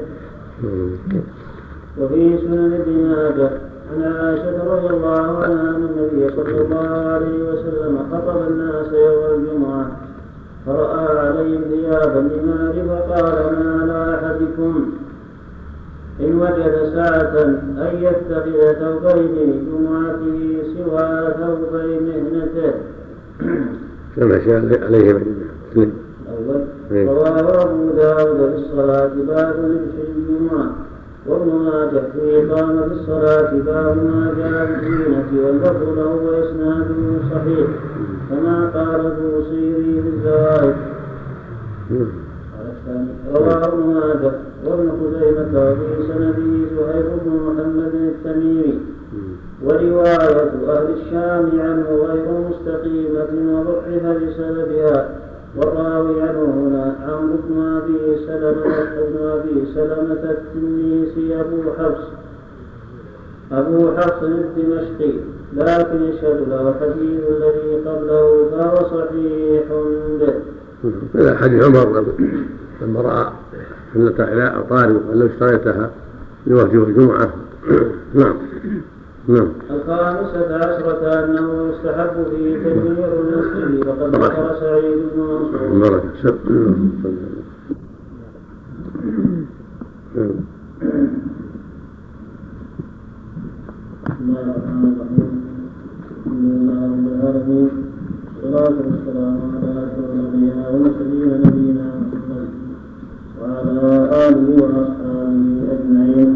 وفي 2.00 2.38
سنن 2.38 2.72
ابن 2.72 3.08
ماجه 3.08 3.50
عن 3.92 4.02
عائشة 4.02 4.74
رضي 4.74 4.94
الله 4.94 5.38
عنها 5.38 5.76
أن 5.76 5.82
النبي 5.90 6.36
صلى 6.36 6.60
الله 6.60 6.88
عليه 6.88 7.38
وسلم 7.50 7.98
خطب 8.12 8.36
الناس 8.50 8.86
يوم 8.92 9.40
الجمعة. 9.40 9.86
فرأى 10.66 11.18
عليهم 11.18 11.62
ثيابا 11.70 12.18
لمال 12.18 12.88
فقال 12.88 13.32
ما 13.52 13.78
على 13.82 14.14
أحدكم 14.14 14.92
إن 16.20 16.34
وجد 16.34 16.92
ساعة 16.94 17.42
أن 17.78 17.96
يتخذ 18.00 18.72
ثوبين 18.80 19.66
جمعته 19.68 20.62
سوى 20.76 21.34
ثوبي 21.40 22.00
مهنته 22.00 22.72
كما 24.16 24.44
شاء 24.44 24.84
عليه 24.84 25.10
الأول 25.10 26.60
رواه 26.92 27.62
أبو 27.62 27.90
داود 27.96 28.50
في 28.50 28.56
الصلاة 28.56 29.10
باب 29.28 29.54
لبس 29.64 29.94
الجمعة 30.16 30.70
وابن 31.26 31.52
ماجه 31.52 32.02
في 32.12 32.46
إقامة 32.46 32.84
الصلاة 32.84 33.50
باب 33.52 33.96
ما 33.96 34.34
جاء 34.38 34.66
بالزينة 34.66 35.46
واللفظ 35.46 35.98
له 35.98 36.14
وإسناده 36.14 36.94
صحيح 37.30 37.66
كما 38.32 38.70
قال 38.74 39.00
البوصيري 39.06 40.02
في 40.02 40.08
الزوائد 40.08 40.76
رواه 43.34 43.64
ابن 43.64 43.80
ماجه 43.94 44.32
وابن 44.66 44.88
خزيمة 44.90 45.70
وفي 45.70 46.08
سنده 46.08 46.50
زهير 46.76 47.06
بن 47.24 47.30
محمد 47.30 47.94
التميمي. 47.94 48.78
ورواية 49.64 50.52
أهل 50.68 50.88
الشام 50.90 51.60
عنه 51.60 51.88
غير 52.06 52.26
مستقيمة 52.50 53.32
وضعف 53.52 54.04
بسببها 54.16 55.08
والراوي 55.56 56.22
عنه 56.22 56.44
هنا 56.44 56.96
عمرو 57.08 57.36
بن 57.48 57.56
أبي 57.76 58.26
سلمة 58.26 58.62
بن 58.96 59.26
أبي 59.26 59.66
سلمة 59.74 60.22
التنيسي 60.30 61.40
أبو 61.40 61.58
حفص. 61.78 62.08
أبو 63.52 63.90
حفص 63.96 64.22
الدمشقي. 64.22 65.12
لكن 65.56 66.02
يشهد 66.02 66.48
له 66.48 66.68
الحديث 66.68 67.20
الذي 67.28 67.76
قبله 67.86 68.50
فهو 68.50 68.76
صحيح. 68.76 69.64
به. 70.20 70.34
هذا 71.14 71.36
حديث 71.36 71.64
عمر 71.64 72.04
لما 72.82 73.00
رأى 73.00 73.32
سنة 73.94 74.24
إلى 74.24 74.64
طارق 74.70 75.02
لو 75.12 75.26
اشتريتها 75.26 75.90
لوجه 76.46 76.84
الجمعة. 76.84 77.30
نعم. 78.14 78.36
نعم. 79.28 79.48
الخامسة 79.70 80.56
عشرة 80.56 81.24
أنه 81.24 81.72
يستحب 81.72 82.24
فيه 82.30 82.56
تدبير 82.56 83.20
المسجد 83.20 83.86
وقد 83.86 84.16
ذكر 84.16 84.56
سعيد 84.60 84.98
بن 85.14 85.20
منصور. 85.20 85.78
بركة 85.78 86.36
بسم 94.04 94.28
الله 94.28 94.40
الرحمن 94.40 94.96
الرحيم. 94.96 95.41
لله 96.42 96.80
رب 96.92 97.06
العالمين 97.14 97.70
والصلاة 98.42 98.76
والسلام 98.88 99.36
على 99.54 99.70
أشرف 99.86 100.10
نبينا 100.22 100.68
ومرسلين 100.68 101.30
نبينا 101.46 101.86
محمد 102.02 102.48
وعلى 103.40 103.80
آله 104.26 104.46
وأصحابه 104.62 105.46
أجمعين. 105.74 106.30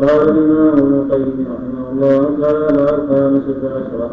قال 0.00 0.28
الإمام 0.28 0.74
ابن 0.78 0.92
القيم 1.00 1.38
رحمه 1.54 1.84
الله 1.92 2.20
تعالى 2.40 2.82
الخامسة 2.94 3.60
عشرة 3.76 4.10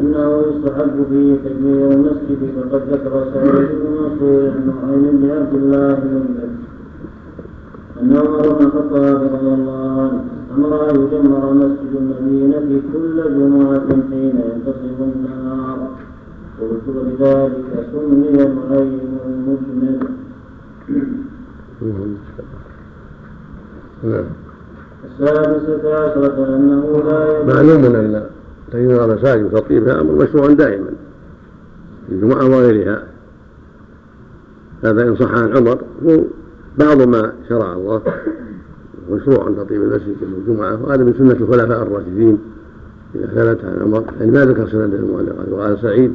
أنه 0.00 0.42
يستحب 0.48 0.94
فيه 1.10 1.34
تكبير 1.44 1.90
المسجد 1.92 2.40
فقد 2.56 2.82
ذكر 2.92 3.12
سعيد 3.34 3.68
بن 3.78 3.86
منصور 3.98 4.50
عن 4.50 4.62
نعيم 4.66 5.16
بن 5.22 5.30
عبد 5.30 5.54
الله 5.54 5.94
بن 5.94 6.24
أن 8.02 8.16
عمر 8.16 8.48
بن 8.58 8.64
الخطاب 8.66 9.22
رضي 9.34 9.54
الله 9.54 10.00
عنه 10.02 10.24
أن 10.56 10.96
يجمر 10.96 11.52
مسجد 11.52 11.96
المدينة 11.96 12.82
كل 12.92 13.16
جمعة 13.22 13.88
حين 14.10 14.40
ينتصف 14.40 14.98
النار 15.00 15.88
قلت 16.60 16.96
ولذلك 16.96 17.86
سمي 17.92 18.42
العين 18.42 19.18
المجمد 19.26 20.02
السادسة 25.04 25.94
عشرة 25.94 26.56
أنه 26.56 27.02
لا 27.06 27.54
معلوم 27.54 27.84
أن 27.84 28.26
تغيير 28.72 29.04
المساجد 29.04 29.54
وتطيبها 29.54 30.00
أمر 30.00 30.12
مشروع 30.12 30.52
دائما 30.52 30.90
الجمعة 32.08 32.44
وغيرها. 32.44 33.02
هذا 34.84 35.02
إن 35.08 35.16
صح 35.16 35.32
عن 35.32 35.56
عمر 35.56 35.78
بعض 36.78 37.02
ما 37.02 37.32
شرع 37.48 37.72
الله. 37.72 38.02
مشروع 39.10 39.48
أن 39.48 39.56
تطيب 39.56 39.82
المسجد 39.82 40.16
يوم 40.22 40.34
الجمعة 40.34 40.82
وهذا 40.82 41.04
من 41.04 41.14
سنة 41.18 41.32
الخلفاء 41.32 41.82
الراشدين 41.82 42.38
إذا 43.14 43.26
ثبت 43.26 43.64
عن 43.64 43.82
عمر 43.82 44.04
يعني 44.20 44.30
ما 44.30 44.44
ذكر 44.44 44.68
سند 44.68 44.94
المؤلف 44.94 45.52
وقال 45.52 45.78
سعيد 45.78 46.12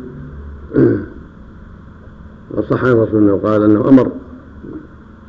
وصح 2.51 2.83
عن 2.83 2.91
الرسول 2.91 3.23
أنه 3.23 3.37
قال 3.37 3.63
أنه 3.63 3.89
أمر 3.89 4.11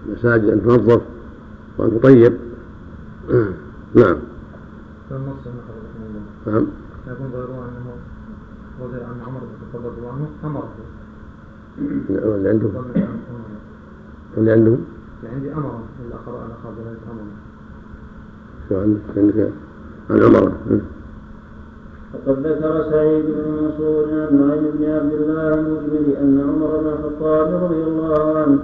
المساجد 0.06 0.44
أن 0.44 0.62
تنظف 0.62 1.02
وأن 1.78 2.00
تطيب. 2.00 2.32
نعم. 3.94 4.16
نعم. 6.46 6.66
يكون 7.06 7.30
ظاهره 7.32 7.68
أنه 7.68 7.92
رضي 8.82 8.96
عن 8.96 9.20
عمر 9.26 9.40
بن 9.40 9.46
الخطاب 9.62 9.92
رضي 9.92 9.98
الله 9.98 10.12
عنه 10.12 10.28
أمر. 10.44 10.68
اللي 12.36 12.48
عندهم 12.48 12.72
اللي 14.36 14.52
عندهم 14.52 14.84
عندي 15.32 15.52
أمر. 15.52 15.80
الآخر 16.08 16.44
أنا 16.44 16.54
خاضر 16.64 16.82
عندك 18.72 19.50
عن 20.10 20.22
عمر. 20.22 20.52
وقد 22.14 22.46
ذكر 22.46 22.90
سعيد 22.90 23.24
بن 23.24 23.50
منصور 23.62 24.04
عن 24.04 24.30
نعيم 24.40 24.64
بن 24.78 24.84
عبد 24.84 25.12
الله 25.12 25.54
المجمل 25.54 26.16
أن 26.20 26.40
عمر 26.48 26.80
بن 26.80 26.86
الخطاب 26.86 27.64
رضي 27.64 27.82
الله 27.82 28.38
عنه 28.38 28.58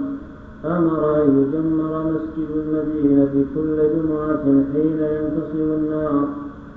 أمر 0.65 1.23
أن 1.23 1.27
يجمر 1.41 2.03
مسجد 2.03 2.49
المدينة 2.55 3.45
كل 3.55 3.77
جمعة 3.77 4.43
حين 4.73 4.99
ينتصر 4.99 5.67
النار. 5.79 6.27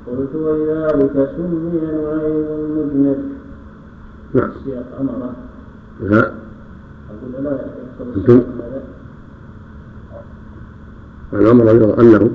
قلت 0.07 0.35
ولذلك 0.35 1.31
سمي 1.37 1.81
نعيم 1.81 2.47
المجمل. 2.59 3.19
نعم. 4.35 4.51
السياق 4.51 4.87
امره 5.01 5.33
لا 6.01 6.33
أقول 7.11 7.45
لا. 7.45 7.51
هذا 8.01 8.83
عن 11.33 11.47
عمر 11.47 11.65
رضي 11.65 11.85
الله 11.85 11.97
عنه 11.99 12.31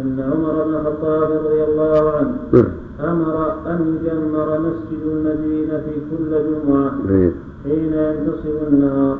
أن 0.00 0.20
عمر 0.20 0.64
بن 0.64 0.74
الخطاب 0.74 1.22
رضي 1.32 1.64
الله 1.64 2.10
عنه 2.16 2.36
نعم. 2.52 2.68
أمر 3.10 3.52
أن 3.66 3.98
يجمر 4.02 4.58
مسجد 4.58 5.02
المدينة 5.06 5.78
في 5.78 5.94
كل 6.10 6.30
جمعة 6.30 6.92
إيه. 7.10 7.32
حين 7.64 7.92
ينتصف 7.92 8.68
النهار. 8.68 9.18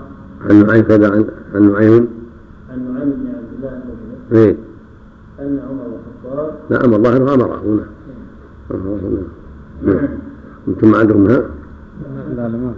عن 0.50 0.66
نعيم 0.66 0.84
كذا 0.84 1.10
عن 1.10 1.24
عن 1.54 1.72
نعيم 1.72 2.08
عن 2.70 2.94
نعيم 2.94 3.10
بن 3.10 3.26
عبد 3.28 3.52
الله 3.56 3.82
البجلي 3.82 4.42
إيه 4.44 4.56
أن 5.40 5.60
عمر 5.68 5.84
بن 5.84 5.94
الخطاب 5.94 6.54
نعم 6.70 6.94
الله 6.94 7.16
أنه 7.16 7.34
أمره 7.34 7.62
نعم. 7.64 7.86
نعم. 9.82 10.08
أنتم 10.68 10.94
عندكم 10.94 11.26
ها؟ 11.26 11.42
لا 12.36 12.48
لا 12.48 12.58
ما. 12.58 12.74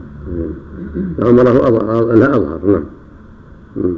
أمره 1.22 1.68
أظهر 1.68 2.14
لا 2.14 2.36
أظهر 2.36 2.82
نعم. 3.76 3.94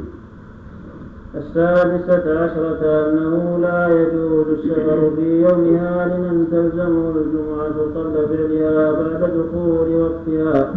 السادسة 1.35 2.39
عشرة 2.43 3.09
أنه 3.09 3.57
لا 3.61 4.01
يجوز 4.01 4.47
السفر 4.47 5.11
في 5.15 5.41
يومها 5.41 6.07
لمن 6.07 6.47
تلزمه 6.51 7.13
الجمعة 7.15 7.77
قبل 7.95 8.27
فعلها 8.27 8.91
بعد 8.91 9.31
دخول 9.31 9.87
وقتها. 10.01 10.73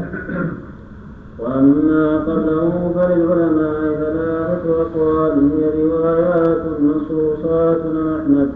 وأما 1.38 2.18
قبله 2.18 2.92
فللعلماء 2.94 3.94
ثلاثة 4.00 4.82
أقوال 4.82 5.50
هي 5.52 5.82
روايات 5.82 6.64
منصوصات 6.80 7.80
عن 7.86 8.20
أحمد. 8.20 8.50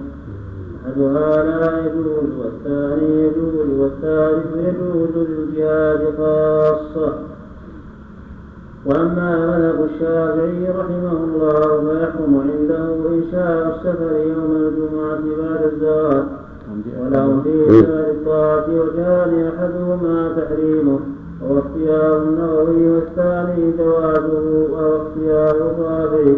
أحدها 0.87 1.43
لا 1.43 1.87
يجوز 1.87 2.31
والثاني 2.39 3.25
يجوز 3.25 3.79
والثالث 3.79 4.47
يجوز 4.57 5.27
للجهاد 5.29 6.03
خاصة. 6.19 7.13
وأما 8.87 9.47
مذهب 9.47 9.85
الشافعي 9.95 10.69
رحمه 10.79 11.13
الله 11.25 11.61
فيحكم 11.81 12.41
عنده 12.41 12.85
إنشاء 13.15 13.77
السفر 13.77 14.17
يوم 14.17 14.57
الجمعة 14.57 15.21
بعد 15.43 15.73
الزواج 15.73 16.25
وله 17.01 17.41
في 17.45 17.83
سائر 17.87 18.11
الطاعة 18.11 18.67
وجهان 18.69 19.51
أحدهما 19.57 20.33
تحريمه 20.37 21.01
وهو 21.43 21.59
اختيار 21.59 22.23
النووي 22.23 22.91
والثاني 22.91 23.73
جوازه 23.79 24.67
وهو 24.73 24.97
اختيار 25.03 25.57
الرافعي 25.57 26.37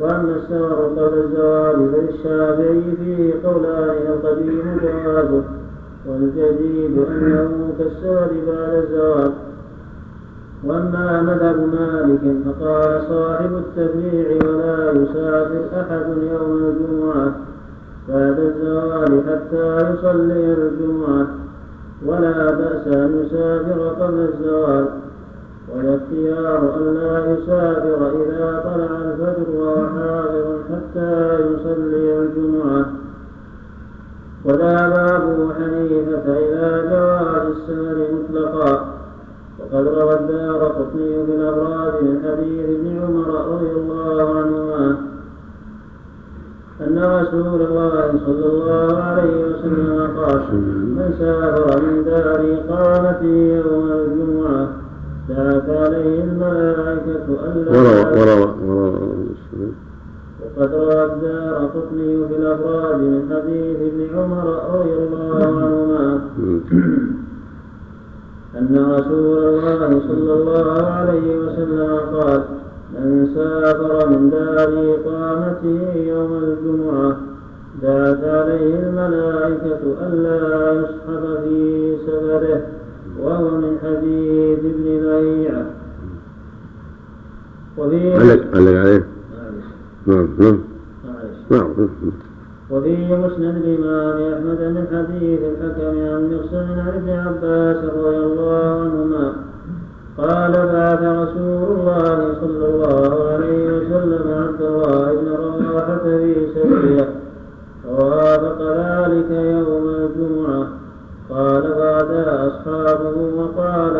وأما 0.00 0.36
السفر 0.36 0.74
قبل 0.96 1.18
الزواج 1.18 1.74
فللشافعي 1.76 2.82
فيه 3.04 3.34
قولان 3.44 3.90
القديم 4.08 4.80
جوازه. 4.82 5.42
والجديد 6.08 6.98
أنه 7.08 7.72
كالسفر 7.78 8.30
بعد 8.48 8.84
الزواج 8.84 9.30
وأما 10.64 11.22
مذهب 11.22 11.56
مالك 11.72 12.36
فقال 12.44 13.02
صاحب 13.08 13.50
التفريع 13.56 14.48
ولا 14.48 14.92
يسافر 14.92 15.80
أحد 15.80 16.06
يوم 16.22 16.56
الجمعة 16.56 17.32
بعد 18.08 18.38
الزوال 18.38 19.22
حتى 19.28 19.92
يصلي 19.92 20.52
الجمعة 20.52 21.26
ولا 22.06 22.50
بأس 22.50 22.86
أن 22.86 23.24
يسافر 23.24 23.88
قبل 23.88 24.28
الزوال 24.28 24.86
والإختيار 25.74 26.76
أن 26.76 26.94
لا 26.94 27.32
يسافر 27.32 28.10
إذا 28.10 28.62
طلع 28.64 28.98
الفجر 28.98 29.50
وهو 29.56 29.86
حاضر 29.86 30.58
حتى 30.70 31.38
يصلي 31.40 32.18
الجمعة. 32.18 32.86
وذهب 34.44 34.92
ابو 34.92 35.52
حنيفة 35.52 36.38
إلى 36.38 36.88
جواز 36.90 37.46
السفر 37.46 38.06
مطلقا. 38.12 38.94
وقد 39.58 39.86
روى 39.88 40.14
الدار 40.20 40.64
قطني 40.64 41.26
في 41.26 41.32
الأبراد 41.34 41.94
من 42.04 42.16
حديث 42.24 42.64
ابن 42.78 42.98
عمر 43.02 43.28
رضي 43.52 43.70
الله 43.70 44.38
عنهما 44.38 44.96
أن 46.80 46.98
رسول 46.98 47.62
الله 47.62 48.12
صلى 48.26 48.46
الله 48.46 48.96
عليه 49.02 49.44
وسلم 49.44 50.18
قال 50.18 50.38
من 50.96 51.14
سافر 51.18 51.82
من 51.82 52.04
دار 52.04 52.40
إقامته 52.58 53.26
يوم 53.66 53.92
الجمعة 53.92 54.68
دعت 55.28 55.68
عليه 55.70 56.24
الملائكة 56.24 57.26
ألا 57.44 57.70
وروى 57.70 58.20
وروى 58.20 58.54
وروى 58.64 58.92
وقد 60.56 60.74
روى 60.74 61.04
الدار 61.04 61.70
قطني 61.74 62.26
في 62.28 62.34
الأفراد 62.36 63.00
من 63.00 63.22
حديث 63.30 63.76
ابن 63.92 64.18
عمر 64.18 64.46
رضي 64.74 64.92
الله 64.94 65.40
عنهما. 65.42 66.20
أن 68.58 68.92
رسول 68.98 69.38
الله 69.38 70.02
صلى 70.08 70.32
الله 70.34 70.86
عليه 70.86 71.38
وسلم 71.38 71.96
قال 72.14 72.42
من 72.94 73.28
سافر 73.34 74.08
من 74.10 74.30
دار 74.30 74.94
إقامته 74.94 75.94
يوم 75.96 76.32
الجمعة 76.42 77.16
دعت 77.82 78.24
عليه 78.24 78.74
الملائكة 78.88 79.80
ألا 80.06 80.72
يصحب 80.80 81.22
في 81.44 81.96
سفره 82.06 82.62
وهو 83.20 83.50
من 83.50 83.78
حديث 83.84 84.58
ابن 84.58 85.06
لهيعة 85.06 85.66
وفي 87.78 88.12
علق 88.14 88.56
علق 88.56 88.78
عليه. 88.80 89.06
نعم 90.06 90.28
نعم. 90.38 90.58
نعم. 91.50 91.68
وفي 92.70 93.14
مسند 93.14 93.56
الإمام 93.64 94.16
أحمد 94.32 94.60
من 94.60 94.84
حديث 94.92 95.40
الحكم 95.50 95.94
عن 96.10 96.20
مقسم 96.32 96.80
عن 96.80 96.88
ابن 96.88 97.10
عباس 97.10 97.84
رضي 97.84 98.16
الله 98.16 98.80
عنهما. 98.80 99.32
قال 100.18 100.52
بعث 100.52 101.02
رسول 101.02 101.78
الله 101.78 102.34
صلى 102.40 102.66
الله 102.68 103.30
عليه 103.32 103.62
وسلم 103.72 104.24
عبد 104.42 104.62
الله 104.62 105.04
بن 105.12 105.28
رواحة 105.28 106.04
في 106.04 106.46
سرية. 106.54 107.08
فوافق 107.84 108.60
ذلك 108.62 109.30
يوم 109.30 109.84
الجمعة؟ 109.88 110.66
قال 111.30 111.62
بعد 111.62 112.10
أصحابه. 112.48 113.16
وقال 113.36 113.96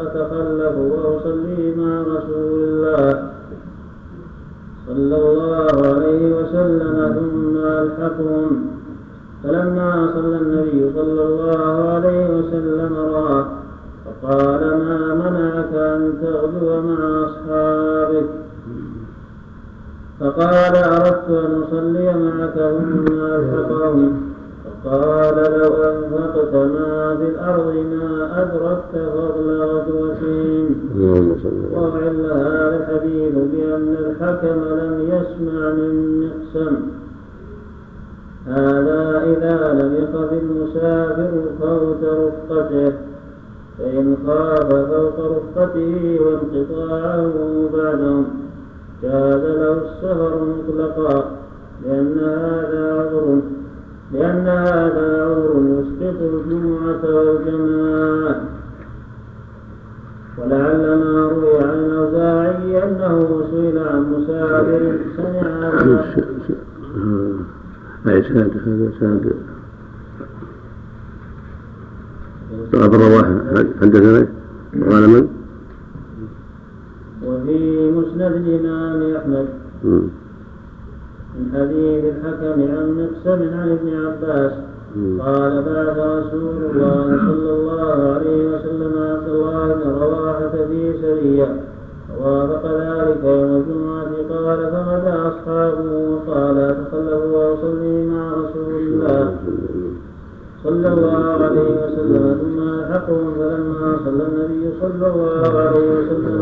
أتخلف 0.00 0.76
وأصلي 0.78 1.74
مع 1.76 2.02
رسول 2.02 2.59
صلى 4.90 5.16
الله 5.16 5.66
عليه 5.86 6.22
وسلم 6.36 6.96
ثم 7.18 7.56
ألحقهم. 7.56 8.66
فلما 9.44 10.10
صلى 10.14 10.36
النبي 10.36 10.92
صلى 10.94 11.22
الله 11.22 11.88
عليه 11.88 12.26
وسلم 12.36 12.94
رآه 12.94 13.46
فقال 14.04 14.60
ما 14.60 15.14
منعك 15.14 15.72
أن 15.74 16.12
تغدو 16.22 16.80
مع 16.80 17.24
أصحابك؟ 17.24 18.28
فقال 20.20 20.76
أردت 20.76 21.30
أن 21.30 21.62
أصلي 21.62 22.06
معك 22.24 22.54
ثم 22.54 23.06
ألحقهم. 23.22 24.22
فقال 24.84 25.34
لو 25.34 25.74
أنفقت 25.74 26.54
ما 26.54 27.16
في 27.16 27.28
الأرض 27.28 27.74
ما 27.74 28.42
أدركت 28.42 29.12
صل 29.14 29.40
وسلم 31.30 31.72
وعل 31.74 32.20
هذا 32.20 32.76
الحديث 32.76 33.34
بأن 33.34 33.96
الحكم 33.98 34.64
لم 34.64 35.00
يسمع 35.00 35.70
من 35.70 36.20
مقسم 36.20 36.76
هذا 38.46 39.22
إذا 39.26 39.72
لم 39.72 39.94
يخف 39.94 40.32
المسافر 40.32 41.30
فوت 41.60 42.04
رفقته. 42.04 42.92
فإن 43.78 44.16
خاف 44.26 44.68
فوق 44.74 45.36
رفقته 45.36 46.18
وانقطاعه 46.20 47.32
بعدهم. 47.74 48.26
جاز 49.02 49.44
له 49.44 49.72
السفر 49.72 50.38
مطلقا. 50.44 51.24
لأن 51.84 52.18
هذا 52.18 52.94
عذر. 52.94 53.40
لأن 54.12 54.46
هذا 54.48 55.24
عذر 55.24 55.54
يسقط 55.70 56.18
الجمعة 56.22 57.02
والجماعة. 57.04 58.34
ولعل 60.38 60.82
ما 61.04 61.28
روي 61.28 61.58
عن 61.64 61.78
الأوزاعي 61.78 62.84
أنه 62.84 63.44
سئل 63.50 63.78
عن 63.78 64.02
مسافر 64.12 64.82
سمع 65.16 65.48
أي 68.08 68.22
سند 68.22 68.52
هذا 68.66 68.92
سند. 69.00 69.34
أبو 72.74 72.96
رواحة 72.96 73.34
حدثنا 73.80 74.26
قال 74.90 75.10
من؟ 75.10 75.28
وفي 77.26 77.90
مسند 77.90 78.32
الإمام 78.36 79.16
أحمد. 79.16 79.48
من 81.40 81.46
حديث 81.54 82.04
الحكم 82.04 82.60
عن 82.62 82.86
مقسم 82.98 83.58
عن 83.58 83.68
ابن 83.70 83.88
عباس. 84.06 84.52
قال 85.20 85.62
بعث 85.62 85.98
رسول 85.98 86.56
الله 86.64 87.06
صلى 87.28 87.52
الله 87.52 88.12
عليه 88.12 88.54
وسلم 88.54 88.92
عبد 88.98 89.28
الله 89.28 89.74
بن 89.74 89.90
رواحة 90.00 90.54
في 90.68 90.92
سرية. 91.02 91.56
ووافق 92.20 92.64
ذلك 92.66 93.24
يوم 93.24 93.56
الجمعة. 93.56 94.12
قال 94.30 94.58
فغدا 94.58 95.28
أصحابه. 95.28 95.90
وقال 96.10 96.58
أتخلف 96.58 97.22
وأصلي 97.34 98.06
مع 98.06 98.32
رسول 98.32 98.74
الله. 98.74 99.36
صلى 100.64 100.88
الله 100.88 101.24
عليه 101.44 101.70
وسلم. 101.82 102.24
ثم 102.40 102.58
ألحقهم 102.68 103.34
فلما 103.38 103.98
صلى 104.04 104.22
النبي 104.28 104.62
صلى 104.80 105.06
الله 105.12 105.58
عليه 105.58 105.86
وسلم. 105.96 106.38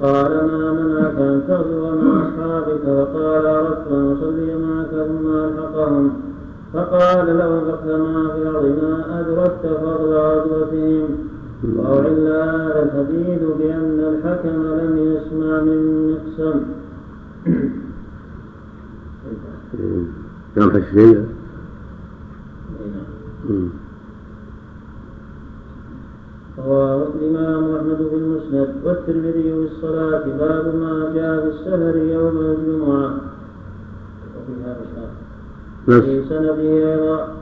فقال 0.00 0.32
ما 0.50 0.72
منعك 0.72 1.18
أن 1.18 1.42
تغدو 1.48 1.82
مع 2.02 2.28
أصحابك؟ 2.28 2.84
فقال 2.84 3.46
أردت 3.46 3.86
أن 3.90 4.16
أصلي 4.16 4.50
معك 4.64 4.92
ثم 5.08 5.26
ألحقهم 5.26 6.12
فقال 6.72 7.26
أنفقت 7.28 7.86
ما 7.86 8.28
في 8.34 8.38
الأرض 8.42 8.64
ما 8.82 9.20
أدركت 9.20 9.64
فضل 9.82 10.12
غزوتهم 10.12 11.08
وأعل 11.76 12.26
هذا 12.26 12.80
الحديث 12.82 13.42
بأن 13.58 13.98
الحكم 14.12 14.56
لم 14.80 14.92
يسمع 14.98 15.60
من 15.60 15.80
مقسم. 16.12 16.58
كلام 20.54 20.70
حشيشين 20.70 21.26
رواه 26.58 27.06
الإمام 27.14 27.74
أحمد 27.76 27.96
في 27.96 28.16
المسند 28.16 28.74
والترمذي 28.84 29.42
في 29.42 29.68
الصلاة. 29.72 30.24
باب 30.38 30.74
ما 30.74 31.12
جاء 31.14 31.40
في 31.40 31.48
السفر 31.48 31.96
يوم 31.96 32.36
الجمعة. 32.40 33.20
وفي 35.86 36.00
في 36.00 36.28
سنده 36.28 36.60
أيضا. 36.60 37.34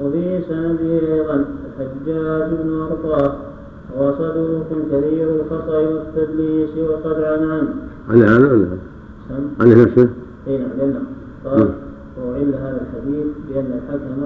وفي 0.00 0.40
سنده 0.48 1.14
أيضا. 1.14 1.44
الحجاج 1.78 2.48
بن 2.62 2.80
أرطاة. 2.80 3.48
وصدوق 3.96 4.68
كثير 4.92 5.28
الخطأ 5.40 5.78
والتدليس 5.78 6.70
وقد 6.78 7.22
عن 7.22 7.50
عنه 7.50 7.74
عن 8.08 8.22
هذا 8.22 8.52
ولا 8.52 8.66
عن 9.60 9.82
نفسه؟ 9.82 10.08
اي 10.46 10.58
نعم 10.58 10.68
لأنه 10.78 11.00
قال 11.44 11.70
وعل 12.20 12.54
هذا 12.54 12.80
الحديث 12.80 13.26
بأن 13.48 13.80
الحكم 13.80 14.22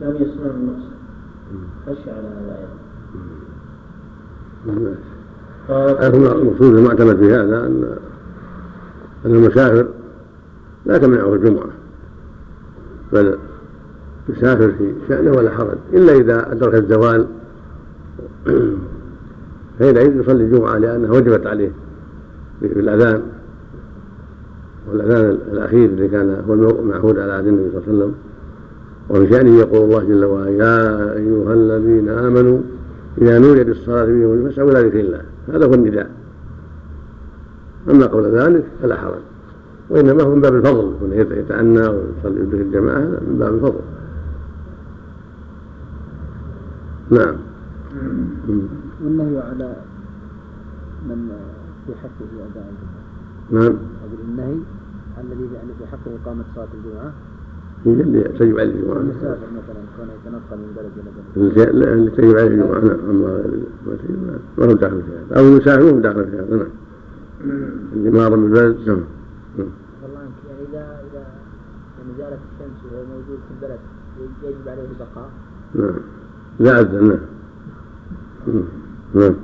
لم 0.00 0.16
يسمع 0.16 0.46
النص 0.46 0.82
خشى 1.86 2.10
على 2.10 2.28
هذا 2.28 2.66
أيضا 6.04 6.32
المقصود 6.32 6.74
المعتمد 6.74 7.16
في 7.16 7.34
هذا 7.34 7.66
أن 7.66 7.96
أن 9.26 9.34
المسافر 9.34 9.86
لا 10.86 10.98
تمنعه 10.98 11.34
الجمعة. 11.34 11.66
بل 13.12 13.38
يسافر 14.28 14.72
في 14.72 14.94
شأنه 15.08 15.30
ولا 15.30 15.50
حرج. 15.50 15.78
إلا 15.92 16.12
إذا 16.12 16.52
أدرك 16.52 16.74
الزوال. 16.74 17.26
فحينئذ 19.78 20.20
يصلي 20.20 20.44
الجمعة 20.44 20.78
لأنها 20.78 21.10
وجبت 21.10 21.46
عليه 21.46 21.70
بالأذان 22.62 23.22
والأذان 24.88 25.38
الأخير 25.52 25.84
الذي 25.84 26.08
كان 26.08 26.44
هو 26.48 26.54
المعهود 26.54 27.18
على 27.18 27.32
عهد 27.32 27.46
النبي 27.46 27.70
صلى 27.70 27.80
الله 27.80 27.88
عليه 27.88 27.98
وسلم. 27.98 28.14
وفي 29.10 29.32
شأنه 29.32 29.58
يقول 29.58 29.84
الله 29.84 30.04
جل 30.04 30.24
وعلا 30.24 30.50
يا 30.50 31.12
أيها 31.16 31.54
الذين 31.54 32.08
آمنوا 32.08 32.58
إذا 33.18 33.38
نودي 33.38 33.64
للصلاة 33.64 34.04
من 34.04 34.22
يوم 34.22 34.48
فاسعوا 34.48 34.70
إلى 34.70 34.88
ذكر 34.88 35.00
الله. 35.00 35.22
هذا 35.48 35.66
هو 35.66 35.74
النداء. 35.74 36.10
أما 37.90 38.06
قبل 38.06 38.38
ذلك 38.38 38.64
فلا 38.82 38.96
حرج. 38.96 39.22
وإنما 39.90 40.22
هو 40.22 40.34
من 40.34 40.40
باب 40.40 40.54
الفضل 40.54 40.94
يتأنى 41.12 41.80
ويصلي 41.80 42.40
يدرك 42.40 42.60
الجماعة 42.60 42.98
هذا 42.98 43.20
من 43.28 43.36
باب 43.38 43.54
الفضل. 43.54 43.80
نعم. 47.10 47.36
والنهي 49.04 49.38
على 49.38 49.76
من 51.08 51.28
في 51.86 51.92
حقه 51.94 52.30
أداء 52.50 52.72
الجمعة 52.72 53.64
نعم. 53.64 53.76
أقول 54.02 54.20
النهي 54.28 54.56
الذي 55.20 55.54
يعني 55.54 55.68
في 55.78 55.86
حقه 55.86 56.10
إقامة 56.22 56.44
صلاة 56.54 56.68
الجمعة 56.74 57.12
اللي 57.86 58.22
تجب 58.22 58.58
عليه 58.58 58.70
الجمعة 58.74 58.96
المسافر 58.96 59.46
مثلا 59.52 59.82
كان 59.98 60.08
يتنقل 60.08 60.56
من 60.58 60.72
بلد 60.76 60.90
إلى 60.96 61.10
بلد. 61.56 61.84
اللي 61.84 62.10
تجب 62.10 62.36
عليه 62.36 62.46
الجمعة 62.46 62.80
نعم 62.80 63.00
أما 63.10 63.42
ما 63.86 63.96
تجب 63.96 64.38
ما 64.58 64.64
هو 64.66 64.72
داخل 64.72 65.02
في 65.02 65.12
هذا. 65.12 65.40
أو 65.40 65.48
المسافر 65.48 65.82
ما 65.84 65.90
هو 65.90 65.98
داخل 66.00 66.24
في 66.24 66.36
هذا 66.36 66.56
نعم. 66.56 66.68
اللي 67.92 68.10
مار 68.10 68.36
من 68.36 68.46
البلد 68.46 68.88
نعم. 68.88 69.00
والله 70.02 70.20
يعني 70.20 70.62
إذا 70.70 71.00
إذا 71.10 71.26
يعني 71.98 72.12
زالت 72.18 72.40
الشمس 72.52 72.92
وهو 72.92 73.04
موجود 73.04 73.38
في 73.48 73.64
البلد 73.66 73.78
يجب 74.44 74.68
عليه 74.68 74.82
البقاء. 74.82 75.30
نعم. 75.74 76.00
لا 76.60 76.80
أذن 76.80 77.08
نعم. 77.08 78.62
نعم. 79.14 79.34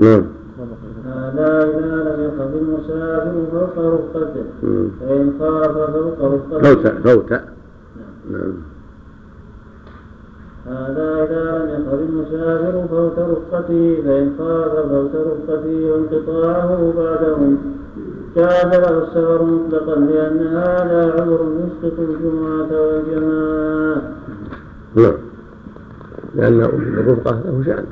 نعم. 0.00 0.22
إذا 1.12 1.64
لم 1.64 2.24
يخف 2.24 2.50
المسافر 2.62 3.34
فوت 3.52 3.76
رفقته 3.94 4.44
فإن 5.00 5.32
خاف 5.40 5.76
فوت 5.76 6.34
رفقته 6.34 6.74
فوت 6.74 6.86
فوت. 6.86 7.30
نعم. 8.30 8.52
هذا 10.66 11.24
إذا 11.24 11.58
لم 11.58 11.68
يخف 11.74 12.00
المسافر 12.08 12.86
فوت 12.90 13.18
رفقته 13.18 14.02
فإن 14.04 14.34
خاف 14.38 14.72
فوت 14.72 15.14
رفقته 15.14 15.92
وانقطاعه 15.92 16.92
بعدهم 16.96 17.58
جاز 18.36 18.64
له 18.64 19.02
السفر 19.02 19.42
مطلقا 19.42 19.94
لأن 19.94 20.46
هذا 20.46 21.12
عذر 21.12 21.40
يسقط 21.58 21.98
الجمعة 21.98 22.70
والجماعة. 22.80 24.02
نعم. 24.94 25.14
لأن 26.34 26.60
الرفقة 26.60 27.40
له 27.44 27.62
شأن. 27.66 27.86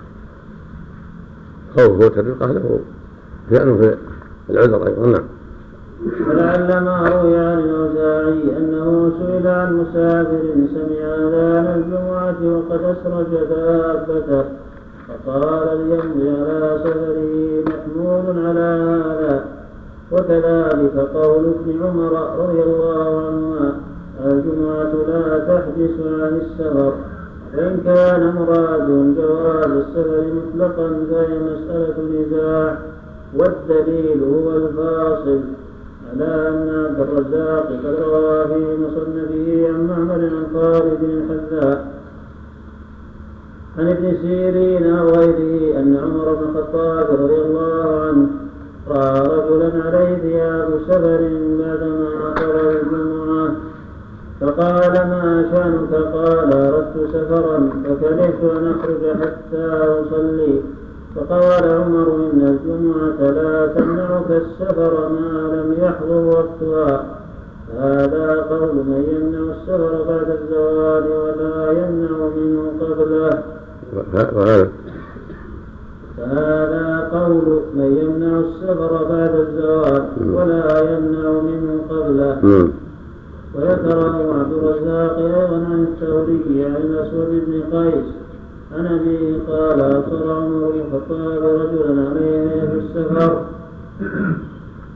خوف 1.76 2.02
فوت 2.02 2.18
الرفقة 2.18 2.52
له. 2.52 2.80
شأنه 3.50 3.76
في 3.76 3.96
العذر 4.50 4.86
أيضا 4.86 5.06
نعم. 5.06 5.24
ولعل 6.28 6.84
ما 6.84 7.08
روي 7.08 7.38
عن 7.38 7.58
الأوزاعي 7.58 8.56
أنه 8.56 9.12
سئل 9.18 9.46
عن 9.46 9.76
مسافر 9.76 10.42
سمع 10.74 11.14
أذان 11.14 11.66
الجمعة 11.76 12.56
وقد 12.56 12.80
أسرج 12.84 13.48
دابته 13.50 14.44
فقال 15.08 15.78
ليمضي 15.78 16.30
على 16.30 16.80
سفره 16.84 17.64
محمول 17.66 18.46
على 18.46 18.60
هذا. 18.60 19.44
وكذلك 20.12 21.08
قول 21.14 21.44
ابن 21.44 21.82
عمر 21.82 22.12
رضي 22.38 22.62
الله 22.62 23.26
عنهما 23.26 23.72
الجمعة 24.24 24.92
لا 25.08 25.38
تحبس 25.38 25.96
عن 26.06 26.40
السفر. 26.42 26.92
وإن 27.56 27.80
كان 27.84 28.34
مراد 28.34 29.14
جواز 29.16 29.70
السفر 29.70 30.24
مطلقا 30.34 30.88
فهي 31.10 31.38
مسألة 31.38 31.94
نزاع. 32.14 32.78
والدليل 33.34 34.22
هو 34.22 34.56
الفاصل. 34.56 35.40
على 36.12 36.48
أن 36.48 36.86
عبد 36.86 37.00
الرزاق 37.00 37.66
قد 37.66 37.96
روى 38.02 38.44
في 38.44 38.76
مصنفه 38.82 39.68
عن 39.68 39.86
معمر 39.86 40.14
عن 40.14 40.46
خالد 40.54 41.02
الحذاء؟ 41.02 41.92
عن 43.78 43.88
ابن 43.88 44.16
سيرين 44.22 44.92
وغيره 44.92 45.78
أن 45.78 45.96
عمر 45.96 46.34
بن 46.34 46.42
الخطاب 46.42 47.06
رضي 47.20 47.34
الله 47.34 48.00
عنه 48.00 48.26
رأى 48.88 49.20
رجلا 49.20 49.84
عليه 49.84 50.16
ثياب 50.16 50.80
سفر 50.88 51.20
بعدما 51.58 52.34
قضى 52.36 52.80
الجمعة. 52.80 53.50
فقال 54.40 54.92
ما 54.92 55.48
شأنك؟ 55.52 55.94
قال 55.94 56.52
أردت 56.52 57.10
سفرا 57.12 57.70
فكرهت 57.84 58.44
أن 58.56 58.74
أخرج 58.78 59.22
حتى 59.22 59.66
أصلي. 60.00 60.62
فقال 61.16 61.64
عمر 61.64 62.08
إن 62.16 62.40
الجمعة 62.40 63.30
لا 63.30 63.66
تمنعك 63.66 64.30
السفر 64.30 65.08
ما 65.08 65.32
لم 65.54 65.68
يحضر 65.84 66.24
وقتها. 66.24 67.04
هذا 67.78 68.46
قول 68.50 68.74
من 68.74 69.00
يمنع 69.12 69.52
السفر 69.54 70.04
بعد 70.08 70.30
الزوال 70.30 71.04
ولا 71.22 71.72
يمنع 71.72 72.16
منه 72.36 72.62
قبله. 72.80 73.42
فهذا 76.16 77.08
قول 77.12 77.46
من 77.74 77.96
يمنع 78.02 78.40
السفر 78.40 79.04
بعد 79.04 79.34
الزوال 79.34 80.04
ولا 80.34 80.80
يمنع 80.80 81.30
منه 81.30 81.80
قبله. 81.90 82.68
وذكره 83.54 84.34
عبد 84.38 84.52
الرزاق 84.52 85.16
أيضا 85.18 85.56
عن 85.70 85.86
الثوري 85.92 86.64
عن 86.64 86.76
الاسود 86.76 87.30
بن 87.46 87.78
قيس 87.78 88.04
عن 88.74 88.86
ابيه 88.86 89.38
قال 89.48 89.80
اصر 89.80 90.32
عمر 90.32 90.70
بن 90.70 90.80
الخطاب 90.80 91.42
رجلا 91.42 92.10
عليه 92.10 92.60
في 92.60 92.78
السفر. 92.78 93.44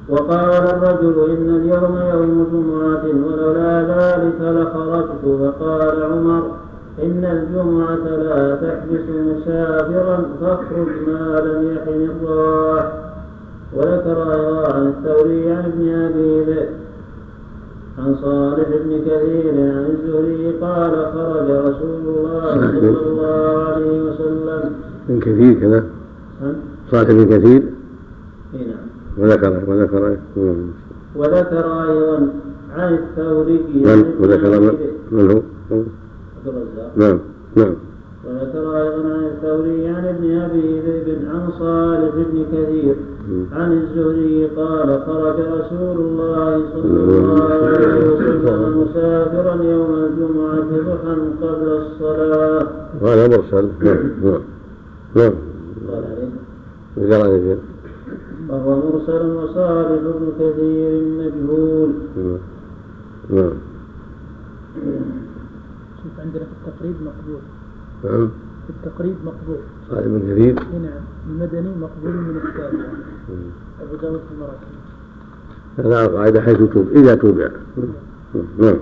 وقال 0.08 0.50
الرجل 0.50 1.30
إن 1.30 1.56
اليوم 1.56 1.98
يوم 2.12 2.46
جمعة 2.52 3.04
ولولا 3.26 3.82
ذلك 3.82 4.40
لخرجت. 4.40 5.22
فقال 5.24 6.02
عمر 6.02 6.42
إن 7.02 7.24
الجمعة 7.24 8.04
لا 8.16 8.54
تحبس 8.54 9.06
مسافرا 9.08 10.24
فاخرج 10.40 10.88
ما 11.06 11.40
لم 11.40 11.76
يحن 11.76 12.10
الراح 12.10 12.92
وذكر 13.72 14.32
أيضا 14.32 14.72
عن 14.74 14.86
الثوري 14.86 15.52
عن 15.52 15.64
ابن 15.64 15.88
أبي 15.88 16.44
ذئب. 16.44 16.68
عن 17.98 18.16
صالح 18.22 18.68
بن 18.68 19.00
كثير 19.00 19.54
عن 19.54 19.86
الزهري 19.94 20.58
قال 20.60 20.92
خرج 21.14 21.50
رسول 21.50 22.02
الله 22.06 22.54
صلى 22.80 23.06
الله 23.06 23.58
عليه 23.58 24.02
وسلم. 24.02 24.72
من 25.08 25.20
كثير 25.20 25.60
كذا؟ 25.60 25.84
صالح 26.90 27.10
بن 27.10 27.24
كثير؟ 27.24 27.62
إي 28.54 28.66
نعم. 28.66 28.86
وذكر 29.18 29.62
وذكر 29.66 30.16
وذكر 31.16 31.64
أيضا 31.90 32.28
عن 32.76 32.94
الثوري 32.94 33.58
من؟ 33.74 34.14
وذكر 34.20 34.60
من 35.10 35.30
هو؟ 35.30 35.42
عبد 35.70 35.86
الرزاق. 36.46 36.92
نعم 36.96 37.18
نعم. 37.56 37.74
وذكر 38.34 38.82
أيضا 38.82 39.08
عن 39.14 39.24
الثوري 39.24 39.88
عن 39.88 40.04
ابن 40.04 40.38
أبي 40.38 40.80
ذئب 40.80 41.28
عن 41.28 41.50
صالح 41.58 42.14
بن 42.14 42.44
كثير 42.52 42.96
عن 43.52 43.72
الزهري 43.72 44.46
قال 44.46 45.02
خرج 45.06 45.40
رسول 45.40 45.96
الله 45.96 46.62
صلى 46.72 46.84
الله 46.84 47.42
عليه 47.42 48.10
وسلم 48.10 48.82
مسافرا 48.82 49.62
يوم 49.62 49.94
الجمعة 49.94 50.70
ضحى 50.88 51.14
قبل 51.42 51.68
الصلاة. 51.68 52.66
وهذا 53.02 53.28
مرسل 53.28 53.68
نعم 53.80 54.10
نعم 54.24 54.42
نعم 55.16 55.34
قال 57.12 57.58
وهو 58.48 58.76
مرسل 58.76 59.26
وصالح 59.26 60.00
بن 60.02 60.32
كثير 60.40 61.02
مجهول. 61.18 61.90
نعم 63.30 63.56
شوف 66.02 66.20
عندنا 66.20 66.44
في 66.44 66.68
التقريب 66.68 66.94
مقبول 67.02 67.40
نعم. 68.04 68.28
في 68.66 68.70
التقريب 68.70 69.14
مقبول. 69.24 69.56
صالح 69.90 70.06
بن 70.06 70.20
كثير 70.30 70.54
نعم. 70.54 71.02
المدني 71.30 71.68
مقبول 71.80 72.12
من 72.12 72.36
التابع 72.36 72.84
أبو 73.82 73.96
داود 74.02 74.20
في 74.20 74.34
المراكب 74.34 74.74
هذا 75.78 76.16
قاعدة 76.16 76.40
حيث 76.40 76.58
توب 76.58 76.88
إذا 76.94 77.14
توبع. 77.14 77.48
نعم. 78.58 78.76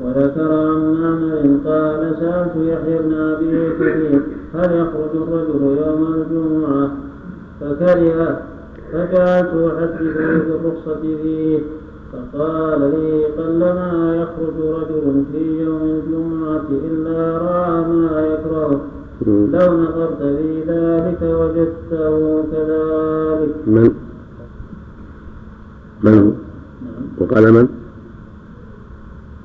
وذكر 0.00 0.52
عن 0.52 0.94
معمر 0.94 1.58
قال 1.66 2.16
سألت 2.20 2.52
يحيى 2.56 2.98
بن 2.98 3.14
أبي 3.14 3.70
كثير 3.70 4.22
هل 4.54 4.70
يخرج 4.76 5.14
الرجل 5.14 5.62
يوم 5.86 6.14
الجمعة؟ 6.14 6.90
فكره 7.60 8.42
فجعلت 8.92 9.54
أحدثه 9.54 10.38
بالرخصة 10.38 11.00
فيه. 11.00 11.58
فقال 12.12 12.80
لي 12.80 13.24
قلما 13.24 14.16
يخرج 14.16 14.56
رجل 14.60 15.24
في 15.32 15.62
يوم 15.62 15.82
الجمعة 15.82 16.68
إلا 16.70 17.38
رأى 17.38 17.88
ما 17.88 18.26
يكره. 18.26 18.80
لو 19.26 19.72
نظرت 19.82 20.18
في 20.18 20.62
ذلك 20.68 21.22
وجدته 21.22 22.44
كذلك. 22.52 23.54
من؟ 23.66 23.90
من 26.02 26.18
هو؟ 26.18 26.30
وقال 27.24 27.52
من؟ 27.52 27.68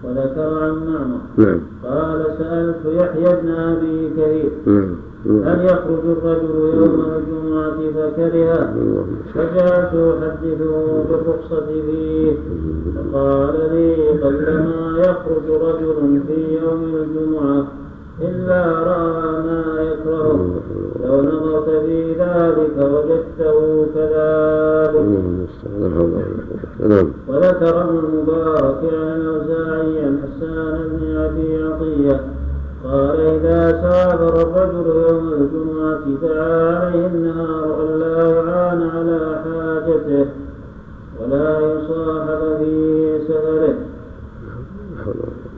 وذكر 0.04 0.64
عن 0.64 0.72
معمر 0.72 1.20
نعم. 1.38 1.60
قال 1.84 2.26
سألت 2.38 2.86
يحيى 2.86 3.42
بن 3.42 3.50
أبي 3.50 4.10
كثير 4.10 4.52
نعم. 4.66 4.96
هل 5.28 5.66
يخرج 5.66 6.04
الرجل 6.06 6.56
يوم 6.78 7.06
الجمعة 7.18 7.78
فكره. 7.96 8.74
فجعلت 9.34 9.94
أحدثه 10.24 11.04
بالرخصة 11.10 11.66
فيه 11.66 12.34
فقال 12.96 13.56
لي 13.72 14.10
قلما 14.24 15.00
يخرج 15.00 15.48
رجل 15.62 16.22
في 16.28 16.40
يوم 16.64 16.96
الجمعة 16.96 17.68
إلا 18.22 18.62
رأى 18.84 19.32
ما 19.46 19.64
يكره. 19.82 20.40
لو 21.06 21.22
نظرت 21.22 21.70
في 21.86 22.14
ذلك 22.14 22.76
وجدته 22.78 23.86
كذلك. 23.96 25.06
نعم 26.80 27.08
وذكر 27.28 27.82
ابن 27.82 27.98
المبارك 27.98 28.82
عن 28.94 29.22
الأوزاعي 29.22 30.06
عن 30.06 30.18
حسان 30.24 30.90
بن 30.92 31.18
أبي 31.18 31.64
عطية 31.64 32.20
قال 32.84 33.20
إذا 33.20 33.72
سافر 33.82 34.42
الرجل 34.42 34.88
يوم 35.10 35.34
الجمعة 35.34 36.06
دعا 36.22 36.80
عليه 36.80 37.08
النهار 37.08 37.84
ألا 37.84 38.30
يعان 38.30 38.90
على 38.96 39.40
حاجته 39.44 40.30
ولا 41.20 41.60
يصاحب 41.60 42.58
في 42.60 43.20
سفره. 43.28 43.76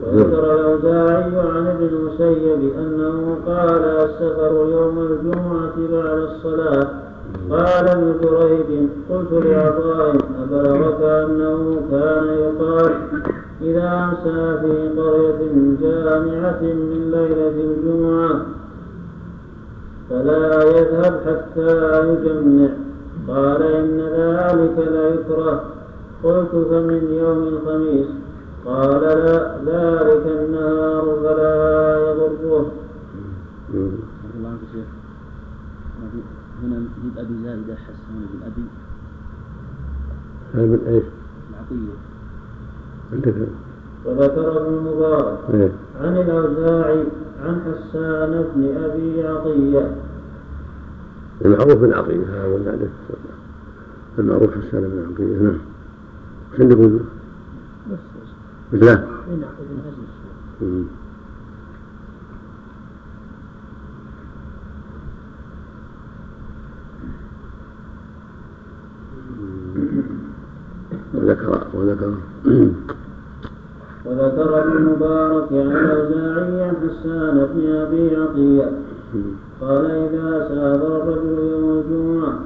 وذكر 0.04 0.54
الأوزاعي 0.54 1.40
عن 1.40 1.68
ابن 1.68 1.86
المسيب 1.86 2.74
أنه 2.78 3.38
قال 3.48 3.84
السفر 3.84 4.52
يوم 4.72 5.00
الجمعة 5.00 5.76
بعد 5.92 6.18
الصلاة. 6.18 6.88
قال 7.50 7.88
ابن 7.88 8.14
جريج 8.22 8.88
قلت 9.10 9.46
لعطاء 9.46 10.16
أبلغك 10.44 11.02
أنه 11.02 11.82
كان 11.92 12.28
يقال 12.28 12.92
إذا 13.62 13.88
أمسى 14.04 14.60
في 14.62 14.90
قرية 15.00 15.42
جامعة 15.82 16.62
من 16.62 17.12
ليلة 17.12 17.58
الجمعة 17.70 18.46
فلا 20.10 20.64
يذهب 20.64 21.14
حتى 21.26 21.72
يجمع. 22.10 22.70
قال 23.28 23.62
إن 23.62 24.00
ذلك 24.00 24.78
ليكره 24.78 25.64
قلت 26.24 26.52
فمن 26.52 27.04
يوم 27.14 27.44
الخميس؟ 27.48 28.08
قال 28.66 29.02
لا. 29.02 29.58
ذلك 29.66 30.26
النهار 30.26 31.06
فلا 31.24 32.00
يضره. 32.00 32.72
هنا 36.64 36.78
نجيب 36.80 37.18
أبي 37.18 37.44
زائدة 37.44 37.76
حسان 37.76 38.28
بن 38.34 38.40
أبي. 38.46 38.66
هذا 40.54 40.66
من 40.66 40.82
إيش؟ 40.88 41.04
العطية. 41.50 42.09
عندك 43.14 43.36
وذكر 44.06 44.62
ابن 44.62 44.74
المبارك 44.78 45.40
إيه. 45.54 45.72
عن 46.02 46.18
الأوزاعي 46.18 47.04
عن 47.44 47.62
حسان 47.62 48.46
بن 48.56 48.78
أبي 48.84 49.28
عطية. 49.28 49.96
المعروف 51.46 51.74
بن 51.74 51.94
عطية 51.94 52.26
هذا 52.30 52.72
عليه 52.72 52.90
المعروف 54.20 54.52
حسان 54.52 54.82
بن 54.82 55.14
عطية 55.14 55.38
نعم. 55.44 55.58
وش 56.54 56.60
بس 57.92 58.00
مثله؟ 58.74 58.94
هنا 58.94 59.48
ابن 59.60 59.80
هزم 59.86 60.04
مم. 60.62 60.86
وذكر 71.14 71.68
وذكر. 71.74 72.14
وذكر 74.06 74.62
ابن 74.62 74.78
المبارك 74.78 75.52
عن 75.52 75.72
الأوزاعي 75.72 76.72
حسان 76.72 77.48
بن 77.54 77.76
أبي 77.76 78.16
عطية 78.16 78.72
قال 79.62 79.86
إذا 79.86 80.48
سافر 80.50 81.02
الرجل 81.02 81.52
يوم 81.52 81.80
الجمعة 81.80 82.40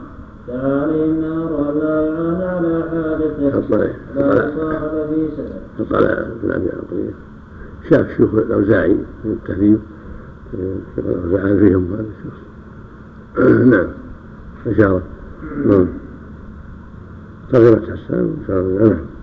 دعا 0.47 0.81
عليه 0.81 1.05
النار 1.05 1.69
ألا 1.69 2.07
يعان 2.07 2.41
على 2.41 2.83
حاجته 2.91 3.61
فطلع 3.61 3.85
لا 4.15 4.31
فطلع 4.31 4.47
يصاحب 4.47 5.09
في 5.09 5.27
سفر 5.37 5.85
فطلع 5.85 6.09
ابن 6.09 6.51
أبي 6.51 6.69
عطيه 6.69 7.13
شاف 7.89 8.17
شيوخ 8.17 8.33
الأوزاعي 8.33 8.97
في 9.23 9.29
التهذيب 9.29 9.79
شيخ 10.51 11.05
الأوزاعي 11.05 11.59
فيهم 11.59 11.93
هذا 11.93 12.05
الشخص. 12.19 12.39
نعم 13.71 13.87
إشارة. 14.67 15.01
نعم. 15.65 15.87
حسان 17.49 18.37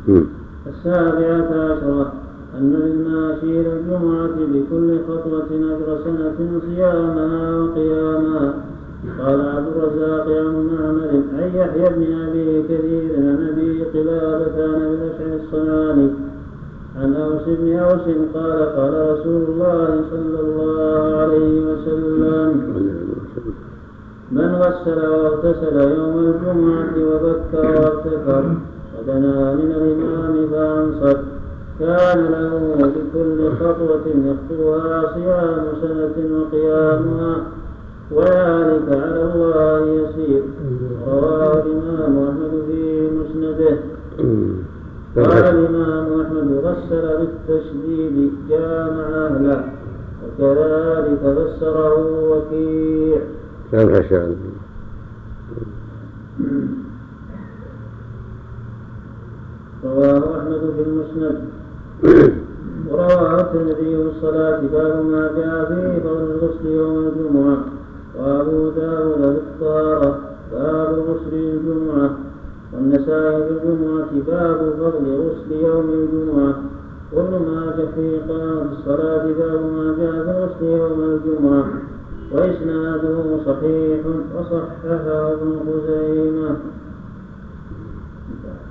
نعم. 0.06 0.24
السابعة 0.66 1.50
عشرة 1.72 2.12
أن 2.58 2.72
للماشي 2.72 3.60
إلى 3.60 3.72
الجمعة 3.72 4.36
بكل 4.52 4.98
خطوة 5.08 5.50
أجر 5.50 5.98
سنة 6.04 6.60
صيامها 6.66 7.60
وقيامها. 7.60 8.54
قال 9.18 9.40
عبد 9.40 9.66
الرزاق 9.76 10.26
عن 10.26 10.54
معمر 10.72 11.10
عن 11.34 11.50
يحيى 11.54 11.88
بن 11.96 12.02
أبي 12.28 12.62
كثير 12.62 13.16
عن 13.16 13.48
أبي 13.52 13.84
قلابة 13.84 14.64
عن 14.64 14.82
أبي 14.82 14.94
الأشعث 14.94 15.40
الصنعاني. 15.44 16.10
عن 16.96 17.14
أوس 17.14 17.42
بن 17.46 17.76
أوس 17.76 18.06
قال 18.34 18.76
قال 18.76 18.94
رسول 19.12 19.42
الله 19.42 20.04
صلى 20.10 20.40
الله 20.40 21.16
عليه 21.16 21.60
وسلم. 21.60 23.09
من 24.31 24.55
غسل 24.55 25.09
واغتسل 25.09 25.76
يوم 25.99 26.18
الجمعة 26.18 26.95
وبكر 27.11 27.81
وابتكر 27.81 28.45
ودنا 28.99 29.55
من 29.55 29.70
الإمام 29.72 30.35
فأنصت 30.51 31.20
كان 31.81 32.20
له 32.31 32.76
بكل 32.78 33.51
خطوة 33.61 34.07
يخطوها 34.07 35.14
صيام 35.14 35.64
سنة 35.83 36.16
وقيامها. 36.39 37.37
وذلك 38.12 38.89
على 38.89 39.22
الله 39.35 39.87
يسير. 39.87 40.43
رواه 41.09 41.62
الإمام 41.66 42.28
أحمد 42.28 42.53
في 42.68 43.09
مسنده. 43.18 43.76
قال 45.16 45.45
الإمام 45.45 46.20
أحمد 46.20 46.49
غسل 46.64 47.05
بالتشديد 47.18 48.33
جامع 48.49 49.07
أهله. 49.26 49.64
وكذلك 50.22 51.20
فسره 51.37 51.97
وكيع. 52.31 53.20
كان 53.72 53.88
حسان 53.94 54.36
رواه 59.84 60.38
أحمد 60.38 60.62
في 60.76 60.82
المسند. 60.86 61.40
ورواه 62.88 63.40
الترمذي 63.40 63.74
في 63.74 64.10
الصلاة 64.16 64.60
باب 64.72 65.04
ما 65.06 65.30
جاء 65.36 65.64
في 65.64 66.00
فضل 66.00 66.30
الغسل 66.30 66.66
يوم 66.66 66.98
الجمعة. 66.98 67.58
وأبو 68.18 68.70
داود 68.70 69.20
في 69.20 69.40
الطهارة 69.54 70.20
باب 70.52 70.94
غسل 71.08 71.34
الجمعة. 71.34 72.10
والنسائي 72.72 73.42
في 73.44 73.50
الجمعة 73.50 74.10
باب 74.26 74.74
فضل 74.80 75.04
غسل 75.20 75.52
يوم 75.52 75.90
الجمعة. 75.90 76.54
وابن 77.12 77.32
ماجه 77.32 77.88
في 77.94 78.18
قام 78.18 78.66
الصلاة 78.72 79.26
باب 79.26 79.60
ما 79.76 79.94
جاء 79.98 80.24
في 80.24 80.30
غسل 80.30 80.64
يوم 80.64 81.00
الجمعة. 81.00 81.64
وإسناده 82.33 83.39
صحيح 83.47 84.01
وصححه 84.37 85.33
ابن 85.33 85.61
خزيمة. 85.66 86.57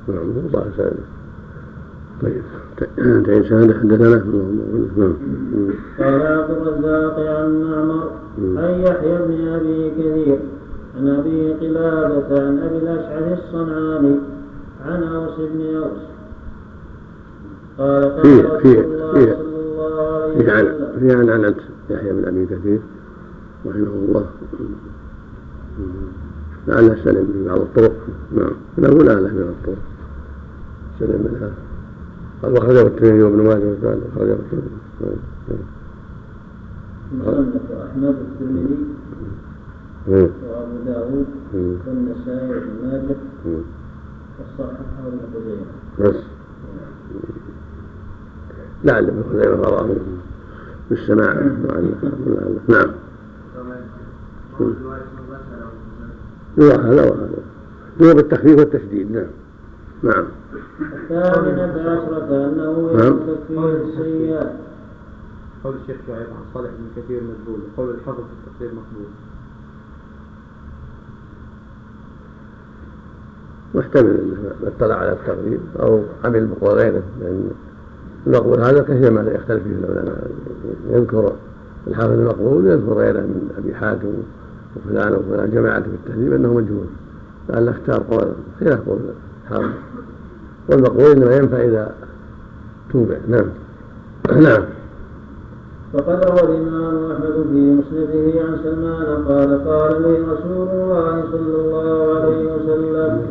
نعم 0.07 0.32
الله 0.47 0.64
يسعدك 0.74 1.10
طيب 2.22 2.41
تعيد 3.26 3.43
شهادة 3.43 3.74
حدثنا. 3.74 4.24
نعم. 4.97 5.14
قال 5.99 6.22
عبد 6.22 6.49
الرزاق 6.49 7.20
عن 7.20 7.64
معمر 7.64 8.10
عن 8.39 8.80
يحيى 8.80 9.18
بن 9.18 9.47
أبي 9.47 9.91
كثير 9.91 10.39
عن 10.97 11.07
أبي 11.07 11.53
قلابة 11.53 12.47
عن 12.47 12.60
أبي 12.60 12.78
الأشعث 12.78 13.39
الصنعاني 13.39 14.16
عن 14.86 15.03
أوس 15.03 15.36
بن 15.53 15.76
أوس. 15.76 16.01
قال 17.78 18.03
قال 18.03 18.45
رسول 18.45 18.78
الله 18.78 19.14
صلى 19.14 19.60
الله 19.60 19.95
عليه 20.01 20.51
عن 20.51 20.66
وسلم. 20.66 20.99
في 20.99 21.16
عن 21.16 21.30
عنت 21.30 21.57
يحيى 21.89 22.12
بن 22.14 22.26
أبي 22.28 22.45
كثير. 22.45 22.80
رحمه 23.66 23.93
الله. 24.07 24.26
لعله 26.68 26.95
سلم 27.03 27.28
في 27.34 27.45
بعض 27.47 27.60
الطرق. 27.60 27.95
نعم. 28.36 28.51
له 28.78 29.03
لا 29.03 29.14
له 29.14 29.34
من 29.34 29.55
الطرق. 29.55 29.84
سلم 30.99 31.28
منها 31.32 31.51
قال 32.43 32.51
وخرجه 32.53 32.88
الترمذي 32.88 33.24
وابن 33.24 33.41
ماجه 33.41 33.76
وقال 33.84 34.01
خرجه 34.16 34.34
الترمذي. 34.34 35.64
مصنف 37.14 37.72
احمد 37.72 38.16
الترمذي 38.26 38.78
نعم. 40.07 40.30
وابو 40.49 40.78
داود. 40.86 41.26
والنسائي 41.53 42.49
وابن 42.49 42.70
ماجه 42.84 43.16
ابن 44.49 45.20
خزيمه 45.34 45.66
بس 45.99 46.16
لعل 48.84 49.07
ابن 49.07 49.24
خزيمة 49.30 49.55
رواه 49.55 49.95
بالسماع 50.89 51.34
لعله 51.34 51.95
لعله 52.28 52.60
نعم. 52.68 52.91
وهذا 56.57 57.12
وهذا 57.12 57.30
هو 58.01 58.14
بالتخفيف 58.14 58.60
والتشديد 58.60 59.12
نعم. 59.12 59.26
نعم. 60.03 60.26
الثامنة 60.93 61.91
عشرة 61.91 62.47
أنه 62.47 62.91
نعم. 62.97 63.20
تكفير 63.20 63.84
السيئات. 63.84 64.51
قول 65.64 65.76
الشيخ 65.82 65.97
شعيب 66.07 66.28
عن 66.28 66.53
صالح 66.53 66.70
بن 66.70 67.01
كثير 67.01 67.22
مقبول. 67.24 67.60
وقول 67.78 67.89
الحافظ 67.95 68.20
في 68.20 68.47
التفسير 68.47 68.68
مقبول. 68.68 69.10
محتمل 73.76 74.10
إنه 74.10 74.51
اطلع 74.64 74.95
على 74.95 75.12
التقريب 75.12 75.60
أو 75.80 76.03
عمل 76.24 76.47
بقول 76.47 76.78
غيره 76.78 77.03
لأن 77.22 77.51
المقبول 78.28 78.62
هذا 78.62 78.82
كثير 78.82 79.12
ما 79.12 79.22
يختلف 79.22 79.64
فيه 79.64 79.76
العلماء. 79.76 80.32
يذكر 80.89 81.34
الحافظ 81.88 82.12
المقبول 82.12 82.68
يذكر 82.68 82.93
غيره 82.93 83.20
من 83.20 83.49
أبي 83.57 83.76
حاتم 83.76 84.14
وفلان 84.76 85.13
وفلان 85.13 85.51
جماعة 85.51 85.82
في 85.82 85.88
التهذيب 85.88 86.34
أنه 86.34 86.53
مجهول. 86.53 86.86
لعل 87.49 87.70
اختار 87.70 88.03
قول 88.09 88.28
خلاف 88.59 88.89
قول 88.89 88.99
الحافظ 89.43 89.72
والمقبول 90.70 91.05
إنما 91.05 91.36
ينفع 91.36 91.57
إذا 91.57 91.93
توبع. 92.91 93.15
نعم. 93.28 93.45
نعم. 94.43 94.63
فقد 95.93 96.26
روى 96.26 96.41
الإمام 96.41 97.11
أحمد 97.11 97.34
في 97.34 97.59
مسنده 97.80 98.41
عن 98.41 98.57
سلمان 98.63 99.26
قال 99.28 99.67
قال 99.67 100.01
لي 100.01 100.17
رسول 100.17 100.67
الله 100.67 101.24
صلى 101.32 101.55
الله 101.55 102.20
عليه 102.20 102.53
وسلم 102.53 103.22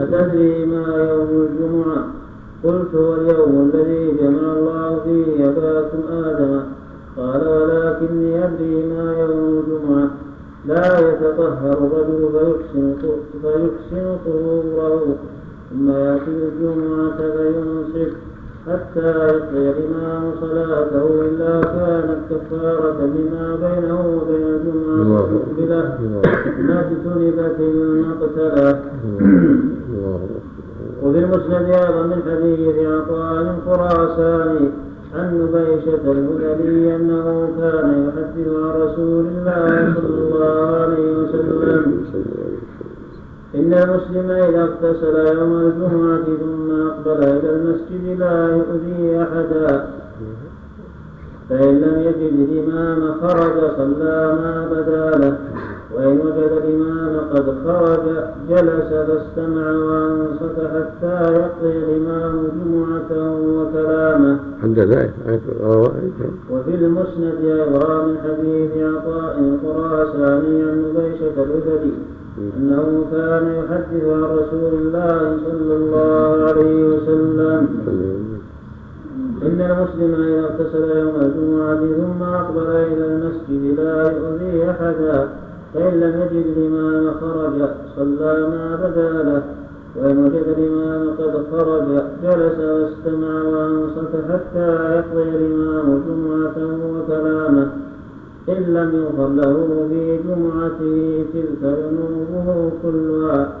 أتدري 0.00 0.66
ما 0.66 1.08
يوم 1.10 1.48
الجمعة؟ 1.48 2.04
قلت 2.64 2.94
هو 2.94 3.14
اليوم 3.14 3.70
الذي 3.74 4.16
جمع 4.20 4.52
الله 4.52 5.00
فيه 5.04 5.48
أباكم 5.48 5.98
آدم. 6.12 6.60
قال 7.16 7.48
ولكني 7.48 8.44
أدري 8.44 8.86
ما 8.86 9.16
يوم 9.18 9.64
الجمعة. 9.64 10.10
لا 10.66 10.98
يتطهر 11.08 11.78
الرجل 11.86 12.22
فيحسن 12.32 12.94
فيحسن 13.42 14.06
طهوره 14.26 15.16
ثم 15.70 15.90
يأتي 15.90 16.30
الجمعة 16.30 17.16
فينصف. 17.16 18.12
حتى 18.68 19.06
يقضي 19.06 19.70
الإمام 19.70 20.22
صلاته 20.40 21.04
إلا 21.28 21.60
كانت 21.60 22.20
كفارة 22.30 22.98
لما 23.00 23.46
بينه 23.62 24.00
وبين 24.16 24.46
الجمعة 24.46 24.94
المقبلة. 25.02 25.82
ما 26.58 26.76
اجتنبت 26.80 27.58
المقتلة. 27.60 28.80
وفي 31.02 31.18
المسند 31.18 31.66
أيضا 31.68 32.02
من 32.02 32.20
حديث 32.30 32.76
عطاء 32.88 33.56
الخراساني 33.56 34.68
عن 35.14 35.28
نبيشة 35.40 36.04
الهذلي 36.12 36.96
أنه 36.96 37.48
كان 37.58 37.83
إن 43.54 43.74
المسلم 43.74 44.30
إذا 44.30 44.62
اغتسل 44.62 45.38
يوم 45.38 45.52
الجمعة 45.60 46.24
ثم 46.24 46.86
أقبل 46.86 47.24
إلى 47.24 47.50
المسجد 47.50 48.18
لا 48.18 48.56
يؤذي 48.56 49.22
أحدا 49.22 49.86
فإن 51.50 51.80
لم 51.80 52.00
يجد 52.00 52.32
الإمام 52.32 53.14
خرج 53.20 53.76
صلى 53.76 54.38
ما 54.40 54.68
بدا 54.70 55.18
له 55.18 55.38
وإن 55.94 56.20
وجد 56.20 56.50
الإمام 56.64 57.20
قد 57.34 57.54
خرج 57.64 58.04
جلس 58.48 58.88
فاستمع 58.90 59.70
وأنصت 59.70 60.58
حتى 60.58 61.32
يقضي 61.32 61.76
الإمام 61.78 62.48
جمعته 62.64 63.32
وكلامه. 63.32 64.38
حدث 64.62 65.10
وفي 66.50 66.74
المسند 66.74 67.44
أيضا 67.44 68.04
من 68.04 68.16
حديث 68.24 68.70
عطاء 68.76 69.38
الخراساني 69.40 70.62
عن 70.62 70.84
نبيشة 70.88 71.42
الهذلي 71.42 71.92
أنه 72.38 73.04
كان 73.12 73.54
يحدث 73.54 74.04
عن 74.04 74.22
رسول 74.22 74.72
الله 74.74 75.38
صلى 75.46 75.74
الله 75.76 76.44
عليه 76.48 76.84
وسلم. 76.84 77.68
إن 79.42 79.60
المسلم 79.60 80.12
إذا 80.14 80.40
اغتسل 80.40 80.98
يوم 80.98 81.16
الجمعة 81.20 81.82
ثم 82.00 82.22
أقبل 82.22 82.70
إلى 82.70 83.06
المسجد 83.06 83.80
لا 83.80 84.12
يؤذي 84.12 84.70
أحدا 84.70 85.28
فإن 85.74 86.00
لم 86.00 86.14
يجد 86.20 86.46
الإمام 86.56 87.14
خرج 87.20 87.68
صلى 87.96 88.48
ما 88.48 88.76
بدا 88.82 89.10
له. 89.22 89.42
وإن 89.96 90.16
وجد 90.24 90.46
الإمام 90.58 91.10
قد 91.18 91.34
خرج 91.52 91.88
جلس 92.24 92.58
واستمع 92.58 93.42
وأنصت 93.42 94.12
حتى 94.30 94.68
يقضي 94.96 95.22
الإمام 95.22 96.02
جمعته 96.06 96.78
وكلامه. 96.94 97.68
إن 98.48 98.62
لم 98.62 98.90
يغفر 98.94 99.28
له 99.28 99.86
في 99.88 100.18
جمعته 100.28 101.24
تلك 101.32 101.62
ذنوبه 101.62 102.72
كلها 102.82 103.56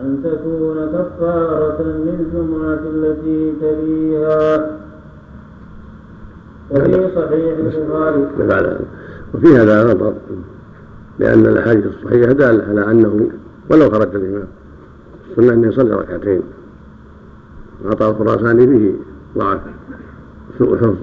أن 0.00 0.22
تكون 0.24 0.76
كفارة 0.86 1.82
للجمعة 1.82 2.80
التي 2.94 3.52
تليها. 3.60 4.70
وفي 6.70 7.10
صحيح 7.16 7.58
البخاري. 7.58 8.78
وفي 9.34 9.56
هذا 9.56 9.94
نظر 9.94 10.14
لأن 11.18 11.46
الأحاديث 11.46 11.86
الصحيحة 11.86 12.32
دالة 12.32 12.64
على 12.64 12.90
أنه 12.90 13.30
ولو 13.70 13.90
خرج 13.90 14.14
الإمام 14.14 14.48
السنة 15.30 15.52
أن 15.52 15.64
يصلي 15.64 15.94
ركعتين 15.94 16.42
عطاء 17.84 18.10
الخراساني 18.10 18.66
به 18.66 18.94
ضعف 19.38 19.60
سوء 20.58 20.76
حفظ. 20.76 20.96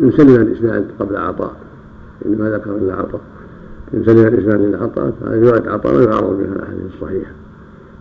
إن 0.00 0.10
سلم 0.10 0.42
الإسناد 0.42 0.86
قبل 0.98 1.16
عطاء. 1.16 1.56
إنما 2.26 2.50
ذكر 2.50 2.76
إلا 2.76 2.94
عطاء. 2.94 3.20
إن 3.94 4.04
سلم 4.04 4.26
الإسناد 4.26 4.60
إلى 4.60 4.76
عطاء 4.76 5.12
فهذه 5.20 5.40
رواية 5.40 5.70
عطاء 5.70 5.94
لا 5.94 6.04
يعرض 6.04 6.38
بها 6.38 6.52
الأحاديث 6.56 6.94
الصحيحة. 6.94 7.30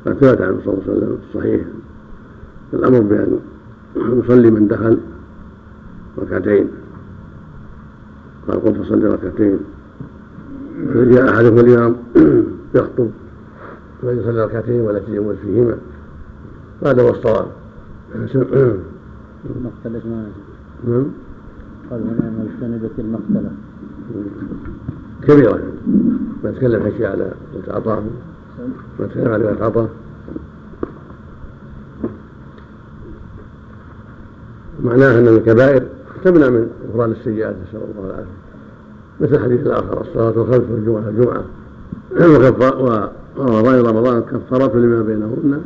قد 0.06 0.14
ثبت 0.14 0.42
عنه 0.42 0.58
صلى 0.66 0.74
الله 0.74 0.84
عليه 0.88 0.98
وسلم 0.98 1.18
الصحيح 1.30 1.62
الأمر 2.74 3.00
بأن 3.00 3.40
يصلي 3.96 4.52
من 4.52 4.68
دخل 4.68 4.98
ركعتين. 6.18 6.68
قال 8.48 8.64
قل 8.64 8.76
فصلي 8.76 9.08
ركعتين. 9.08 9.60
جاء 10.96 11.30
أحدكم 11.30 11.60
الإمام 11.60 11.96
يخطب 12.76 13.10
فليصلي 14.02 14.46
ركعتين 14.46 14.82
ولا 14.82 15.00
تجوز 15.00 15.36
فيهما. 15.36 15.78
هذا 16.86 17.02
هو 17.02 17.10
الصواب 17.10 17.48
ما 18.16 18.28
نعم. 20.88 21.06
قال 21.94 22.02
هنا 22.02 22.32
مجتنبة 22.40 22.90
المقتلة. 23.00 23.52
كبيرة. 25.28 25.60
ما 26.44 26.52
تكلم 26.52 26.84
حكي 26.84 27.06
على 27.06 27.32
عطاء. 27.68 28.04
ما 29.00 29.06
تكلم 29.08 29.34
على 29.34 29.58
عطاء. 29.62 29.90
معناه 34.84 35.20
أن 35.20 35.28
الكبائر 35.28 35.84
تمنع 36.24 36.50
من 36.50 36.70
غفران 36.90 37.12
السيئات 37.12 37.56
نسأل 37.70 37.82
الله 37.98 38.10
العافية. 38.10 38.32
مثل 39.22 39.36
الحديث 39.36 39.68
الآخر 39.68 40.02
الصلاة 40.02 40.30
الخمس 40.30 40.70
والجمعة 40.72 41.10
الجمعة. 41.10 41.44
ورمضان 43.38 43.86
رمضان 43.86 44.22
كفارات 44.22 44.76
لما 44.76 45.02
بينهن 45.02 45.62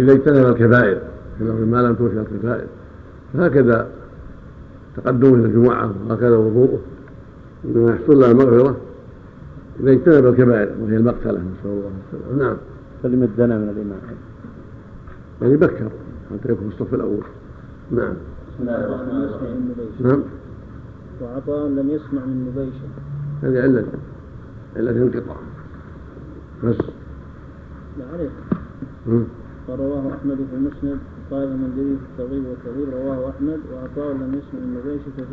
إذا 0.00 0.12
اجتنب 0.12 0.46
الكبائر. 0.46 0.98
ما 1.40 1.82
لم 1.82 1.94
توفي 1.94 2.20
الكبائر. 2.20 2.66
فهكذا 3.34 3.88
تقدمه 4.96 5.34
إلى 5.34 5.44
الجمعه 5.44 5.94
وهكذا 6.08 6.36
وضوءه. 6.36 6.78
إنما 7.64 7.94
يحصل 7.94 8.20
له 8.20 8.30
المغفرة 8.30 8.76
إذا 9.80 9.90
اجتنب 9.92 10.26
الكبائر 10.26 10.74
وهي 10.82 10.96
المقتلة 10.96 11.32
نسأل 11.32 11.70
الله 11.70 11.90
السلامة. 12.06 12.44
نعم. 12.44 12.56
كلمة 13.02 13.28
دنا 13.38 13.58
من 13.58 13.68
الإمام 13.68 13.98
يعني 15.42 15.56
بكر 15.56 15.90
حتى 16.30 16.52
يكون 16.52 16.68
الصف 16.68 16.94
الأول. 16.94 17.22
نعم. 17.90 18.14
بسم 18.48 18.60
الله 18.60 18.84
الرحمن 18.84 19.22
الرحيم. 19.22 19.74
نعم. 20.00 20.22
وعطاء 21.22 21.68
لم 21.68 21.90
يسمع 21.90 22.24
من 22.24 22.52
نبيشة 22.52 22.88
هذه 23.42 23.62
علة 23.62 23.84
علة 24.76 24.90
الانقطاع 24.90 25.36
بس. 26.64 26.76
لا 27.98 28.04
عليك. 28.12 28.30
مم. 29.06 29.24
ورواه 29.68 30.14
أحمد 30.14 30.36
في 30.36 30.56
المسند. 30.56 30.98
قال 31.30 31.42
المنذري 31.42 31.96
في 31.96 32.22
الترغيب 32.22 32.44
والترغيب 32.46 32.88
رواه 32.94 33.30
أحمد 33.30 33.60
وعطاء 33.72 34.14
لم 34.14 34.34
يسمع 34.34 34.60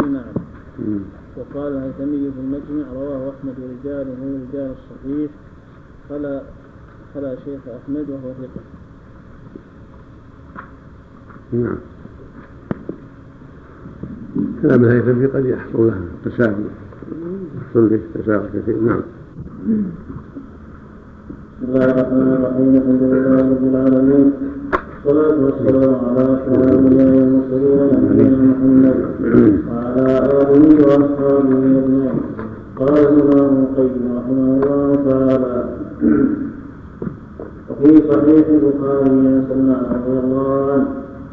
من 0.08 0.16
أعلم 0.16 0.44
مم. 0.80 1.00
وقال 1.38 1.74
الهيثمي 1.74 2.32
في 2.32 2.40
المجمع 2.40 2.94
رواه 2.94 3.32
أحمد 3.32 3.54
ورجاله 3.60 4.40
رجال 4.52 4.72
الصحيح 4.72 5.32
خلا 6.10 6.42
خلا 7.14 7.36
شيخ 7.46 7.60
أحمد 7.68 8.10
وهو 8.10 8.34
ثقة. 8.42 8.64
نعم. 11.54 11.78
كلام 14.62 14.84
الهيثمي 14.84 15.26
قد 15.26 15.46
يحصل 15.46 15.88
له 15.88 16.08
تساهل. 16.26 16.66
يحصل 17.58 17.88
به 17.88 18.02
تساهل 18.14 18.50
كثير. 18.54 18.82
نعم. 18.82 19.02
بسم 21.62 21.72
الله 21.72 21.86
الرحمن 21.86 22.28
الرحيم. 22.38 22.76
الحمد 22.76 23.04
لله 23.04 23.50
رب 23.50 23.64
العالمين. 23.64 24.34
والصلاة 25.06 25.38
والسلام 25.46 25.96
على 26.06 26.40
الأنبياء 26.48 27.08
والمرسلين 27.08 27.90
نبينا 28.04 28.38
محمد 28.52 28.98
وعلى 29.70 30.18
آله 30.18 30.64
وأصحابه 30.86 31.58
أجمعين. 31.80 32.22
قال 32.80 32.98
الإمام 32.98 33.54
القيم 33.64 34.02
رحمه 34.18 34.48
الله 34.56 34.96
تعالى 35.10 35.66
وفي 37.70 37.92
صحيح 38.12 38.46
البخاري 38.48 39.10
عن 39.10 39.44
سلمان 39.50 39.84
رضي 39.96 40.20
الله 40.20 40.72
عنه 40.72 40.88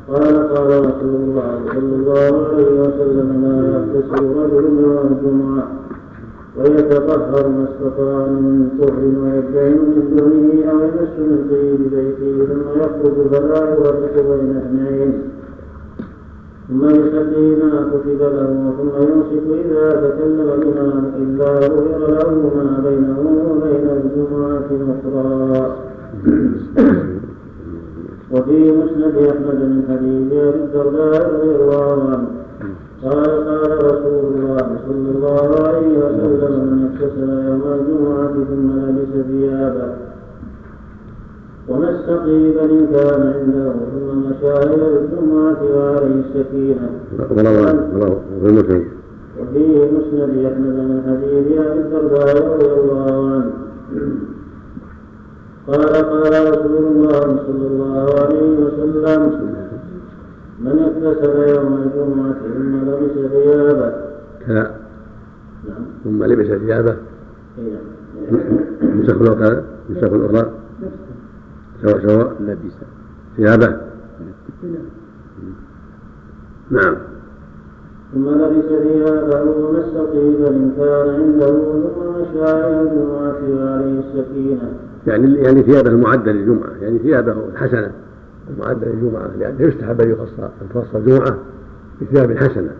قال 0.08 0.34
قال 0.54 0.70
رسول 0.86 1.14
الله 1.14 1.60
صلى 1.74 1.94
الله 1.96 2.46
عليه 2.48 2.70
وسلم 2.82 3.28
لا 3.44 3.56
يغتسل 3.72 4.24
رجل 4.36 4.64
يوم 4.82 5.06
الجمعة 5.12 5.68
ويتطهر 6.58 7.48
ما 7.48 7.64
استطاع 7.70 8.26
من 8.26 8.68
طهر 8.80 9.02
ويدعن 9.22 9.78
من 9.78 10.16
دونه 10.16 10.70
أو 10.70 10.78
يمس 10.80 11.14
من 11.18 11.48
طيب 11.50 11.80
بيته 11.94 12.34
ثم 12.48 12.80
يخرج 12.80 13.16
فلا 13.30 13.72
يفرق 13.72 14.14
بين 14.14 14.56
اثنين. 14.56 15.12
ثم 16.68 16.84
يصلي 16.84 17.56
ما 17.56 17.90
كتب 17.92 18.20
له 18.20 18.72
ثم 18.78 18.94
يمسك 19.02 19.46
إذا 19.64 19.90
تكلم 19.90 20.48
الامام 20.58 21.04
إلا 21.22 21.58
غفر 21.58 21.98
له 21.98 22.30
ما 22.56 22.82
بينه 22.84 23.20
وبين 23.50 23.86
الجمعة 23.98 24.68
الأخرى. 24.80 25.76
وفي 28.32 28.72
مسند 28.72 29.16
أحمد 29.16 29.60
من 29.72 29.84
حديث 29.88 30.32
ابي 30.32 30.58
الدرداء 30.64 31.34
رضي 31.34 31.50
الله 31.56 32.10
عنه. 32.10 32.28
قال 33.04 33.26
قال 33.48 33.84
رسول 33.84 34.24
الله 34.34 34.66
صلى 34.86 35.08
الله 35.16 35.66
عليه 35.68 35.98
وسلم 35.98 36.52
من 36.70 36.90
اغتسل 36.90 37.28
يوم 37.48 37.62
الجمعة 37.80 38.32
ثم 38.48 38.70
لبس 38.88 39.26
ثيابه 39.26 39.92
ومس 41.68 41.96
طيبا 42.06 42.64
إن 42.64 42.86
كان 42.92 43.20
عنده 43.34 43.72
ثم 43.92 44.18
مشى 44.18 44.52
إلى 44.74 44.86
الجمعة 44.98 45.60
وعليه 45.76 46.22
السكينة 46.24 46.90
رواه 47.30 47.74
رواه 47.94 48.16
في 48.42 48.46
المسلم 48.48 48.84
وفي 49.40 49.88
مسند 49.92 50.44
أحمد 50.46 50.76
من 50.90 51.02
حديث 51.06 51.58
أبي 51.58 51.80
الدرداء 51.80 52.54
رضي 52.54 52.66
الله 52.80 53.30
عنه 53.30 53.50
قال 55.66 55.94
قال 55.94 56.50
رسول 56.50 56.84
الله 56.86 57.20
صلى 57.46 57.66
الله 57.66 58.04
عليه 58.20 58.64
وسلم 58.64 59.30
من 60.60 60.78
اغتسل 60.78 61.48
يوم 61.48 61.82
الجمعة 61.82 62.32
ثم 62.32 62.76
لبس 62.76 63.30
ثيابه. 63.32 63.92
كلا 64.46 64.70
نعم. 65.68 65.84
ثم 66.04 66.24
لبس 66.24 66.46
ثيابه. 66.46 66.96
نعم 67.58 69.00
نسخ 69.00 69.20
الأخرى 69.20 69.62
نسخ 69.90 70.12
الأخرى. 70.12 70.50
سواء 71.82 72.06
سواء. 72.06 72.32
لبس. 72.40 72.72
ثيابه. 73.36 73.80
نعم. 76.70 76.96
ثم 78.14 78.28
لبس 78.28 78.64
ثيابه 78.64 79.42
ومس 79.42 79.84
طيبا 80.12 80.48
إن 80.48 80.72
كان 80.76 81.08
عنده 81.14 81.46
ثم 81.46 82.20
مشى 82.20 82.52
إلى 82.52 82.80
الجمعة 82.80 83.64
وعليه 83.64 84.00
السكينة. 84.00 84.72
يعني 85.06 85.34
يعني 85.34 85.62
ثيابه 85.62 85.90
المعدة 85.90 86.32
للجمعة 86.32 86.70
يعني 86.82 86.98
ثيابه 86.98 87.32
الحسنة 87.52 87.92
المعدة 88.54 88.86
للجمعة 88.86 89.30
لأنه 89.38 89.62
يستحب 89.62 90.00
أن 90.00 90.10
يخص 90.10 90.38
أن 90.38 90.68
تخص 90.74 90.94
الجمعة 90.94 91.38
بثياب 92.02 92.36
حسنة 92.36 92.72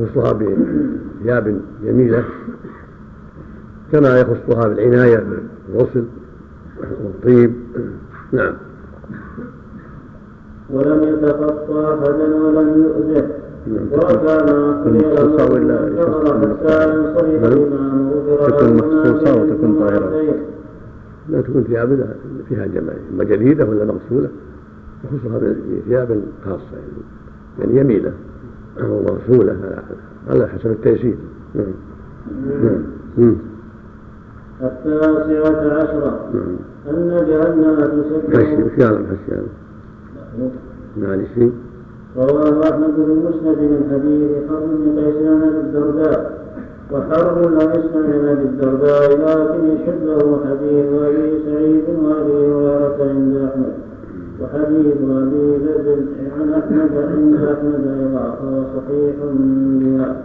يخصها 0.00 0.32
بثياب 0.32 1.60
جميلة 1.84 2.24
كما 3.92 4.20
يخصها 4.20 4.68
بالعناية 4.68 5.26
بالغسل 5.68 6.04
والطيب 7.04 7.52
نعم 8.32 8.54
ولم 10.70 11.02
يتخطى 11.02 11.98
أحدا 12.00 12.34
ولم 12.36 12.82
يؤذه 12.82 13.28
نعم. 13.66 13.86
وكان 13.92 14.48
انتظر 14.86 15.50
حتى 16.40 16.94
ينصرف. 16.94 17.44
الإمام 17.44 18.12
وتكون 18.12 19.78
طاهرة. 19.80 20.34
لا 21.28 21.40
تكون 21.40 21.64
ثياب 21.64 22.16
فيها 22.48 22.66
جمال 22.66 22.96
إما 23.14 23.24
جديدة 23.24 23.64
ولا 23.64 23.84
مغسولة 23.84 24.28
يخصها 25.04 25.38
بثياب 25.38 26.22
خاصة 26.44 26.62
يعني, 26.72 27.74
يعني 27.74 27.80
يمينة 27.80 28.12
أو 28.80 29.00
مغسولة 29.02 29.52
على- 29.52 30.30
على 30.30 30.48
حسب 30.48 30.70
التيسير. 30.70 31.16
نعم. 31.54 31.66
نعم. 33.18 33.36
التاسعة 34.62 35.74
عشرة. 35.82 36.30
نعم. 36.34 36.56
أن 36.90 37.08
جهنم 37.26 38.02
تسبح 38.02 38.38
هذا؟ 39.28 39.46
معلش. 40.96 41.52
رواه 42.16 42.62
أحمد 42.70 42.94
بن 42.96 43.22
مسند 43.28 43.58
من 43.58 43.88
حديث 43.92 44.50
حرب 44.50 44.68
بن 44.68 44.98
قيس 44.98 45.16
عن 45.26 45.42
أبي 45.42 45.60
الدرداء. 45.60 46.31
لم 46.92 47.70
يسمع 47.70 48.06
من 48.06 48.38
الدرداء 48.42 49.10
لكن 49.10 50.06
له 50.06 50.40
حديث 50.50 50.86
أبي 51.02 51.44
سعيد 51.46 51.84
وأبي 52.02 52.46
هريرة 52.46 52.96
عند 53.00 53.36
أحمد. 53.36 53.72
وحديث 54.40 54.96
أبي 55.10 55.56
ذر 55.56 55.96
عن 56.38 56.52
أحمد 56.52 56.90
عند 57.12 57.34
أحمد 57.34 57.98
أيضا 58.00 58.36
فهو 58.40 58.64
صحيح 58.76 59.14
بها. 59.80 60.22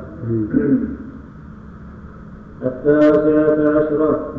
التاسعة 2.65 3.77
عشرة. 3.77 4.33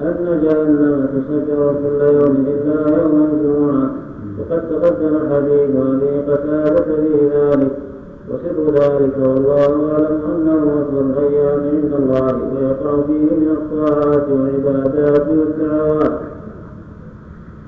أن 0.00 0.40
جهنم 0.42 1.08
تسجر 1.14 1.74
كل 1.82 2.00
يوم 2.14 2.46
إلا 2.46 3.02
يوم 3.02 3.28
الجمعة. 3.32 3.90
وقد 4.38 4.62
تقدم 4.70 5.18
حديث 5.34 5.76
أبي 5.76 6.32
قتادة 6.32 6.84
في 6.84 7.28
ذلك. 7.34 7.83
وسر 8.30 8.72
ذلك 8.72 9.12
والله 9.18 9.92
أعلم 9.92 10.20
أنه 10.34 10.82
أفضل 10.82 11.10
الأيام 11.10 11.60
عند 11.60 11.92
الله 11.98 12.34
ويقع 12.54 13.02
فيه 13.06 13.36
من 13.36 13.48
الطاعات 13.50 14.26
والعبادات 14.30 15.26
والدعوات. 15.28 16.20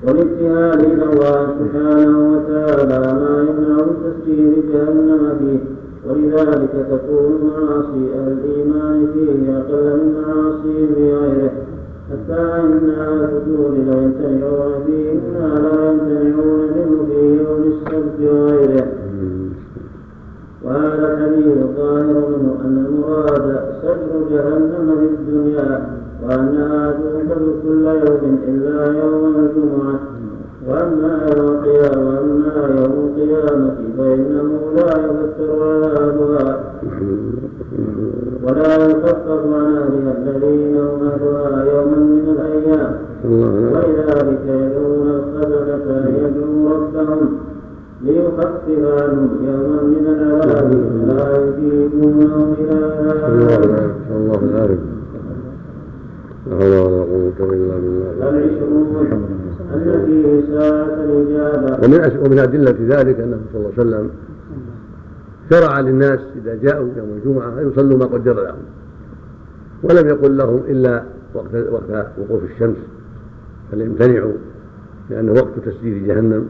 والابتهال 0.03 0.79
إلى 0.85 1.03
الله 1.03 1.47
سبحانه 1.59 2.17
وتعالى 2.33 3.13
ما 3.13 3.45
يمنع 3.49 3.75
من 3.85 3.95
تسجيل 4.03 4.53
جهنم 4.73 5.37
فيه. 5.39 5.59
ولذلك 6.09 6.71
تكون 6.91 7.31
معاصي 7.43 8.13
أهل 8.19 8.31
الإيمان 8.31 9.07
فيه 9.13 9.57
أقل 9.57 9.97
من 9.97 10.21
معاصيهم 10.21 10.93
في 10.95 11.15
غيره. 11.15 11.51
حتى 12.11 12.41
أهل 12.41 12.63
الفجور 12.63 13.71
لا 13.87 14.01
يمتنعون 14.03 14.73
فيه 14.85 15.11
مما 15.13 15.59
لا 15.59 15.91
يمتنعون 15.91 16.59
منه 16.59 17.05
في 17.09 17.43
يوم 17.43 17.73
السبت 17.73 18.31
وغيره 18.31 18.87
الحديث 20.75 21.57
الظاهر 21.57 22.29
منه 22.29 22.55
أن 22.65 22.85
المراد 22.89 23.59
سجن 23.81 24.29
جهنم 24.31 24.97
في 24.99 25.05
الدنيا 25.05 25.89
وأنها 26.23 26.91
تنفذ 26.91 27.61
كل 27.63 27.85
يوم 27.85 28.39
إلا 28.47 28.85
يوم 28.85 29.35
الجمعة 29.35 29.99
وأما 30.67 31.29
يوم 31.37 31.47
القيامة 31.47 32.09
وأما 32.09 32.53
يوم 32.79 32.93
القيامة 33.07 33.75
فإنه 33.97 34.49
لا 34.75 34.89
يفتر 35.05 35.63
عذابها 35.63 36.63
ولا 38.43 38.75
يخفف 38.85 39.45
عن 39.53 39.75
أهلها 39.77 40.17
الذين 40.17 40.77
هم 40.77 41.07
أهلها 41.07 41.65
يوما 41.65 41.97
من 41.97 42.35
الأيام. 42.37 42.93
ولذلك 43.73 44.41
يدعون 44.47 45.07
الخزنة 45.09 45.83
أن 45.89 46.15
يدعوا 46.15 46.69
ربهم. 46.69 47.37
عنهم 48.01 49.29
يوما 49.43 49.81
من 49.81 50.05
العذاب 50.07 50.71
لا 51.07 51.23
يجيبونه 51.37 52.55
إلى 52.59 52.71
الله 54.11 54.39
العافية 54.43 54.97
لا 56.47 56.55
حول 56.57 56.71
ولا 56.71 57.03
قوة 57.03 57.53
إلا 57.53 57.75
بالله. 57.75 58.29
العشرون 58.29 58.87
أن 59.73 60.05
فيه 60.05 60.57
ساعة 60.59 60.97
الإجابة 61.03 61.85
ومن 61.85 61.99
ومن 62.25 62.39
أدلة 62.39 62.75
ذلك 62.87 63.19
أنه 63.19 63.39
صلى 63.53 63.59
الله 63.59 63.71
عليه 63.77 63.89
وسلم 63.89 64.09
شرع 65.49 65.79
للناس 65.79 66.19
إذا 66.35 66.55
جاءوا 66.55 66.89
يوم 66.97 67.09
الجمعة 67.17 67.49
أن 67.59 67.71
يصلوا 67.71 67.97
ما 67.97 68.05
قدر 68.05 68.43
لهم. 68.43 68.63
ولم 69.83 70.07
يقل 70.07 70.37
لهم 70.37 70.61
إلا 70.67 71.03
وقت 71.33 71.55
وقت 71.71 72.07
وقوف 72.17 72.43
الشمس. 72.43 72.77
فليمتنعوا 73.71 74.33
لأنه 75.09 75.31
وقت 75.31 75.59
تسجيل 75.65 76.07
جهنم. 76.07 76.45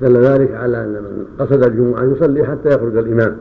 دل 0.00 0.16
ذلك 0.16 0.54
على 0.54 0.84
أن 0.84 0.92
من 0.92 1.24
قصد 1.38 1.62
الجمعة 1.62 2.04
يصلي 2.04 2.44
حتى 2.44 2.68
يخرج 2.68 2.96
الإمام. 2.96 3.36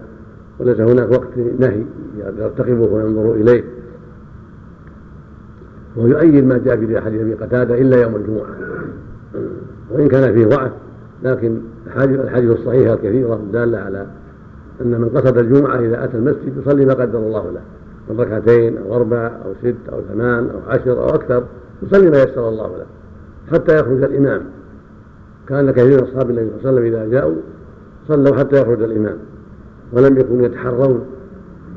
وليس 0.59 0.79
هناك 0.79 1.11
وقت 1.11 1.37
نهي 1.59 1.83
يرتقبه 2.39 2.93
وينظر 2.93 3.33
إليه. 3.33 3.63
ويؤيد 5.95 6.45
ما 6.45 6.57
جاء 6.57 6.77
في 6.77 7.01
حديث 7.01 7.21
أبي 7.21 7.33
قتادة 7.33 7.81
إلا 7.81 8.01
يوم 8.01 8.15
الجمعة. 8.15 8.55
وإن 9.91 10.07
كان 10.07 10.33
فيه 10.33 10.45
ضعف 10.45 10.71
لكن 11.23 11.57
الحديث 11.97 12.51
الصحيحه 12.51 12.93
الكثيره 12.93 13.41
داله 13.53 13.77
على 13.77 14.05
أن 14.81 15.01
من 15.01 15.09
قصد 15.09 15.37
الجمعة 15.37 15.79
إذا 15.79 16.03
أتى 16.03 16.17
المسجد 16.17 16.57
يصلي 16.61 16.85
ما 16.85 16.93
قدر 16.93 17.19
الله 17.19 17.51
له. 17.51 17.61
من 18.09 18.19
ركعتين 18.19 18.77
أو 18.77 18.95
أربع 18.95 19.31
أو 19.45 19.53
ست 19.61 19.89
أو 19.93 20.01
ثمان 20.13 20.49
أو 20.49 20.59
عشر 20.71 20.99
أو 20.99 21.05
أكثر 21.05 21.43
يصلي 21.83 22.09
ما 22.09 22.23
يسر 22.23 22.49
الله 22.49 22.67
له 22.67 22.85
حتى 23.51 23.79
يخرج 23.79 24.03
الإمام. 24.03 24.41
كان 25.49 25.71
كثير 25.71 26.01
من 26.01 26.07
أصحاب 26.07 26.29
النبي 26.29 26.49
صلى 26.49 26.69
الله 26.69 26.81
عليه 26.81 26.89
وسلم 26.89 26.93
إذا 26.93 27.11
جاءوا 27.11 27.35
صلوا 28.07 28.35
حتى 28.35 28.61
يخرج 28.61 28.83
الإمام 28.83 29.17
ولم 29.93 30.17
يكونوا 30.17 30.45
يتحرون 30.45 31.05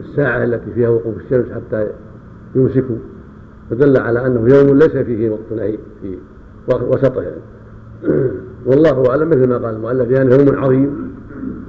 الساعة 0.01 0.45
التي 0.45 0.73
فيها 0.75 0.89
وقوف 0.89 1.17
الشمس 1.17 1.47
حتى 1.53 1.87
يمسكوا 2.55 2.97
فدل 3.71 3.97
على 3.97 4.27
أنه 4.27 4.55
يوم 4.55 4.79
ليس 4.79 4.97
فيه 4.97 5.31
وقت 5.31 5.53
نهي 5.57 5.79
في 6.03 6.19
وسطه 6.69 7.23
يعني. 7.23 7.41
والله 8.67 9.11
أعلم 9.11 9.29
مثل 9.29 9.49
ما 9.49 9.59
قال 9.59 9.75
المؤلف 9.75 10.11
يعني 10.11 10.35
يوم 10.35 10.59
عظيم 10.59 11.15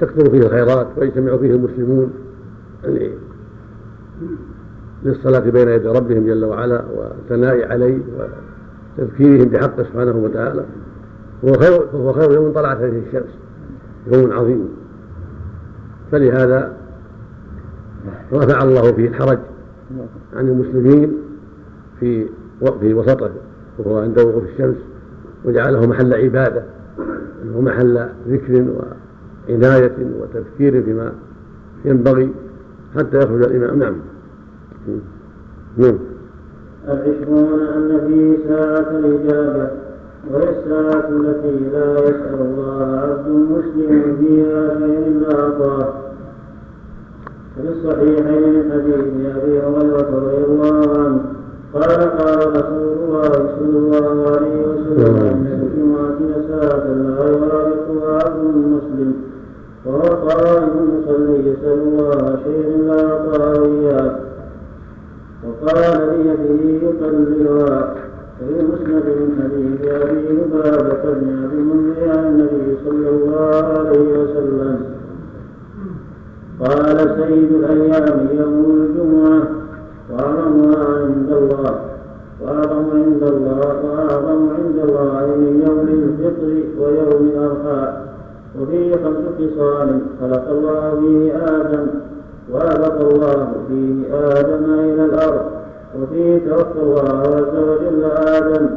تكثر 0.02 0.30
فيه 0.30 0.40
الخيرات 0.40 0.88
ويجتمع 0.98 1.38
فيه 1.38 1.52
المسلمون 1.52 2.12
يعني 2.84 3.12
للصلاة 5.04 5.40
بين 5.40 5.70
يدي 5.70 5.88
ربهم 5.88 6.26
جل 6.26 6.46
وعلا 6.46 6.84
والثناء 6.96 7.72
عليه 7.72 8.00
وتذكيرهم 8.98 9.50
بحقه 9.50 9.84
سبحانه 9.84 10.18
وتعالى 10.18 10.66
هو 11.46 11.54
خير 11.54 11.88
فهو 11.88 12.14
خير 12.14 12.32
يوم 12.32 12.54
طلعت 12.54 12.78
عليه 12.78 13.04
الشمس. 13.08 13.38
يوم 14.14 14.32
عظيم. 14.32 14.70
فلهذا 16.12 16.74
رفع 18.34 18.64
الله 18.64 18.82
فيه 18.82 19.08
الحرج 19.08 19.40
عن 20.34 20.48
المسلمين 20.48 21.18
في 22.00 22.28
في 22.80 22.94
وسطه 22.94 23.32
وهو 23.80 24.00
عند 24.00 24.20
وقوف 24.20 24.44
الشمس 24.44 24.76
وجعله 25.46 25.88
محل 25.88 26.14
عبادة 26.14 26.64
ومحل 27.56 28.10
ذكر 28.28 28.66
وعناية 29.50 29.96
وتفكير 30.20 30.84
فيما 30.84 31.14
ينبغي 31.86 32.34
حتى 32.96 33.18
يخرج 33.18 33.44
الإمام. 33.44 33.80
نعم. 33.80 33.96
نعم. 35.78 35.98
العشرون 36.88 37.60
أن 37.60 38.08
فيه 38.08 38.48
ساعة 38.48 38.90
الإجابة. 39.00 39.72
وهي 40.30 40.50
الساعة 40.50 41.10
التي 41.10 41.60
لا 41.74 42.00
يسأل 42.00 42.40
الله 42.42 43.00
عبد 43.04 43.28
مسلم 43.30 44.18
فيها 44.20 44.80
شيء 44.80 45.08
إلا 45.08 45.40
أعطاه 45.40 45.94
وفي 47.60 47.70
الصحيحين 47.70 48.44
من 48.54 48.72
حديث 48.72 48.96
أبي 48.96 49.60
هريرة 49.60 50.10
رضي 50.14 50.44
الله 50.46 50.98
عنه 51.00 51.22
قال 51.74 52.00
قال 52.18 52.40
رسول 52.50 52.94
الله 53.04 53.32
صلى 53.32 53.78
الله 53.78 54.30
عليه 54.36 54.68
وسلم 54.68 55.16
ان 55.16 55.46
الجمعة 55.62 56.20
ساعة 56.48 56.88
لا 56.88 57.30
يرافقها 57.30 58.16
عبد 58.26 58.56
مسلم 58.56 59.14
وهو 59.86 60.02
قائم 60.28 60.70
يصلي 61.00 61.50
يسأل 61.50 61.80
الله 61.80 62.40
شيئا 62.44 62.78
لا 62.78 63.12
أعطاه 63.12 63.66
إياه 63.66 64.16
وقال 65.48 66.10
بيده 66.10 66.88
يقللها 66.88 67.94
وفي 68.42 68.64
مسند 68.66 69.06
من 69.06 69.30
حديث 69.44 69.92
ابي 69.92 70.28
لبابه 70.34 71.04
بن 71.04 71.44
ابي 71.44 71.56
المنذر 71.58 72.10
عن 72.10 72.26
النبي 72.28 72.78
صلى 72.86 73.10
الله 73.10 73.64
عليه 73.80 74.20
وسلم 74.24 74.80
قال 76.60 76.98
سيد 76.98 77.52
الأيام 77.54 78.28
يوم 78.32 78.66
الجمعه 78.82 79.44
واعظمها 80.12 80.86
عند 81.04 81.32
الله 81.32 81.76
واعظم 82.42 82.86
عند 82.94 83.24
الله 83.24 83.86
واعظم 83.86 84.50
عند 84.50 84.78
الله 84.90 85.36
من 85.38 85.64
يوم 85.68 85.88
الفطر 85.88 86.64
ويوم 86.82 87.32
الاضحى 87.36 87.94
وفيه 88.62 88.96
خمس 88.96 89.26
خصال 89.40 90.00
خلق 90.22 90.50
الله 90.50 91.00
فيه 91.00 91.36
آدم 91.36 91.88
وأبق 92.52 93.02
الله 93.02 93.54
فيه 93.68 94.16
آدم 94.16 94.74
إلى 94.74 95.06
الأرض 95.06 95.61
وفيه 96.00 96.38
توفى 96.50 96.80
الله 96.80 97.20
عز 97.36 97.56
وجل 97.70 98.04
آدم. 98.04 98.70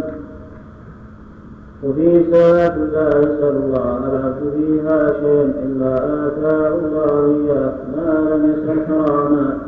وفي 1.82 2.24
ساعة 2.32 2.76
لا 2.76 3.08
يسأل 3.08 3.56
الله 3.64 3.98
العبد 3.98 4.42
فيها 4.56 5.12
شيئا 5.20 5.52
إلا 5.64 5.94
آتاه 6.26 6.74
الله 6.74 7.12
إياه 7.36 7.72
ما 7.96 8.10
لم 8.30 8.42
يسأل 8.52 8.86
حراما. 8.86 9.58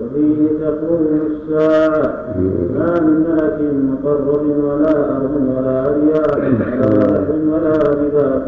وفيه 0.00 0.48
تقوم 0.60 1.20
الساعة 1.26 2.34
ما 2.74 3.00
من 3.00 3.16
ملك 3.28 3.58
مقرب 3.90 4.44
ولا 4.64 5.16
أرض 5.16 5.34
ولا 5.56 5.78
رياح 5.96 6.30
ولا 6.36 6.50
بحر 6.58 7.32
ولا 7.48 7.76
نبات 8.02 8.42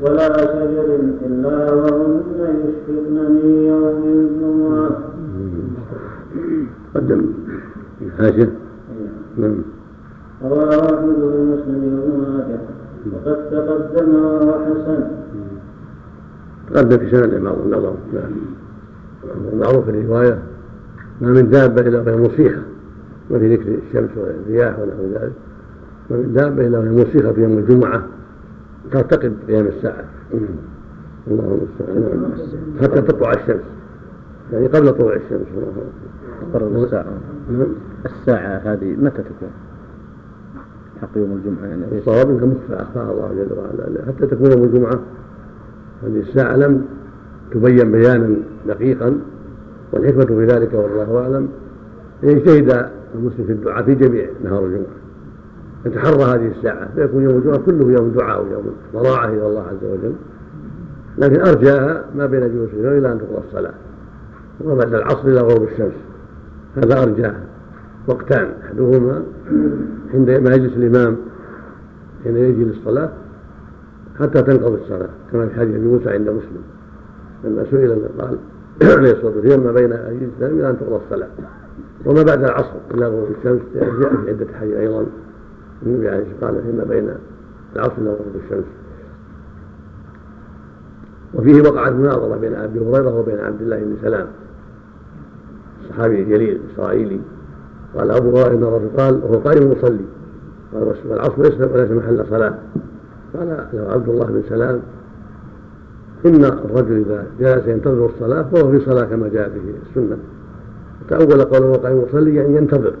ولا 0.00 0.28
شجر 0.36 0.88
إلا 1.26 1.72
وهن 1.74 2.22
يشفقن 2.64 3.16
من 3.32 3.66
يوم 3.66 4.02
الجمعة. 4.04 4.90
قدم. 6.94 7.43
الحاشية 8.18 8.52
نعم. 9.36 9.54
رواه 10.42 10.94
أحمد 10.94 11.14
بن 11.14 11.58
مسلم 11.58 11.98
وابن 11.98 12.32
ماجه 12.32 12.60
وقد 13.12 13.50
تقدم 13.50 14.14
وهو 14.14 14.52
حسن. 14.64 15.04
تقدم 16.70 16.98
في 16.98 17.10
سند 17.10 17.34
بعض 17.34 17.58
النظر 17.58 17.94
نعم. 18.14 18.30
معروف 19.60 19.88
الرواية 19.88 20.38
ما 21.20 21.28
من 21.28 21.50
دابة 21.50 21.80
إلا 21.80 22.00
وهي 22.00 22.16
مصيحة 22.16 22.62
ما 23.30 23.38
في 23.38 23.54
ذكر 23.54 23.78
الشمس 23.88 24.10
والرياح 24.16 24.78
ونحو 24.78 25.02
ذلك. 25.12 25.32
ما 26.10 26.16
من 26.16 26.32
دابة 26.32 26.66
إلا 26.66 26.78
وهي 26.78 26.90
مصيحة 26.90 27.32
في 27.32 27.42
يوم 27.42 27.58
الجمعة. 27.58 28.02
ترتقب 28.92 29.34
قيام 29.48 29.66
الساعة. 29.66 30.04
الله 31.26 31.58
المستعان. 31.60 32.20
نعم. 32.20 32.82
حتى 32.82 33.02
تطلع 33.02 33.30
الشمس. 33.30 33.64
يعني 34.52 34.66
قبل 34.66 34.92
طلوع 34.92 35.16
الشمس. 35.16 35.46
قرر 36.54 36.84
الساعة. 36.84 37.06
الساعة 38.06 38.56
هذه 38.64 38.96
متى 38.96 39.22
تكون؟ 39.22 39.50
حق 41.02 41.08
يوم 41.16 41.32
الجمعة 41.32 41.66
يعني. 41.66 41.98
الصواب 41.98 42.30
انها 42.30 42.46
مخفى 42.46 42.82
اخفاها 42.82 43.12
الله 43.12 43.28
جل 43.28 43.58
وعلا 43.58 44.06
حتى 44.06 44.26
تكون 44.26 44.52
يوم 44.52 44.64
الجمعة 44.64 45.00
هذه 46.02 46.20
الساعة 46.20 46.56
لم 46.56 46.84
تبين 47.50 47.92
بيانا 47.92 48.36
دقيقا 48.66 49.20
والحكمة 49.92 50.24
في 50.24 50.44
ذلك 50.44 50.74
والله 50.74 51.18
أعلم. 51.22 51.48
إن 52.24 52.28
يجتهد 52.28 52.90
المسلم 53.14 53.46
في 53.46 53.52
الدعاء 53.52 53.84
في 53.84 53.94
جميع 53.94 54.26
نهار 54.44 54.64
الجمعة 54.64 54.94
يتحرى 55.86 56.22
هذه 56.22 56.52
الساعة 56.56 56.88
فيكون 56.94 57.22
يوم 57.22 57.36
الجمعة 57.36 57.58
كله 57.58 57.92
يوم 57.92 58.08
دعاء 58.08 58.44
ويوم 58.44 58.64
ضراعة 58.94 59.28
إلى 59.28 59.46
الله 59.46 59.62
عز 59.62 59.84
وجل. 59.90 60.12
لكن 61.18 61.40
أرجاها 61.40 62.04
ما 62.16 62.26
بين 62.26 62.40
جلوس 62.40 62.70
إلى 62.74 63.12
أن 63.12 63.18
تقضى 63.18 63.42
الصلاة 63.48 63.74
وما 64.60 64.74
بعد 64.74 64.94
العصر 64.94 65.28
إلى 65.28 65.40
غروب 65.40 65.62
الشمس. 65.62 65.94
هذا 66.76 67.02
ارجاها 67.02 67.40
وقتان 68.06 68.48
أحدهما 68.64 69.22
عندما 70.14 70.54
يجلس 70.54 70.76
الإمام 70.76 71.16
حين 72.24 72.36
يجي 72.36 72.64
للصلاة 72.64 73.10
حتى 74.20 74.42
تنقضي 74.42 74.74
الصلاة 74.74 75.08
كما 75.32 75.46
في 75.46 75.54
حديث 75.54 75.76
أبي 75.76 75.86
موسى 75.86 76.10
عند 76.10 76.28
مسلم. 76.28 76.62
لما 77.44 77.64
سئل 77.70 78.08
قال 78.18 78.38
عليه 78.98 79.12
الصلاة 79.12 79.36
والسلام 79.36 79.60
ما 79.60 79.72
بين 79.72 79.92
الامام 79.92 80.58
إلى 80.58 80.70
أن 80.70 80.78
تقضى 80.80 81.00
الصلاة؟ 81.04 81.28
وما 82.06 82.22
بعد 82.22 82.44
العصر 82.44 82.76
إلى 82.94 83.06
غروب 83.06 83.28
الشمس 83.38 83.60
جاء 83.74 84.16
في 84.16 84.30
عدة 84.30 84.46
حديث 84.60 84.74
أيضا. 84.74 85.06
النبي 85.86 86.08
عليه 86.08 86.26
الصلاة 86.34 86.52
والسلام 86.52 86.62
فيما 86.70 86.84
بين 86.84 87.14
العصر 87.76 87.92
إلى 87.98 88.10
غروب 88.10 88.36
الشمس. 88.44 88.64
وفيه 91.34 91.70
وقعت 91.70 91.92
مناظرة 91.92 92.36
بين 92.36 92.54
أبي 92.54 92.78
هريرة 92.78 93.18
وبين 93.18 93.38
عبد 93.38 93.62
الله 93.62 93.78
بن 93.78 93.96
سلام. 94.02 94.26
الصحابي 95.84 96.22
الجليل 96.22 96.60
الاسرائيلي 96.60 97.20
قال 97.96 98.10
أبو 98.10 98.30
هريرة 98.30 98.54
إن 98.54 98.62
الرسول 98.62 98.88
قال 98.96 99.20
وهو 99.24 99.38
قائم 99.38 99.72
يصلي 99.72 100.04
قال 100.74 100.94
والعصر 101.08 101.42
ليس 101.42 101.60
وليس 101.60 101.90
محل 101.90 102.26
صلاة. 102.30 102.54
قال 103.34 103.68
له 103.72 103.92
عبد 103.92 104.08
الله 104.08 104.26
بن 104.26 104.42
سلام 104.48 104.80
إن 106.26 106.44
الرجل 106.44 107.04
إذا 107.06 107.26
جلس 107.40 107.66
ينتظر 107.66 108.06
الصلاة 108.06 108.42
فهو 108.42 108.70
في 108.70 108.80
صلاة 108.80 109.04
كما 109.04 109.28
جاء 109.28 109.48
به 109.48 109.74
السنة. 109.90 110.16
تأول 111.08 111.44
قوله 111.44 111.66
وقائم 111.66 112.04
يصلي 112.08 112.34
يعني 112.34 112.56
ينتظر. 112.56 112.94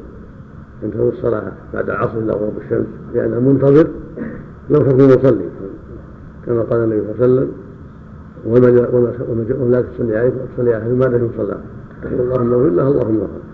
ينتظر 0.82 1.08
الصلاة 1.08 1.52
بعد 1.74 1.90
العصر 1.90 2.18
إلى 2.18 2.32
غروب 2.32 2.54
الشمس 2.64 2.86
لأنه 3.14 3.40
منتظر 3.40 3.86
لو 4.70 4.78
تكون 4.78 5.04
مصلي. 5.04 5.44
كما 6.46 6.62
قال 6.62 6.80
النبي 6.80 7.00
صلى 7.00 7.26
الله 7.26 7.40
عليه 7.40 7.44
وسلم 7.44 7.52
وما 8.46 9.70
لا 9.70 9.82
تصلي 9.82 10.16
عليه 10.16 10.32
تصلي 10.56 10.74
عليه 10.74 10.94
ما 10.94 11.04
صلاة 11.04 11.28
تقول 11.38 11.56
اللهم 12.12 12.52
اغفر 12.52 12.70
له 12.70 12.88
اللهم 12.88 13.20
اغفر 13.20 13.44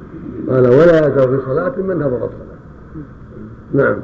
قال 0.48 0.66
ولا 0.66 0.98
يزال 0.98 1.28
في 1.28 1.38
صلاة 1.46 1.72
من 1.78 1.96
نظر 1.96 2.16
الصلاة. 2.16 2.60
نعم. 3.72 3.96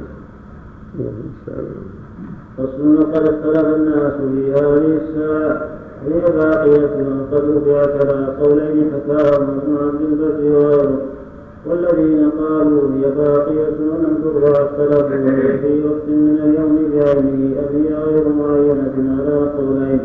فصل 2.57 3.13
قد 3.13 3.27
اختلف 3.27 3.75
الناس 3.75 4.13
في 4.13 4.53
هذه 4.53 4.99
الساعة 5.01 5.69
هي 6.05 6.19
باقية 6.19 6.87
قد 7.31 7.43
رفعت 7.55 8.05
على 8.05 8.25
قولين 8.41 8.91
حكاهم 8.93 9.59
ابن 9.59 9.77
عبد 9.77 10.01
البر 10.01 10.89
والذين 11.65 12.29
قالوا 12.29 12.91
هي 12.93 13.11
باقية 13.11 13.77
ولم 13.91 14.17
ترفع 14.23 14.63
اختلفوا 14.63 15.57
في 15.61 15.83
وقت 15.85 16.07
من 16.07 16.37
اليوم 16.43 16.75
بعينه 16.91 17.59
أم 17.59 17.75
هي 17.75 17.95
غير 17.95 18.29
معينة 18.29 19.17
على 19.19 19.51
قولين. 19.57 19.99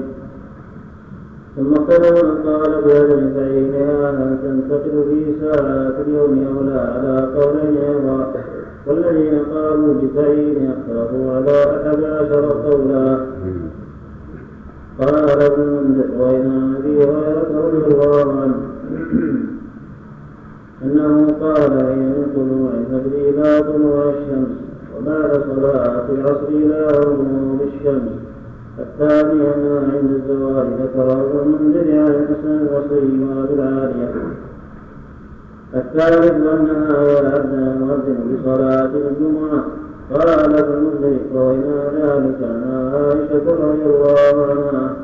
ثم 1.57 1.71
من 1.71 2.43
قال 2.47 2.83
بعدم 2.87 3.33
تعيينها 3.37 4.11
هل 4.11 4.39
تنتقل 4.43 5.05
في 5.11 5.25
ساعات 5.41 5.95
اليوم 6.07 6.47
أو 6.47 6.63
لا 6.63 6.81
على 6.81 7.29
قولين 7.37 7.77
أيضا 7.77 8.33
والذين 8.87 9.39
قالوا 9.55 9.95
بتعيين 9.95 10.71
اختلفوا 10.71 11.33
على 11.33 11.65
أحد 11.65 12.05
عشر 12.05 12.53
قولا. 12.65 13.27
قال 15.01 15.43
ابن 15.43 15.63
المنذر 15.63 16.09
وإن 16.19 16.75
أبي 16.79 17.05
هريرة 17.05 17.71
رضي 17.73 17.95
الله 17.95 18.41
عنه 18.41 18.61
أنه 20.85 21.27
قال 21.41 21.73
هي 21.73 21.97
من 21.97 22.27
طلوع 22.37 22.71
الفجر 22.81 23.29
إلى 23.29 23.63
طلوع 23.73 24.09
الشمس 24.11 24.57
وبعد 24.99 25.31
صلاة 25.31 26.05
العصر 26.13 26.49
إلى 26.49 26.87
غروب 26.87 27.61
الشمس 27.63 28.13
الثاني 28.79 29.55
أنها 29.55 29.81
عند 29.81 30.11
الزوال 30.11 30.67
ذكره 30.83 31.13
ابن 31.13 31.39
المنذر 31.39 32.01
عن 32.01 32.07
الحسن 32.07 32.51
البصري 32.51 33.25
وأبي 33.25 33.55
العالية. 33.55 34.13
الثالث 35.75 36.33
أنها 36.33 37.03
يأذن 37.03 37.77
المؤذن 37.77 38.19
بصلاة 38.33 38.91
الجمعة. 38.95 39.65
قال 40.13 40.55
ابن 40.55 40.75
المنذر 40.75 41.19
وإلى 41.35 41.91
ذلك 41.95 42.39
أن 42.43 42.91
عائشة 42.95 43.47
رضي 43.51 43.85
الله 43.85 44.47
عنها. 44.51 44.97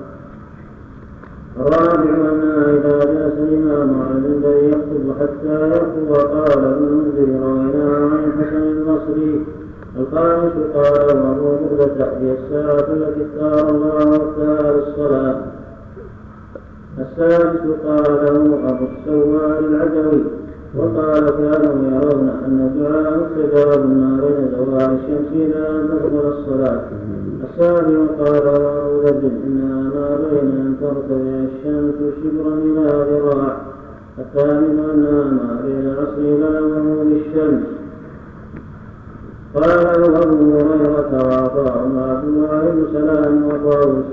الرابع 1.61 2.11
أنها 2.32 2.65
إذا 2.70 2.99
جلس 2.99 3.39
الإمام 3.39 4.03
على 4.03 4.19
المنبر 4.19 4.57
يخطب 4.62 5.20
حتى 5.20 5.69
يخطب 5.70 6.11
قال 6.15 6.65
ابن 6.65 6.85
المنذر 6.86 7.47
رويناه 7.47 8.07
عن 8.07 8.24
الحسن 8.24 8.62
البصري. 8.62 9.47
الخامس 9.97 10.52
قال 10.74 11.16
وهو 11.16 11.59
مغدة 11.62 12.19
هي 12.20 12.32
الساعة 12.32 12.93
التي 12.93 13.27
اختار 13.27 13.70
الله 13.70 14.10
وقتها 14.10 14.73
للصلاة 14.73 15.40
السادس 16.98 17.60
قاله 17.86 18.59
أبو 18.69 18.85
السوار 18.85 19.59
العدوي 19.59 20.23
وقال 20.77 21.31
كانوا 21.31 21.74
يرون 21.90 22.28
أن 22.28 22.70
الدعاء 22.70 23.19
مستجاب 23.19 23.86
ما 23.86 24.20
بين 24.20 24.51
زوال 24.56 24.98
الشمس 24.98 25.32
إلى 25.32 25.70
أن 25.70 25.89
تدخل 25.89 26.28
الصلاة 26.28 26.82
السابع 27.44 28.06
قال 28.19 28.48
أبو 28.48 29.01
ذر 29.01 29.31
إنها 29.47 29.82
ما 29.82 30.16
بين 30.16 30.48
أن 30.51 30.77
ترتفع 30.81 31.15
الشمس 31.15 32.15
شبرا 32.23 32.55
إلى 32.55 33.06
ذراع 33.10 33.56
الثامن 34.19 34.78
أنها 34.94 35.24
ما 35.24 35.60
بين 35.65 35.86
العصر 35.86 36.19
إلى 36.19 36.48
الشمس. 37.16 37.62
قال 39.55 39.87
أبو 40.23 40.59
هريرة 40.59 41.12
وعطاء 41.12 41.91
وعبد 41.97 42.25
الله 42.29 42.61
بن 42.75 42.87
سلام 42.93 43.45
وطاووس 43.45 44.05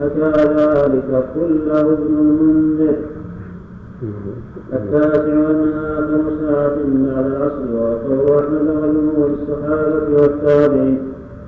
حكى 0.00 0.30
ذلك 0.54 1.24
كله 1.34 1.80
ابن 1.80 2.14
المنذر 2.18 2.96
التاسع 4.72 5.50
أنها 5.50 5.98
آخر 5.98 6.22
ساعة 6.40 6.76
بعد 6.76 7.26
العصر 7.26 7.74
وقول 7.74 8.38
أحمد 8.38 8.68
وجمهور 8.68 9.30
الصحابة 9.30 10.22
والتابعين 10.22 10.98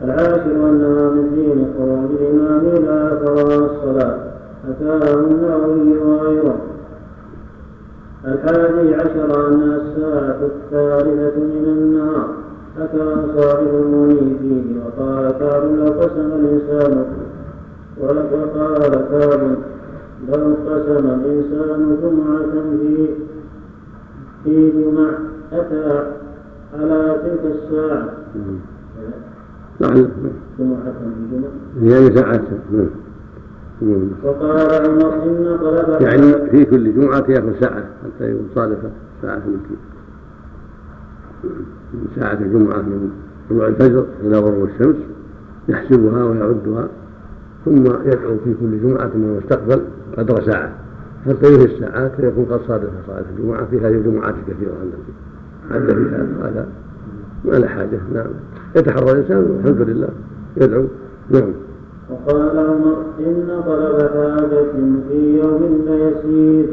العاشر 0.05 0.69
أنها 0.71 1.11
من 1.11 1.31
دين 1.35 1.67
خروج 1.79 2.11
الإمام 2.21 2.67
إلى 2.67 3.11
قضاء 3.25 3.59
الصلاة 3.59 4.19
أتاه 4.69 5.15
النووي 5.15 5.99
وغيره 5.99 6.57
الحادي 8.25 8.95
عشر 8.95 9.49
أنها 9.49 9.77
الساعة 9.77 10.39
الثالثة 10.43 11.37
من 11.41 11.65
النهار. 11.67 12.29
أتى 12.79 13.27
صاحب 13.37 13.67
المني 13.75 14.39
فيه 14.39 14.81
وقال 14.85 15.31
كعب 15.39 15.63
لو 15.65 15.93
قسم 16.01 16.31
الإنسان 16.33 17.05
وقال 18.01 18.27
كعب 19.11 19.41
لو 20.29 20.55
قسم 20.67 21.07
الإنسان 21.07 21.97
جمعة 22.03 22.53
في 22.53 23.09
في 24.45 24.71
جمع 24.71 25.11
أتى 25.53 26.13
على 26.75 27.17
تلك 27.25 27.55
الساعة 27.55 28.09
نعم 29.81 29.95
جمعة 30.59 30.85
في 30.85 31.07
جمع 31.33 31.49
يعني 31.95 32.17
ساعات 32.17 32.41
وقال 34.25 34.91
عمر 34.91 35.15
إن 35.23 35.59
طلب 35.61 36.03
يعني 36.03 36.51
في 36.51 36.65
كل 36.65 36.95
جمعة 36.95 37.25
يأخذ 37.29 37.61
ساعة 37.61 37.85
حتى 38.05 38.25
يصادف 38.31 38.79
ساعة 39.23 39.43
التي 39.47 39.77
من 41.95 42.07
ساعة 42.17 42.39
الجمعة 42.41 42.83
من 42.83 43.11
طلوع 43.51 43.67
الفجر 43.67 44.05
إلى 44.21 44.39
غروب 44.39 44.69
الشمس 44.69 44.97
يحسبها 45.69 46.25
ويعدها 46.25 46.89
ثم 47.65 47.85
يدعو 47.85 48.37
في 48.45 48.55
كل 48.61 48.81
جمعة 48.83 49.11
من 49.15 49.41
استقبل 49.43 49.83
قدر 50.19 50.43
ساعة. 50.43 50.73
حتى 51.27 51.53
ينهي 51.53 51.65
الساعات 51.65 52.13
فيكون 52.17 52.45
قد 52.45 52.61
صادف 52.69 52.91
صلاة 53.07 53.25
الجمعة 53.39 53.67
في 53.71 53.79
هذه 53.81 53.95
الجمعات 53.95 54.35
الكثيرة 54.35 54.73
التي 54.83 55.13
عد 55.71 55.87
فيها 55.87 56.49
هذا. 56.49 56.69
ما 57.45 57.53
له 57.53 57.67
حاجة 57.67 58.01
نعم. 58.15 58.27
يتحرى 58.77 59.13
الإنسان 59.13 59.39
والحمد 59.39 59.89
لله 59.89 60.09
يدعو 60.57 60.85
نعم. 61.31 61.53
وقال 62.11 62.59
عمر 62.59 62.97
إن 63.21 63.63
طلب 63.67 63.99
حاجة 63.99 64.65
في 65.09 65.39
يوم 65.39 65.85
ليسير 65.87 66.67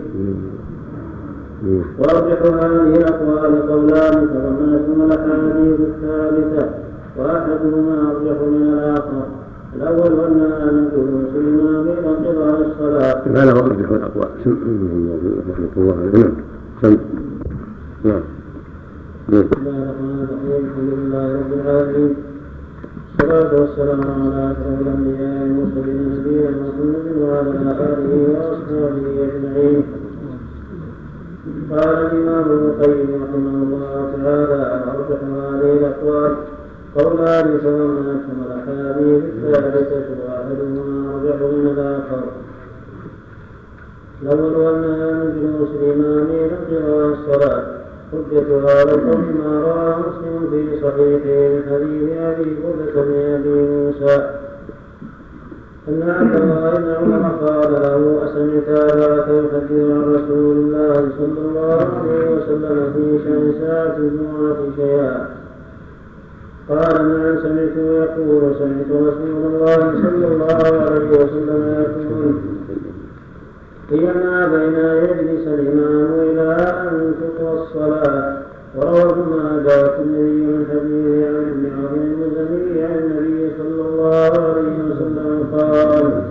وارجح 2.00 2.42
هذه 2.42 2.96
الاقوال 2.98 3.70
قولان 3.70 4.28
تضمنتهما 4.34 5.06
الأحاديث 5.06 5.80
الثالثة 5.80 6.70
وأحدهما 7.18 8.12
أرجح 8.12 8.42
من 8.42 8.74
الآخر. 8.74 9.26
الأول 9.76 10.12
انها 10.26 10.72
من 10.72 10.90
جلوس 10.94 11.32
الامام 11.36 11.86
إلى 11.88 12.10
انقضاء 12.10 12.68
الصلاة. 12.68 13.22
هذا 13.28 13.52
هو 13.52 13.60
أرجح 13.60 13.90
الأقوال. 13.90 14.30
رحمه 15.50 15.70
الله 15.78 15.96
عليه 15.98 16.12
نعم 16.12 16.34
سم. 16.82 16.98
نعم. 18.04 18.22
بسم 19.30 19.50
الله 19.58 19.78
الرحمن 19.84 20.20
الرحيم. 20.24 20.62
الحمد 20.66 20.92
لله 21.00 21.26
رب 21.34 21.52
العالمين. 21.54 22.14
الصلاة 23.20 23.52
والسلام 23.62 24.02
على 24.02 24.52
أشرف 24.52 24.78
الأنبياء 24.82 25.42
والمرسلين 25.42 26.00
نبينا 26.14 26.50
محمد 26.50 27.06
وعلى 27.22 27.50
آله 27.90 28.12
وأصحابه 28.34 29.06
أجمعين. 29.26 29.84
قال 31.46 31.90
الإمام 31.90 32.46
ابن 32.52 32.66
القيم 32.66 33.24
رحمه 33.24 33.64
الله 33.64 34.12
تعالى 34.24 34.84
أرجح 34.94 35.22
هذه 35.24 35.78
الأقوال 35.78 36.36
قولان 36.96 37.60
فمن 37.64 38.06
أكمل 38.16 38.46
الأحاديث 38.46 39.24
الثالثة 39.24 40.08
وأحدهما 40.26 41.14
أرجح 41.14 41.36
من 41.36 41.68
الآخر. 41.78 42.24
الأول 44.22 44.76
أنها 44.76 45.12
من 45.12 45.30
جلوس 45.42 45.70
الإمام 45.82 46.28
إلى 46.70 47.14
الصلاة. 47.14 47.64
هذا 48.14 48.96
القول 48.96 49.24
ما 49.44 49.62
رواه 49.62 50.00
مسلم 50.00 50.48
في 50.52 50.82
صحيحه 50.82 51.50
من 51.50 51.64
حديث 51.72 52.18
أبي 52.18 52.58
بردة 52.64 53.02
بن 53.02 53.14
أبي 53.14 53.70
موسى. 53.70 54.30
أن 55.90 56.10
عبد 56.10 56.36
الله 56.36 56.70
بن 56.78 56.90
عمر 56.92 57.48
قال 57.48 57.72
له 57.74 58.22
أسمعت 58.26 58.70
أباك 58.70 59.28
يحدث 59.28 59.72
عن 59.72 60.16
رسول 60.16 60.58
الله 60.58 60.94
صلى 61.18 61.40
الله 61.50 61.78
عليه 61.98 62.30
وسلم 62.36 62.94
في 62.94 63.20
شأن 63.24 63.54
ساعة 63.62 63.98
الجمعة 63.98 64.58
شيئا 64.76 65.28
قال 66.70 67.08
نعم 67.08 67.38
سمعته 67.44 67.82
يقول 67.82 68.56
سمعت 68.60 68.92
رسول 68.92 69.46
الله 69.46 69.78
صلى 69.78 70.28
الله 70.28 70.82
عليه 70.82 71.10
وسلم 71.10 71.86
يقول 71.86 72.36
هي 73.92 74.14
ما 74.14 74.48
بين 74.48 74.76
يجلس 75.10 75.48
الإمام 75.48 76.20
إلى 76.20 76.56
أن 76.90 77.14
تقوى 77.22 77.60
الصلاة 77.62 78.38
وروى 78.76 79.02
ابن 79.12 79.22
ماجه 79.30 79.86
الترمذي 79.86 80.46
من 80.46 80.66
حديث 80.72 81.28
عن 81.28 81.36
ابن 81.36 81.66
عظيم 81.78 82.24
المزني 82.24 82.84
عن 82.84 82.98
النبي 82.98 83.52
صلى 83.58 83.82
الله 83.90 84.32
عليه 84.32 84.78
وسلم 84.92 85.48
قال 85.52 86.22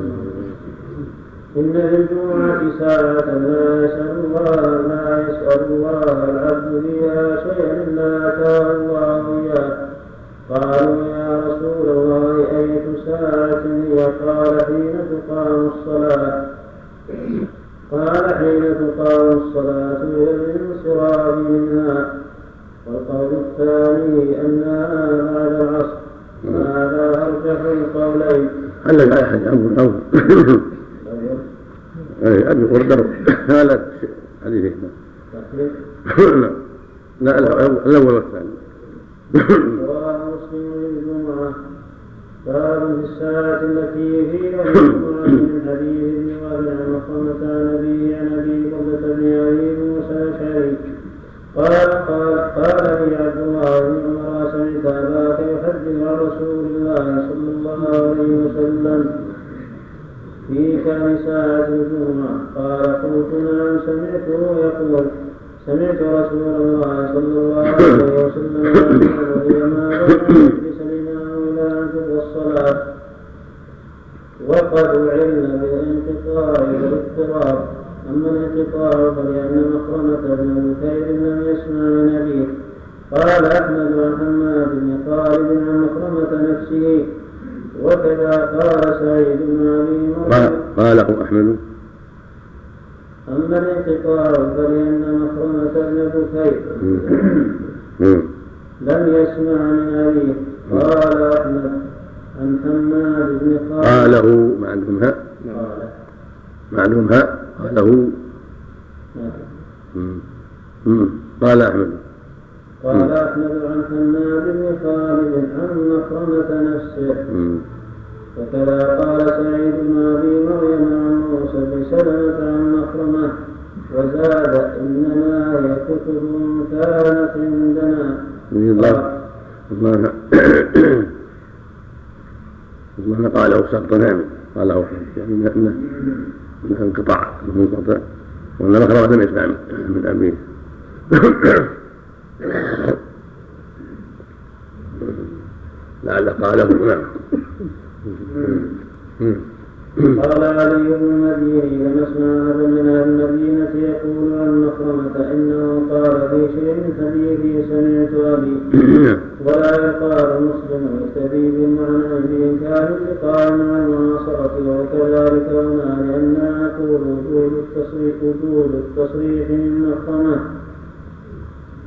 ساعة 2.78 3.28
لا 3.34 3.84
يسأل 3.84 4.16
الله 4.24 4.60
لا 4.88 5.26
يسأل 5.28 5.64
الله 5.70 6.24
العبد 6.30 6.82
فيها 6.86 7.36
شيئا 7.36 7.84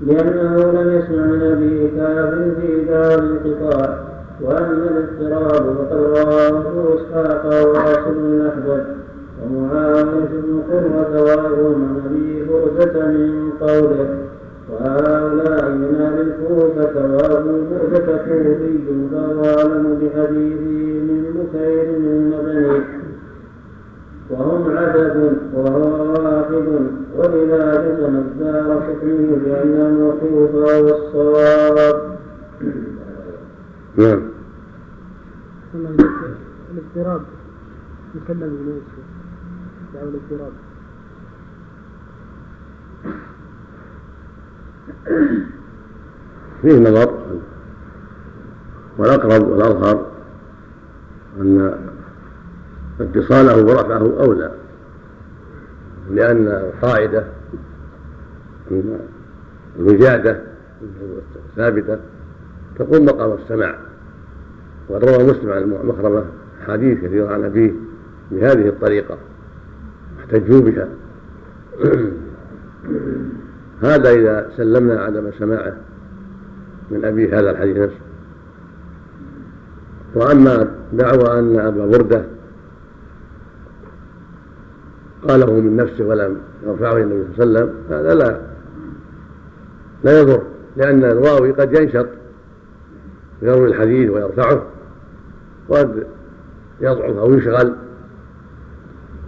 لأنه 0.02 0.72
لم 0.72 0.98
يسمع 0.98 1.26
من 1.26 1.42
أبيه 1.42 1.88
في 2.62 2.86
دار 2.86 3.20
الانقطاع 3.20 3.98
وأما 4.42 4.90
الاضطراب 4.90 5.76
فقد 5.76 5.98
رواه 5.98 6.48
أبو 6.48 6.96
إسحاق 6.96 7.46
واصل 7.46 8.18
الأحدث 8.18 8.86
ومعاوية 9.44 10.30
بن 10.32 10.62
قرة 10.72 11.32
عن 11.76 12.02
أبي 12.06 12.46
بردة 12.46 13.08
من 13.08 13.52
قوله 13.62 14.10
وهؤلاء 14.72 15.70
من 15.72 15.96
أهل 16.02 16.22
الكوفة 16.22 17.16
وأبو 17.16 17.62
بردة 17.72 18.18
كوفي 18.18 18.80
فهو 19.12 19.44
أعلم 19.44 20.00
بحديثه 20.02 21.00
من 21.08 21.24
بكير 21.36 21.84
المدني 21.98 22.97
وهم 24.30 24.78
عدد 24.78 25.38
وهو 25.54 26.12
واحد 26.12 26.68
ولذا 27.16 27.76
جزم 27.86 28.16
الدار 28.16 28.82
حكمه 28.82 29.36
بأن 29.46 29.82
الموقوف 29.82 30.56
هو 30.56 30.90
الصواب 30.90 32.18
نعم. 33.98 34.22
الاضطراب. 35.76 37.22
يكلم 38.16 38.40
من 38.40 38.82
دعوة 39.94 40.10
الاضطراب. 40.10 40.52
فيه 46.62 46.80
نظر. 46.80 47.14
والأقرب 48.98 49.48
والأظهر 49.48 50.06
أن 51.40 51.78
اتصاله 53.02 53.66
ورفعه 53.66 54.24
أولى 54.24 54.52
لأن 56.12 56.48
القاعدة 56.48 57.24
الوجادة 59.80 60.42
ثابتة 61.56 61.98
تقوم 62.80 63.06
مقام 63.06 63.38
السماع. 63.44 63.76
وقد 64.90 65.06
روى 65.06 65.24
مسلم 65.24 65.52
عن 65.52 65.74
مخرمة 65.84 66.24
حديث 66.68 66.98
كثيرة 66.98 67.34
عن 67.34 67.44
أبيه 67.44 67.72
بهذه 68.32 68.68
الطريقة 68.68 69.18
احتجوا 70.20 70.62
بها. 70.62 70.88
هذا 73.84 74.10
إذا 74.10 74.50
سلمنا 74.58 75.02
عدم 75.02 75.32
سماعه 75.40 75.78
من 76.92 77.06
أبي 77.06 77.30
هذا 77.30 77.52
الحديث 77.52 77.78
نفسه. 77.78 77.98
وأما 80.16 80.72
دعوى 80.94 81.40
أن 81.40 81.60
أبا 81.60 81.86
بردة 81.86 82.37
قاله 85.28 85.54
من 85.54 85.76
نفسه 85.76 86.06
ولم 86.06 86.38
يرفعه 86.66 86.98
النبي 86.98 87.24
صلى 87.38 87.44
الله 87.44 87.60
عليه 87.60 87.72
وسلم 87.72 87.76
هذا 87.90 88.14
لا 88.14 88.42
لا 90.04 90.22
يضر 90.22 90.42
لأن 90.78 91.04
الراوي 91.04 91.52
قد 91.52 91.80
ينشط 91.80 92.08
يروي 93.42 93.68
الحديث 93.68 94.10
ويرفعه 94.10 94.64
وقد 95.70 96.08
يضعف 96.82 97.18
أو 97.18 97.34
يشغل 97.34 97.76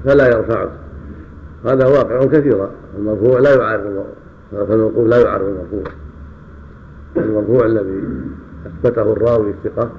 فلا 0.05 0.27
يرفعه. 0.27 0.69
هذا 1.65 1.87
واقع 1.87 2.25
كثيرا 2.25 2.71
المرفوع 2.97 3.39
لا 3.39 3.55
يعارض 3.55 4.05
فالموقوف 4.51 5.07
لا 5.07 5.21
يعارض 5.21 5.45
المرفوع. 5.45 5.93
المرفوع 7.17 7.65
الذي 7.65 8.03
أثبته 8.65 9.01
الراوي 9.01 9.49
الثقة 9.49 9.91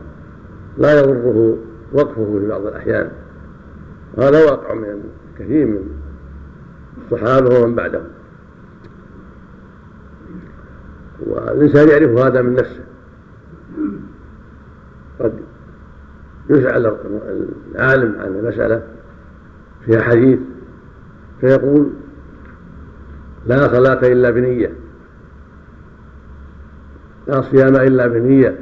لا 0.78 1.00
يضره 1.00 1.56
وقفه 1.92 2.38
في 2.38 2.48
بعض 2.48 2.66
الأحيان. 2.66 3.10
وهذا 4.16 4.44
واقع 4.44 4.74
من 4.74 5.02
كثير 5.40 5.66
من 5.66 5.88
الصحابة 7.12 7.58
ومن 7.58 7.74
بعدهم 7.74 8.04
والإنسان 11.26 11.88
يعرف 11.88 12.18
هذا 12.18 12.42
من 12.42 12.54
نفسه. 12.54 12.84
قد 15.20 15.32
يسأل 16.50 16.96
العالم 17.74 18.20
عن 18.20 18.44
مسألة 18.44 18.82
فيها 19.84 20.02
حديث 20.02 20.38
فيقول 21.40 21.90
لا 23.46 23.68
صلاة 23.68 24.12
إلا 24.12 24.30
بنية 24.30 24.72
لا 27.28 27.40
صيام 27.40 27.76
إلا 27.76 28.06
بنية 28.06 28.58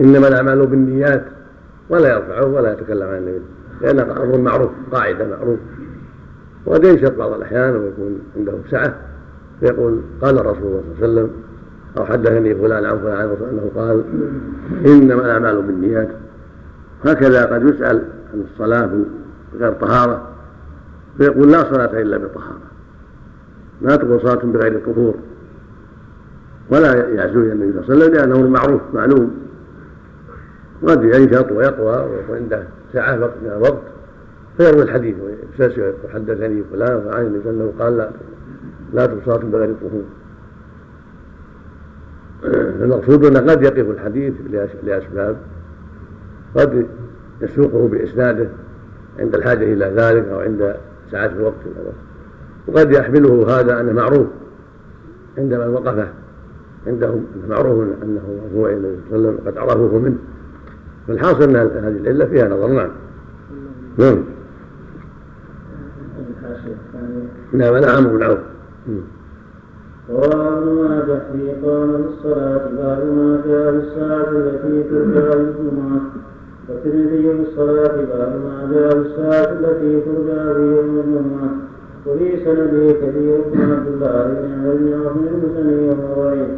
إنما 0.00 0.28
الأعمال 0.28 0.66
بالنيات 0.66 1.24
ولا 1.88 2.14
يرفعه 2.14 2.46
ولا 2.46 2.72
يتكلم 2.72 3.08
عن 3.08 3.16
النبي. 3.16 3.57
لأن 3.80 4.00
أمر 4.00 4.38
معروف 4.38 4.70
قاعدة 4.92 5.28
معروف. 5.28 5.58
وقد 6.66 6.84
ينشط 6.84 7.14
بعض 7.14 7.32
الأحيان 7.32 7.76
ويكون 7.76 8.18
عنده 8.36 8.52
سعة. 8.70 8.94
فيقول 9.60 10.00
قال 10.22 10.38
الرسول 10.38 10.60
صلى 10.62 10.68
الله 10.68 10.82
عليه 11.02 11.12
وسلم 11.12 11.30
أو 11.98 12.04
حدثني 12.04 12.54
فلان 12.54 12.84
عن 12.84 12.98
فلان 12.98 13.16
عن 13.16 13.36
أنه 13.50 13.70
قال 13.76 14.04
إنما 14.86 15.24
الأعمال 15.24 15.62
بالنيات. 15.62 16.08
هكذا 17.04 17.44
قد 17.44 17.62
يسأل 17.62 18.04
عن 18.34 18.44
الصلاة 18.52 18.90
بغير 19.54 19.72
طهارة. 19.72 20.28
فيقول 21.18 21.52
لا 21.52 21.62
صلاة 21.74 22.02
إلا 22.02 22.18
بطهارة. 22.18 22.68
لا 23.82 23.96
تقول 23.96 24.20
صلاة 24.20 24.44
بغير 24.44 24.80
طهور. 24.86 25.14
ولا 26.70 27.08
يعزو 27.08 27.40
النبي 27.40 27.72
صلى 27.72 27.94
الله 27.94 28.04
عليه 28.04 28.04
وسلم 28.04 28.14
لأنه 28.14 28.48
معروف 28.48 28.80
معلوم. 28.94 29.34
قد 30.82 31.04
ينشط 31.04 31.52
ويقوى 31.52 32.10
ويكون 32.10 32.36
عنده 32.36 32.62
ساعة 32.92 33.16
من 33.16 33.50
الوقت 33.56 33.82
فيروي 34.56 34.82
الحديث 34.82 35.16
ويستسوي 35.20 35.92
حدثني 36.14 36.64
فلان 36.72 37.00
فعن 37.00 37.26
النبي 37.26 37.38
وسلم 37.38 37.72
قال 37.78 37.96
لا 37.96 38.10
لا 38.92 39.06
تصلى 39.06 39.50
بغير 39.50 39.74
طهور 39.74 40.04
المقصود 42.84 43.24
أنه 43.24 43.40
قد 43.40 43.62
يقف 43.62 43.90
الحديث 43.90 44.34
لأسباب 44.82 45.36
قد 46.56 46.86
يسوقه 47.40 47.88
بإسناده 47.88 48.48
عند 49.18 49.34
الحاجة 49.34 49.72
إلى 49.72 49.84
ذلك 49.84 50.28
أو 50.28 50.40
عند 50.40 50.76
ساعة 51.10 51.26
الوقت 51.26 51.54
وقد 52.68 52.92
يحمله 52.92 53.60
هذا 53.60 53.80
أنه 53.80 53.92
معروف 53.92 54.26
عندما 55.38 55.66
وقف 55.66 56.08
عندهم 56.86 57.24
معروف 57.48 57.88
أنه 58.02 58.50
هو 58.56 58.68
النبي 58.68 58.96
صلى 59.10 59.16
الله 59.16 59.28
عليه 59.28 59.38
وسلم 59.38 59.38
قد 59.46 59.58
عرفوه 59.58 59.98
منه. 59.98 60.18
فالحاصل 61.08 61.42
إن 61.42 61.56
هذه 61.56 61.96
العلة 61.96 62.24
فيها 62.24 62.48
نظر 62.48 62.68
نعم. 62.68 62.90
نعم. 63.98 64.24
نعم. 67.52 67.74
أنا 67.74 67.86
عمرو 67.86 68.18
بن 68.18 68.22
عوف 68.22 68.38
ابن 70.10 70.82
ماجه 70.82 71.22
في 71.32 71.66
قام 71.66 71.92
بالصلاة 71.92 72.68
باب 72.76 73.06
ما 73.16 73.42
جاء 73.46 73.72
بالساعة 73.72 74.30
التي 74.30 74.82
ترجع 74.82 75.32
الجمعة 75.32 76.00
والترمذي 76.68 77.32
بالصلاة 77.32 77.96
باب 77.96 78.40
ما 78.44 78.70
جاء 78.72 78.94
بالساعة 78.94 79.52
التي 79.52 80.00
ترجع 80.00 80.52
في 80.52 80.60
يوم 80.60 80.98
الجمعة. 80.98 81.50
وفي 82.06 82.44
سنده 82.44 82.92
كثير 82.92 83.40
بن 83.52 83.72
عبد 83.72 83.86
الله 83.86 84.24
بن 84.24 84.52
عمرو 84.52 84.76
بن 84.76 84.92
عاصم 84.92 85.24
المزني 85.34 85.88
وهو 85.88 86.24
ضعيف. 86.24 86.48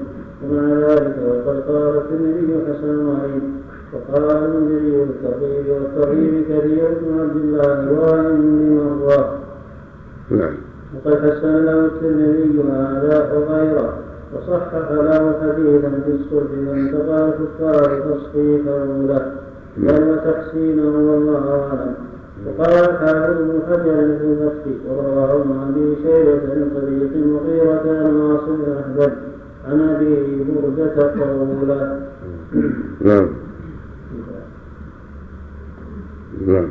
ومع 0.42 0.88
ذلك 0.88 1.16
وقد 1.28 1.60
قال 1.60 1.96
الترمذي 1.96 2.58
حسن 2.68 3.06
غريب 3.06 3.42
وقال 3.92 4.30
المنذري 4.30 5.04
بالترغيب 5.04 5.66
والترغيب 5.68 6.44
كثير 6.44 6.88
بن 7.02 7.20
عبد 7.20 7.36
الله 7.36 7.92
واهم 7.92 8.40
من 8.40 8.78
الله 8.92 9.38
نعم 10.30 10.54
وقد 10.94 11.18
حسن 11.18 11.64
له 11.64 11.84
الترمذي 11.86 12.62
هذا 12.70 13.32
وغيره 13.32 13.98
وصحح 14.34 14.90
له 14.90 15.34
حديثا 15.42 15.90
في 16.04 16.10
الصلح 16.10 16.50
وانتقى 16.68 17.28
الكفار 17.28 18.00
تصحيحه 18.00 18.84
له 18.84 19.32
بل 19.76 20.10
وتحسينه 20.10 21.12
والله 21.12 21.66
اعلم 21.68 21.94
وقال 22.46 22.74
الحافظ 22.90 23.36
بن 23.38 23.60
حجر 23.68 24.18
في 24.18 24.24
الفتح 24.24 24.90
ورواه 24.90 25.40
ابن 25.40 25.50
ابي 25.68 25.96
شيبه 26.02 26.54
من 26.54 26.70
طريق 26.74 27.26
مغيرة 27.26 28.04
عن 28.04 28.16
واصل 28.16 28.58
احمد 28.80 29.12
عن 29.68 29.80
ابي 29.80 30.44
برده 30.48 31.12
قولا 31.12 31.98
نعم. 33.00 33.28
نعم. 36.46 36.68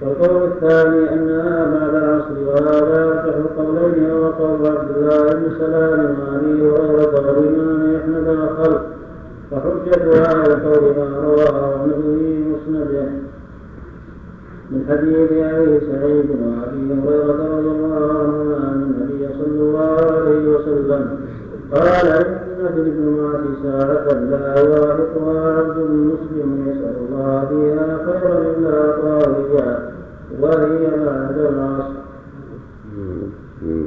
والقول 0.00 0.42
الثاني 0.52 1.12
أنها 1.12 1.64
بعد 1.64 1.94
العصر 1.94 2.40
وهذا 2.46 3.06
يرجح 3.06 3.36
القولين 3.36 4.10
هو 4.10 4.30
قول 4.30 4.66
عبد 4.66 4.96
الله 4.96 5.32
بن 5.32 5.58
سلام 5.58 6.16
وأبي 6.20 6.62
هريرة 6.62 7.26
والإمام 7.26 7.96
أحمد 7.96 8.28
الخلق 8.28 8.86
وحجتها 9.52 10.46
القول 10.46 10.96
ما 10.96 11.20
رواه 11.20 11.84
النبي 11.84 12.44
مسنده 12.44 13.08
من 14.70 14.84
حديث 14.88 15.32
أبي 15.32 15.80
سعيد 15.80 16.30
وأبي 16.30 16.92
هريرة 16.92 17.56
رضي 17.56 17.68
الله 17.68 18.18
عنهما 18.18 18.56
أن 18.56 18.82
النبي 18.82 19.28
صلى 19.38 19.60
الله 19.60 20.12
عليه 20.12 20.48
وسلم 20.48 21.18
قال 21.72 22.06
إن 22.06 22.68
في 22.74 22.80
الجمعة 22.80 23.44
ساعة 23.62 24.12
لا 24.12 24.60
يوافقها 24.60 25.58
عبد 25.58 25.78
مسلم 25.78 26.68
يسأل 26.68 26.96
الله 27.08 27.46
فيها 27.48 27.88
خيرا 28.06 28.38
إلا 28.38 28.76
طاغيا 29.02 29.90
وهي 30.40 30.84
بعد 31.06 31.38
العصر 31.38 31.96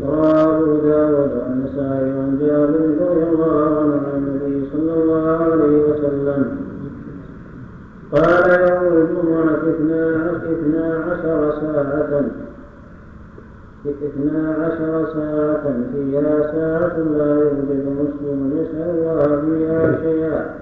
أبو 0.04 0.78
داود 0.78 1.32
والنسائي 1.38 2.12
عن 2.12 2.38
جابر 2.42 2.84
رضي 3.10 3.24
الله 3.24 3.58
عنه 3.80 3.94
عن 3.94 4.18
النبي 4.18 4.70
صلى 4.74 4.94
الله 5.04 5.38
عليه 5.52 5.84
وسلم. 5.84 6.58
قال 8.12 8.50
يوم 8.70 8.94
الجمعة 8.98 9.62
اثنا 9.70 11.04
عشر 11.12 11.40
ساعة 11.62 12.12
اثنا 13.86 14.56
عشر 14.64 15.14
ساعة 15.14 15.66
فيها 15.94 16.52
ساعة 16.52 16.98
لا 17.18 17.32
يوجد 17.42 17.86
مسلم 18.00 18.40
يسأل 18.58 18.90
الله 18.90 19.42
فيها 19.42 19.80
شيئا. 20.04 20.56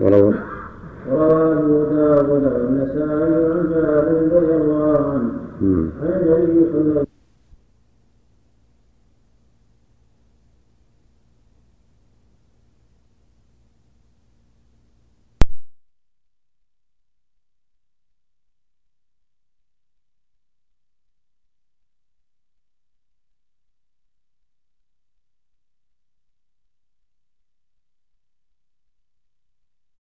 وروى. 0.00 0.34
وروى 1.12 1.52
أبو 1.52 1.84
داود 1.84 2.44
والنسائي 2.52 3.34
عن 3.52 3.62
جابر 3.70 4.36
رضي 4.36 4.54
الله 4.56 5.00
عنه. 5.12 5.30
عن 6.02 6.12
النبي 6.20 6.66
صلى 6.72 6.80
الله 6.80 6.90
عليه 6.90 7.00
وسلم 7.00 7.09